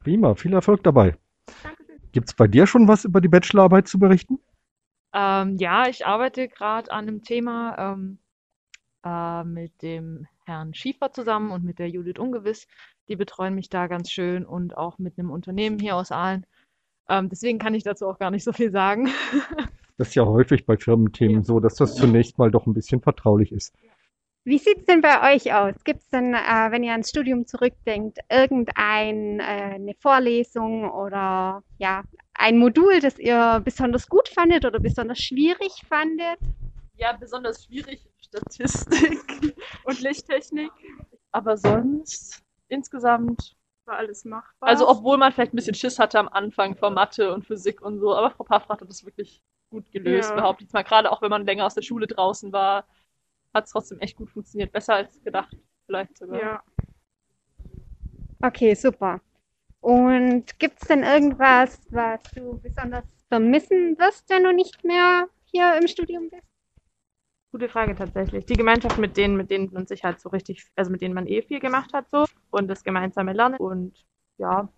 Prima, 0.00 0.34
viel 0.34 0.52
Erfolg 0.52 0.82
dabei. 0.82 1.16
Gibt 2.12 2.28
es 2.28 2.34
bei 2.34 2.46
dir 2.46 2.66
schon 2.66 2.88
was 2.88 3.04
über 3.04 3.20
die 3.20 3.28
Bachelorarbeit 3.28 3.88
zu 3.88 3.98
berichten? 3.98 4.38
Ähm, 5.12 5.56
ja, 5.56 5.88
ich 5.88 6.06
arbeite 6.06 6.48
gerade 6.48 6.90
an 6.90 7.08
einem 7.08 7.22
Thema 7.22 7.94
ähm, 7.94 8.18
äh, 9.04 9.44
mit 9.44 9.82
dem 9.82 10.26
Herrn 10.44 10.74
Schiefer 10.74 11.12
zusammen 11.12 11.50
und 11.50 11.64
mit 11.64 11.78
der 11.78 11.88
Judith 11.88 12.18
Ungewiss. 12.18 12.66
Die 13.08 13.16
betreuen 13.16 13.54
mich 13.54 13.68
da 13.70 13.86
ganz 13.86 14.10
schön 14.10 14.44
und 14.44 14.76
auch 14.76 14.98
mit 14.98 15.18
einem 15.18 15.30
Unternehmen 15.30 15.78
hier 15.78 15.96
aus 15.96 16.12
Aalen. 16.12 16.46
Ähm, 17.08 17.28
deswegen 17.28 17.58
kann 17.58 17.74
ich 17.74 17.84
dazu 17.84 18.06
auch 18.06 18.18
gar 18.18 18.30
nicht 18.30 18.44
so 18.44 18.52
viel 18.52 18.70
sagen. 18.70 19.08
das 19.96 20.08
ist 20.08 20.14
ja 20.14 20.26
häufig 20.26 20.66
bei 20.66 20.76
Firmenthemen 20.76 21.38
ja. 21.38 21.44
so, 21.44 21.60
dass 21.60 21.74
das 21.74 21.94
zunächst 21.94 22.38
mal 22.38 22.50
doch 22.50 22.66
ein 22.66 22.74
bisschen 22.74 23.00
vertraulich 23.00 23.52
ist. 23.52 23.74
Wie 24.48 24.56
sieht's 24.56 24.86
denn 24.86 25.02
bei 25.02 25.34
euch 25.34 25.52
aus? 25.52 25.74
Gibt 25.84 26.00
es 26.00 26.08
denn, 26.08 26.32
äh, 26.32 26.70
wenn 26.70 26.82
ihr 26.82 26.92
ans 26.92 27.10
Studium 27.10 27.46
zurückdenkt, 27.46 28.18
irgendeine 28.30 29.90
äh, 29.90 29.94
Vorlesung 30.00 30.90
oder 30.90 31.62
ja, 31.76 32.02
ein 32.32 32.56
Modul, 32.56 32.98
das 33.00 33.18
ihr 33.18 33.60
besonders 33.62 34.08
gut 34.08 34.26
fandet 34.26 34.64
oder 34.64 34.80
besonders 34.80 35.18
schwierig 35.18 35.82
fandet? 35.86 36.38
Ja, 36.96 37.12
besonders 37.12 37.66
schwierig 37.66 38.08
Statistik 38.22 39.54
und 39.84 40.00
Lichttechnik. 40.00 40.70
Aber 41.30 41.58
sonst 41.58 42.42
insgesamt 42.68 43.54
war 43.84 43.98
alles 43.98 44.24
machbar. 44.24 44.66
Also 44.66 44.88
obwohl 44.88 45.18
man 45.18 45.30
vielleicht 45.30 45.52
ein 45.52 45.56
bisschen 45.56 45.74
Schiss 45.74 45.98
hatte 45.98 46.18
am 46.18 46.28
Anfang 46.28 46.74
vor 46.74 46.88
Mathe 46.88 47.34
und 47.34 47.44
Physik 47.44 47.82
und 47.82 47.98
so, 47.98 48.14
aber 48.14 48.30
Frau 48.30 48.44
Paffrath 48.44 48.80
hat 48.80 48.88
das 48.88 49.04
wirklich 49.04 49.42
gut 49.68 49.92
gelöst, 49.92 50.30
ja. 50.30 50.36
behaupte 50.36 50.64
ich 50.64 50.72
mal. 50.72 50.84
Gerade 50.84 51.12
auch 51.12 51.20
wenn 51.20 51.28
man 51.28 51.44
länger 51.44 51.66
aus 51.66 51.74
der 51.74 51.82
Schule 51.82 52.06
draußen 52.06 52.50
war 52.50 52.86
hat 53.54 53.64
es 53.64 53.70
trotzdem 53.70 53.98
echt 54.00 54.16
gut 54.16 54.30
funktioniert. 54.30 54.72
Besser 54.72 54.94
als 54.94 55.22
gedacht, 55.22 55.56
vielleicht 55.86 56.16
sogar. 56.16 56.40
Ja. 56.40 56.62
Okay, 58.40 58.74
super. 58.74 59.20
Und 59.80 60.58
gibt 60.58 60.82
es 60.82 60.88
denn 60.88 61.02
irgendwas, 61.02 61.80
was 61.90 62.22
du 62.34 62.60
besonders 62.60 63.04
vermissen 63.28 63.98
wirst, 63.98 64.28
wenn 64.30 64.44
du 64.44 64.52
nicht 64.52 64.84
mehr 64.84 65.28
hier 65.44 65.78
im 65.80 65.86
Studium 65.86 66.28
bist? 66.30 66.42
Gute 67.50 67.68
Frage 67.68 67.94
tatsächlich. 67.94 68.44
Die 68.44 68.54
Gemeinschaft 68.54 68.98
mit 68.98 69.16
denen, 69.16 69.36
mit 69.36 69.50
denen 69.50 69.72
man 69.72 69.86
sich 69.86 70.04
halt 70.04 70.20
so 70.20 70.28
richtig, 70.28 70.66
also 70.76 70.90
mit 70.90 71.00
denen 71.00 71.14
man 71.14 71.26
eh 71.26 71.42
viel 71.42 71.60
gemacht 71.60 71.92
hat 71.94 72.10
so 72.10 72.26
und 72.50 72.68
das 72.68 72.84
gemeinsame 72.84 73.32
Lernen 73.32 73.56
und 73.56 74.04
ja, 74.36 74.68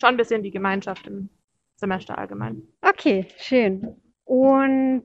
schon 0.00 0.10
ein 0.10 0.16
bisschen 0.16 0.42
die 0.42 0.50
Gemeinschaft 0.50 1.06
im 1.06 1.30
Semester 1.76 2.18
allgemein. 2.18 2.66
Okay, 2.82 3.28
schön. 3.38 4.00
Und 4.24 5.04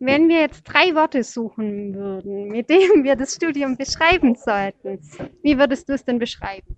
wenn 0.00 0.28
wir 0.28 0.40
jetzt 0.40 0.64
drei 0.64 0.94
Worte 0.94 1.22
suchen 1.22 1.94
würden, 1.94 2.48
mit 2.48 2.70
denen 2.70 3.04
wir 3.04 3.16
das 3.16 3.34
Studium 3.34 3.76
beschreiben 3.76 4.34
sollten, 4.34 4.98
wie 5.42 5.58
würdest 5.58 5.88
du 5.88 5.92
es 5.92 6.04
denn 6.04 6.18
beschreiben? 6.18 6.76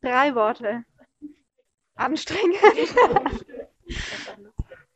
Drei 0.00 0.34
Worte. 0.34 0.84
Anstrengend. 1.94 2.56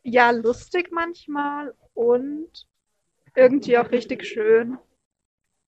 ja, 0.03 0.30
lustig 0.30 0.90
manchmal 0.90 1.74
und 1.92 2.66
irgendwie 3.34 3.76
auch 3.76 3.90
richtig 3.90 4.24
schön. 4.24 4.78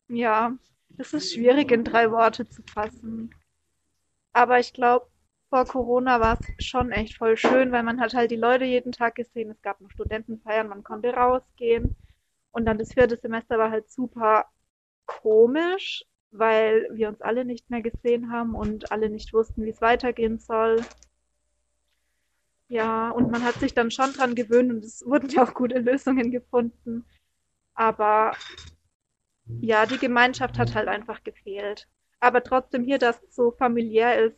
Ja, 0.09 0.57
es 0.97 1.13
ist 1.13 1.35
schwierig 1.35 1.71
in 1.71 1.85
drei 1.85 2.11
Worte 2.11 2.49
zu 2.49 2.63
fassen. 2.63 3.35
Aber 4.33 4.59
ich 4.59 4.73
glaube, 4.73 5.07
vor 5.49 5.65
Corona 5.65 6.21
war 6.21 6.39
es 6.39 6.67
schon 6.67 6.93
echt 6.93 7.17
voll 7.17 7.37
schön, 7.37 7.73
weil 7.73 7.83
man 7.83 8.01
hat 8.01 8.15
halt 8.15 8.31
die 8.31 8.37
Leute 8.37 8.65
jeden 8.65 8.93
Tag 8.93 9.15
gesehen. 9.15 9.51
Es 9.51 9.63
gab 9.63 9.81
noch 9.81 9.91
Studentenfeiern, 9.91 10.69
man 10.69 10.85
konnte 10.85 11.11
rausgehen. 11.13 11.97
Und 12.51 12.67
dann 12.67 12.79
das 12.79 12.93
vierte 12.93 13.17
Semester 13.17 13.59
war 13.59 13.71
halt 13.71 13.91
super 13.91 14.47
komisch, 15.07 16.05
weil 16.31 16.89
wir 16.93 17.09
uns 17.09 17.21
alle 17.23 17.45
nicht 17.45 17.71
mehr 17.71 17.83
gesehen 17.83 18.31
haben 18.31 18.55
und 18.55 18.93
alle 18.93 19.09
nicht 19.09 19.33
wussten, 19.33 19.65
wie 19.65 19.71
es 19.71 19.81
weitergehen 19.81 20.39
soll. 20.39 20.83
Ja, 22.69 23.11
und 23.11 23.31
man 23.31 23.43
hat 23.43 23.55
sich 23.55 23.73
dann 23.73 23.91
schon 23.91 24.13
dran 24.13 24.35
gewöhnt 24.35 24.71
und 24.71 24.85
es 24.85 25.05
wurden 25.07 25.31
ja 25.31 25.45
auch 25.45 25.55
gute 25.55 25.79
Lösungen 25.79 26.31
gefunden. 26.31 27.07
Aber 27.73 28.37
ja, 29.61 29.87
die 29.87 29.99
Gemeinschaft 29.99 30.59
hat 30.59 30.75
halt 30.75 30.89
einfach 30.89 31.25
gefehlt. 31.25 31.89
Aber 32.21 32.43
trotzdem 32.43 32.85
hier, 32.85 32.99
dass 32.99 33.23
es 33.23 33.35
so 33.35 33.53
familiär 33.53 34.23
ist, 34.23 34.37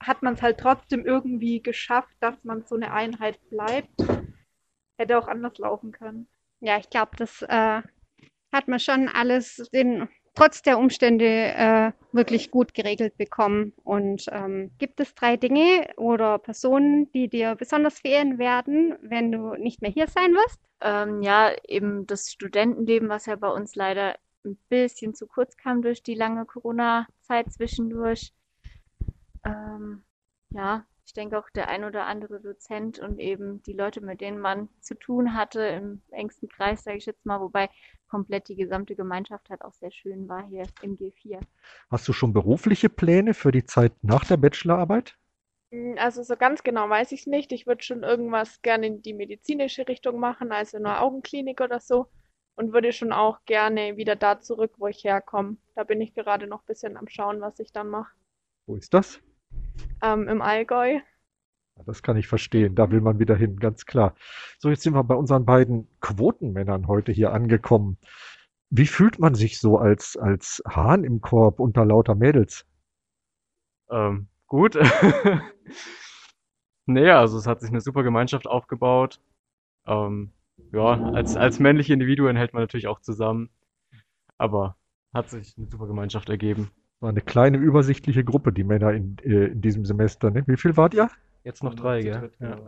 hat 0.00 0.22
man 0.22 0.34
es 0.34 0.42
halt 0.42 0.58
trotzdem 0.58 1.04
irgendwie 1.04 1.62
geschafft, 1.62 2.14
dass 2.20 2.44
man 2.44 2.64
so 2.64 2.74
eine 2.76 2.92
Einheit 2.92 3.38
bleibt. 3.50 3.90
Hätte 4.98 5.18
auch 5.18 5.28
anders 5.28 5.58
laufen 5.58 5.92
können. 5.92 6.28
Ja, 6.60 6.78
ich 6.78 6.88
glaube, 6.88 7.16
das 7.16 7.42
äh, 7.42 7.82
hat 8.52 8.68
man 8.68 8.78
schon 8.78 9.08
alles 9.08 9.68
den, 9.72 10.08
trotz 10.34 10.62
der 10.62 10.78
Umstände 10.78 11.26
äh, 11.26 11.92
wirklich 12.12 12.50
gut 12.50 12.74
geregelt 12.74 13.16
bekommen. 13.16 13.72
Und 13.82 14.26
ähm, 14.30 14.70
gibt 14.78 15.00
es 15.00 15.14
drei 15.14 15.36
Dinge 15.36 15.88
oder 15.96 16.38
Personen, 16.38 17.10
die 17.12 17.28
dir 17.28 17.56
besonders 17.56 17.98
fehlen 17.98 18.38
werden, 18.38 18.96
wenn 19.02 19.32
du 19.32 19.54
nicht 19.56 19.82
mehr 19.82 19.90
hier 19.90 20.06
sein 20.06 20.32
wirst? 20.32 20.60
Ähm, 20.80 21.22
ja, 21.22 21.52
eben 21.66 22.06
das 22.06 22.30
Studentenleben, 22.30 23.08
was 23.08 23.26
ja 23.26 23.36
bei 23.36 23.48
uns 23.48 23.74
leider 23.74 24.16
ein 24.44 24.58
bisschen 24.68 25.14
zu 25.14 25.26
kurz 25.26 25.56
kam 25.56 25.82
durch 25.82 26.02
die 26.02 26.14
lange 26.14 26.44
Corona-Zeit 26.44 27.52
zwischendurch. 27.52 28.32
Ähm, 29.44 30.04
ja, 30.50 30.86
ich 31.06 31.12
denke 31.12 31.38
auch 31.38 31.50
der 31.50 31.68
ein 31.68 31.84
oder 31.84 32.06
andere 32.06 32.40
Dozent 32.40 32.98
und 32.98 33.18
eben 33.18 33.62
die 33.64 33.74
Leute, 33.74 34.00
mit 34.00 34.20
denen 34.20 34.38
man 34.38 34.68
zu 34.80 34.94
tun 34.94 35.34
hatte 35.34 35.60
im 35.60 36.02
engsten 36.10 36.48
Kreis, 36.48 36.84
sage 36.84 36.96
ich 36.96 37.06
jetzt 37.06 37.26
mal, 37.26 37.40
wobei 37.40 37.68
komplett 38.08 38.48
die 38.48 38.56
gesamte 38.56 38.94
Gemeinschaft 38.94 39.50
halt 39.50 39.62
auch 39.62 39.74
sehr 39.74 39.90
schön 39.90 40.28
war 40.28 40.46
hier 40.46 40.64
im 40.82 40.96
G4. 40.96 41.40
Hast 41.90 42.08
du 42.08 42.12
schon 42.12 42.32
berufliche 42.32 42.88
Pläne 42.88 43.34
für 43.34 43.52
die 43.52 43.64
Zeit 43.64 43.92
nach 44.02 44.24
der 44.24 44.36
Bachelorarbeit? 44.36 45.16
Hm, 45.72 45.96
also 45.98 46.22
so 46.22 46.36
ganz 46.36 46.62
genau 46.62 46.88
weiß 46.88 47.12
ich 47.12 47.20
es 47.20 47.26
nicht. 47.26 47.52
Ich 47.52 47.66
würde 47.66 47.82
schon 47.82 48.02
irgendwas 48.02 48.62
gerne 48.62 48.86
in 48.86 49.02
die 49.02 49.14
medizinische 49.14 49.86
Richtung 49.88 50.18
machen, 50.18 50.52
also 50.52 50.76
eine 50.76 51.00
Augenklinik 51.00 51.60
oder 51.60 51.80
so. 51.80 52.06
Und 52.56 52.72
würde 52.72 52.92
schon 52.92 53.12
auch 53.12 53.44
gerne 53.46 53.96
wieder 53.96 54.14
da 54.14 54.40
zurück, 54.40 54.74
wo 54.78 54.86
ich 54.86 55.02
herkomme. 55.02 55.56
Da 55.74 55.82
bin 55.82 56.00
ich 56.00 56.14
gerade 56.14 56.46
noch 56.46 56.60
ein 56.62 56.66
bisschen 56.66 56.96
am 56.96 57.08
Schauen, 57.08 57.40
was 57.40 57.58
ich 57.58 57.72
dann 57.72 57.88
mache. 57.88 58.14
Wo 58.66 58.76
ist 58.76 58.94
das? 58.94 59.20
Ähm, 60.02 60.28
im 60.28 60.42
Allgäu. 60.42 61.00
Das 61.86 62.02
kann 62.02 62.16
ich 62.16 62.28
verstehen. 62.28 62.74
Da 62.74 62.90
will 62.90 63.00
man 63.00 63.18
wieder 63.18 63.34
hin, 63.34 63.58
ganz 63.58 63.84
klar. 63.84 64.14
So, 64.58 64.70
jetzt 64.70 64.82
sind 64.82 64.94
wir 64.94 65.04
bei 65.04 65.14
unseren 65.14 65.44
beiden 65.44 65.88
Quotenmännern 66.00 66.86
heute 66.86 67.12
hier 67.12 67.32
angekommen. 67.32 67.98
Wie 68.70 68.86
fühlt 68.86 69.18
man 69.18 69.34
sich 69.34 69.58
so 69.58 69.78
als, 69.78 70.16
als 70.16 70.62
Hahn 70.68 71.04
im 71.04 71.20
Korb 71.20 71.60
unter 71.60 71.84
lauter 71.84 72.14
Mädels? 72.14 72.66
Ähm, 73.90 74.28
gut. 74.46 74.76
naja, 76.86 77.20
also 77.20 77.38
es 77.38 77.46
hat 77.46 77.60
sich 77.60 77.70
eine 77.70 77.80
super 77.80 78.02
Gemeinschaft 78.02 78.46
aufgebaut. 78.46 79.20
Ähm, 79.86 80.32
ja, 80.72 81.10
als, 81.12 81.36
als 81.36 81.58
männliche 81.58 81.92
Individuen 81.92 82.36
hält 82.36 82.52
man 82.52 82.62
natürlich 82.62 82.86
auch 82.86 83.00
zusammen. 83.00 83.50
Aber 84.38 84.76
hat 85.12 85.30
sich 85.30 85.56
eine 85.56 85.68
super 85.68 85.86
Gemeinschaft 85.86 86.28
ergeben. 86.28 86.70
War 87.04 87.10
eine 87.10 87.20
kleine 87.20 87.58
übersichtliche 87.58 88.24
Gruppe, 88.24 88.50
die 88.50 88.64
Männer 88.64 88.94
in, 88.94 89.18
äh, 89.24 89.48
in 89.48 89.60
diesem 89.60 89.84
Semester. 89.84 90.30
Ne? 90.30 90.42
Wie 90.46 90.56
viel 90.56 90.74
wart 90.78 90.94
ihr? 90.94 91.10
Jetzt 91.42 91.62
noch 91.62 91.74
drei, 91.74 92.00
gell? 92.00 92.30
Ja. 92.40 92.58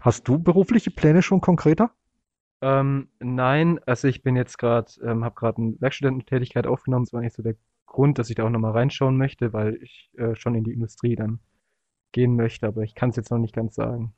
Hast 0.00 0.28
du 0.28 0.38
berufliche 0.38 0.92
Pläne 0.92 1.22
schon 1.22 1.40
konkreter? 1.40 1.90
Ähm, 2.60 3.08
nein, 3.18 3.80
also 3.84 4.06
ich 4.06 4.22
bin 4.22 4.36
jetzt 4.36 4.58
gerade, 4.58 4.92
ähm, 5.02 5.24
habe 5.24 5.34
gerade 5.34 5.60
eine 5.60 5.74
Werkstudententätigkeit 5.80 6.68
aufgenommen. 6.68 7.04
Das 7.04 7.12
war 7.12 7.20
nicht 7.20 7.34
so 7.34 7.42
der 7.42 7.56
Grund, 7.84 8.20
dass 8.20 8.30
ich 8.30 8.36
da 8.36 8.44
auch 8.44 8.50
nochmal 8.50 8.70
reinschauen 8.70 9.16
möchte, 9.16 9.52
weil 9.52 9.74
ich 9.82 10.08
äh, 10.18 10.36
schon 10.36 10.54
in 10.54 10.62
die 10.62 10.72
Industrie 10.72 11.16
dann 11.16 11.40
gehen 12.12 12.36
möchte, 12.36 12.68
aber 12.68 12.82
ich 12.82 12.94
kann 12.94 13.10
es 13.10 13.16
jetzt 13.16 13.32
noch 13.32 13.38
nicht 13.38 13.56
ganz 13.56 13.74
sagen. 13.74 14.14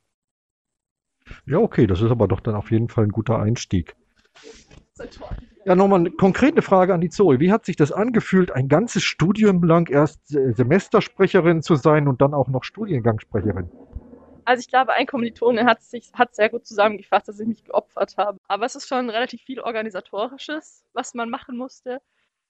Ja, 1.46 1.60
okay, 1.60 1.86
das 1.86 2.02
ist 2.02 2.10
aber 2.10 2.28
doch 2.28 2.40
dann 2.40 2.56
auf 2.56 2.70
jeden 2.70 2.90
Fall 2.90 3.04
ein 3.04 3.10
guter 3.10 3.38
Einstieg. 3.38 3.96
Ja, 5.64 5.74
nochmal 5.74 6.00
eine 6.00 6.10
konkrete 6.12 6.62
Frage 6.62 6.94
an 6.94 7.00
die 7.00 7.08
Zoe. 7.08 7.40
Wie 7.40 7.50
hat 7.50 7.64
sich 7.66 7.76
das 7.76 7.90
angefühlt, 7.90 8.52
ein 8.52 8.68
ganzes 8.68 9.02
Studium 9.02 9.64
lang 9.64 9.90
erst 9.90 10.20
Semestersprecherin 10.28 11.60
zu 11.62 11.74
sein 11.74 12.06
und 12.06 12.20
dann 12.20 12.34
auch 12.34 12.48
noch 12.48 12.62
Studiengangssprecherin? 12.62 13.68
Also 14.44 14.60
ich 14.60 14.68
glaube, 14.68 14.92
ein 14.92 15.06
Kommilitone 15.06 15.64
hat 15.64 15.82
sich 15.82 16.12
hat 16.14 16.36
sehr 16.36 16.50
gut 16.50 16.66
zusammengefasst, 16.66 17.26
dass 17.26 17.40
ich 17.40 17.48
mich 17.48 17.64
geopfert 17.64 18.16
habe. 18.16 18.38
Aber 18.46 18.64
es 18.64 18.76
ist 18.76 18.86
schon 18.86 19.10
relativ 19.10 19.42
viel 19.42 19.58
organisatorisches, 19.58 20.84
was 20.92 21.14
man 21.14 21.30
machen 21.30 21.56
musste. 21.56 22.00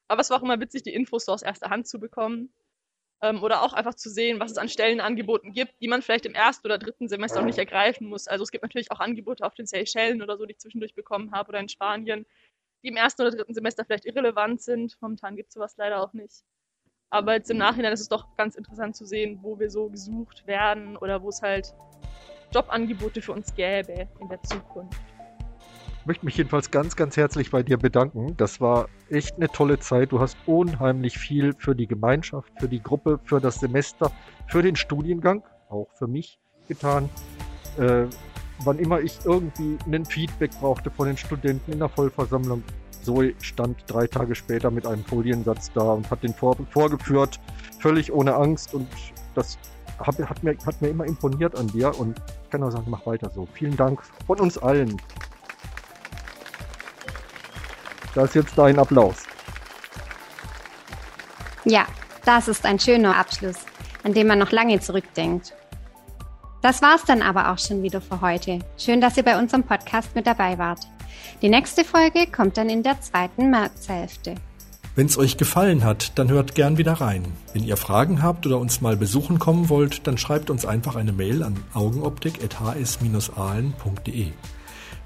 Aber 0.07 0.20
es 0.20 0.28
war 0.28 0.38
auch 0.38 0.42
immer 0.42 0.61
witzig, 0.61 0.82
die 0.82 0.92
Infos 0.92 1.24
so 1.24 1.32
aus 1.32 1.42
erster 1.42 1.70
Hand 1.70 1.86
zu 1.86 1.99
bekommen. 1.99 2.51
Ähm, 3.22 3.42
oder 3.42 3.62
auch 3.62 3.72
einfach 3.72 3.94
zu 3.94 4.10
sehen, 4.10 4.40
was 4.40 4.50
es 4.50 4.58
an 4.58 4.68
Stellenangeboten 4.68 5.52
gibt, 5.52 5.80
die 5.80 5.88
man 5.88 6.02
vielleicht 6.02 6.26
im 6.26 6.34
ersten 6.34 6.66
oder 6.66 6.78
dritten 6.78 7.08
Semester 7.08 7.40
auch 7.40 7.44
nicht 7.44 7.58
ergreifen 7.58 8.08
muss. 8.08 8.28
Also 8.28 8.44
es 8.44 8.50
gibt 8.50 8.62
natürlich 8.62 8.90
auch 8.90 9.00
Angebote 9.00 9.44
auf 9.44 9.54
den 9.54 9.66
Seychellen 9.66 10.22
oder 10.22 10.36
so, 10.36 10.44
die 10.44 10.52
ich 10.52 10.58
zwischendurch 10.58 10.94
bekommen 10.94 11.32
habe 11.32 11.48
oder 11.48 11.60
in 11.60 11.68
Spanien, 11.68 12.26
die 12.82 12.88
im 12.88 12.96
ersten 12.96 13.22
oder 13.22 13.30
dritten 13.30 13.54
Semester 13.54 13.84
vielleicht 13.84 14.04
irrelevant 14.04 14.60
sind. 14.60 14.96
Momentan 15.00 15.36
gibt 15.36 15.48
es 15.48 15.54
sowas 15.54 15.76
leider 15.78 16.02
auch 16.02 16.12
nicht. 16.12 16.44
Aber 17.08 17.34
jetzt 17.34 17.50
im 17.50 17.56
Nachhinein 17.56 17.92
ist 17.92 18.00
es 18.00 18.08
doch 18.08 18.36
ganz 18.36 18.56
interessant 18.56 18.96
zu 18.96 19.06
sehen, 19.06 19.38
wo 19.40 19.58
wir 19.58 19.70
so 19.70 19.88
gesucht 19.88 20.46
werden 20.46 20.96
oder 20.96 21.22
wo 21.22 21.30
es 21.30 21.40
halt 21.40 21.72
Jobangebote 22.52 23.22
für 23.22 23.32
uns 23.32 23.54
gäbe 23.54 24.08
in 24.20 24.28
der 24.28 24.42
Zukunft. 24.42 25.15
Ich 26.07 26.09
möchte 26.09 26.24
mich 26.24 26.36
jedenfalls 26.36 26.70
ganz, 26.70 26.94
ganz 26.94 27.16
herzlich 27.16 27.50
bei 27.50 27.64
dir 27.64 27.78
bedanken. 27.78 28.36
Das 28.36 28.61
war 28.61 28.88
echt 29.11 29.34
eine 29.38 29.48
tolle 29.48 29.80
Zeit. 29.80 30.12
Du 30.12 30.20
hast 30.20 30.36
unheimlich 30.46 31.18
viel 31.18 31.52
für 31.59 31.74
die 31.74 31.88
Gemeinschaft, 31.88 32.52
für 32.61 32.68
die 32.68 32.80
Gruppe, 32.80 33.18
für 33.24 33.40
das 33.40 33.57
Semester, 33.57 34.12
für 34.46 34.62
den 34.62 34.76
Studiengang, 34.76 35.42
auch 35.68 35.88
für 35.98 36.07
mich 36.07 36.38
getan. 36.68 37.09
Äh, 37.76 38.04
wann 38.62 38.78
immer 38.78 39.00
ich 39.00 39.18
irgendwie 39.24 39.78
einen 39.84 40.04
Feedback 40.04 40.52
brauchte 40.61 40.92
von 40.92 41.09
den 41.09 41.16
Studenten 41.16 41.72
in 41.72 41.80
der 41.80 41.88
Vollversammlung, 41.88 42.62
Zoe 43.02 43.34
stand 43.42 43.82
drei 43.88 44.07
Tage 44.07 44.36
später 44.36 44.70
mit 44.70 44.86
einem 44.86 45.04
Foliensatz 45.07 45.72
da 45.72 45.90
und 45.90 46.09
hat 46.09 46.22
den 46.22 46.34
vor, 46.34 46.57
vorgeführt, 46.70 47.40
völlig 47.80 48.12
ohne 48.12 48.36
Angst. 48.36 48.74
Und 48.74 48.86
das 49.34 49.59
hat, 49.98 50.16
hat, 50.20 50.44
mir, 50.44 50.57
hat 50.64 50.80
mir 50.80 50.88
immer 50.88 51.04
imponiert 51.04 51.57
an 51.57 51.66
dir 51.66 51.98
und 51.98 52.22
ich 52.44 52.50
kann 52.50 52.62
auch 52.62 52.70
sagen, 52.70 52.86
mach 52.86 53.04
weiter 53.07 53.28
so. 53.34 53.48
Vielen 53.54 53.76
Dank 53.76 54.04
von 54.24 54.38
uns 54.38 54.57
allen. 54.57 55.00
Da 58.16 58.24
ist 58.24 58.34
jetzt 58.34 58.56
dein 58.56 58.78
Applaus. 58.78 59.16
Ja, 61.66 61.84
das 62.24 62.48
ist 62.48 62.64
ein 62.64 62.78
schöner 62.78 63.14
Abschluss, 63.14 63.58
an 64.04 64.14
dem 64.14 64.28
man 64.28 64.38
noch 64.38 64.52
lange 64.52 64.80
zurückdenkt. 64.80 65.52
Das 66.62 66.80
war's 66.80 67.04
dann 67.04 67.20
aber 67.20 67.52
auch 67.52 67.58
schon 67.58 67.82
wieder 67.82 68.00
für 68.00 68.22
heute. 68.22 68.60
Schön, 68.78 69.02
dass 69.02 69.18
ihr 69.18 69.22
bei 69.22 69.38
unserem 69.38 69.64
Podcast 69.64 70.14
mit 70.14 70.26
dabei 70.26 70.56
wart. 70.56 70.86
Die 71.42 71.50
nächste 71.50 71.84
Folge 71.84 72.26
kommt 72.26 72.56
dann 72.56 72.70
in 72.70 72.82
der 72.82 72.98
zweiten 73.02 73.50
Märzhälfte. 73.50 74.36
Wenn 74.94 75.08
es 75.08 75.18
euch 75.18 75.36
gefallen 75.36 75.84
hat, 75.84 76.18
dann 76.18 76.30
hört 76.30 76.54
gern 76.54 76.78
wieder 76.78 76.94
rein. 76.94 77.30
Wenn 77.52 77.64
ihr 77.64 77.76
Fragen 77.76 78.22
habt 78.22 78.46
oder 78.46 78.56
uns 78.56 78.80
mal 78.80 78.96
besuchen 78.96 79.38
kommen 79.38 79.68
wollt, 79.68 80.06
dann 80.06 80.16
schreibt 80.16 80.48
uns 80.48 80.64
einfach 80.64 80.96
eine 80.96 81.12
Mail 81.12 81.42
an 81.42 81.62
augenoptik.hs-ahlen.de. 81.74 84.32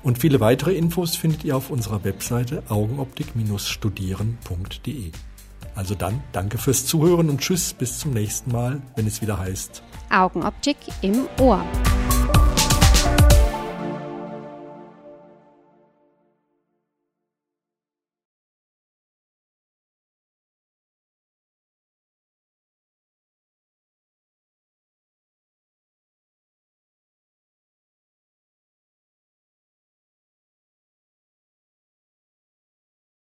Und 0.03 0.19
viele 0.19 0.41
weitere 0.41 0.75
Infos 0.75 1.17
findet 1.17 1.45
ihr 1.45 1.57
auf 1.57 1.71
unserer 1.71 2.05
Webseite 2.05 2.63
augenoptik-studieren.de. 2.69 5.13
Also 5.75 5.95
dann, 5.95 6.23
danke 6.33 6.59
fürs 6.59 6.85
Zuhören 6.87 7.31
und 7.31 7.41
tschüss, 7.41 7.73
bis 7.73 7.99
zum 7.99 8.13
nächsten 8.13 8.53
Mal, 8.53 8.83
wenn 8.97 9.07
es 9.07 9.23
wieder 9.23 9.39
heißt 9.39 9.83
Augenoptik 10.11 10.77
im 11.03 11.27
Ohr. 11.41 11.65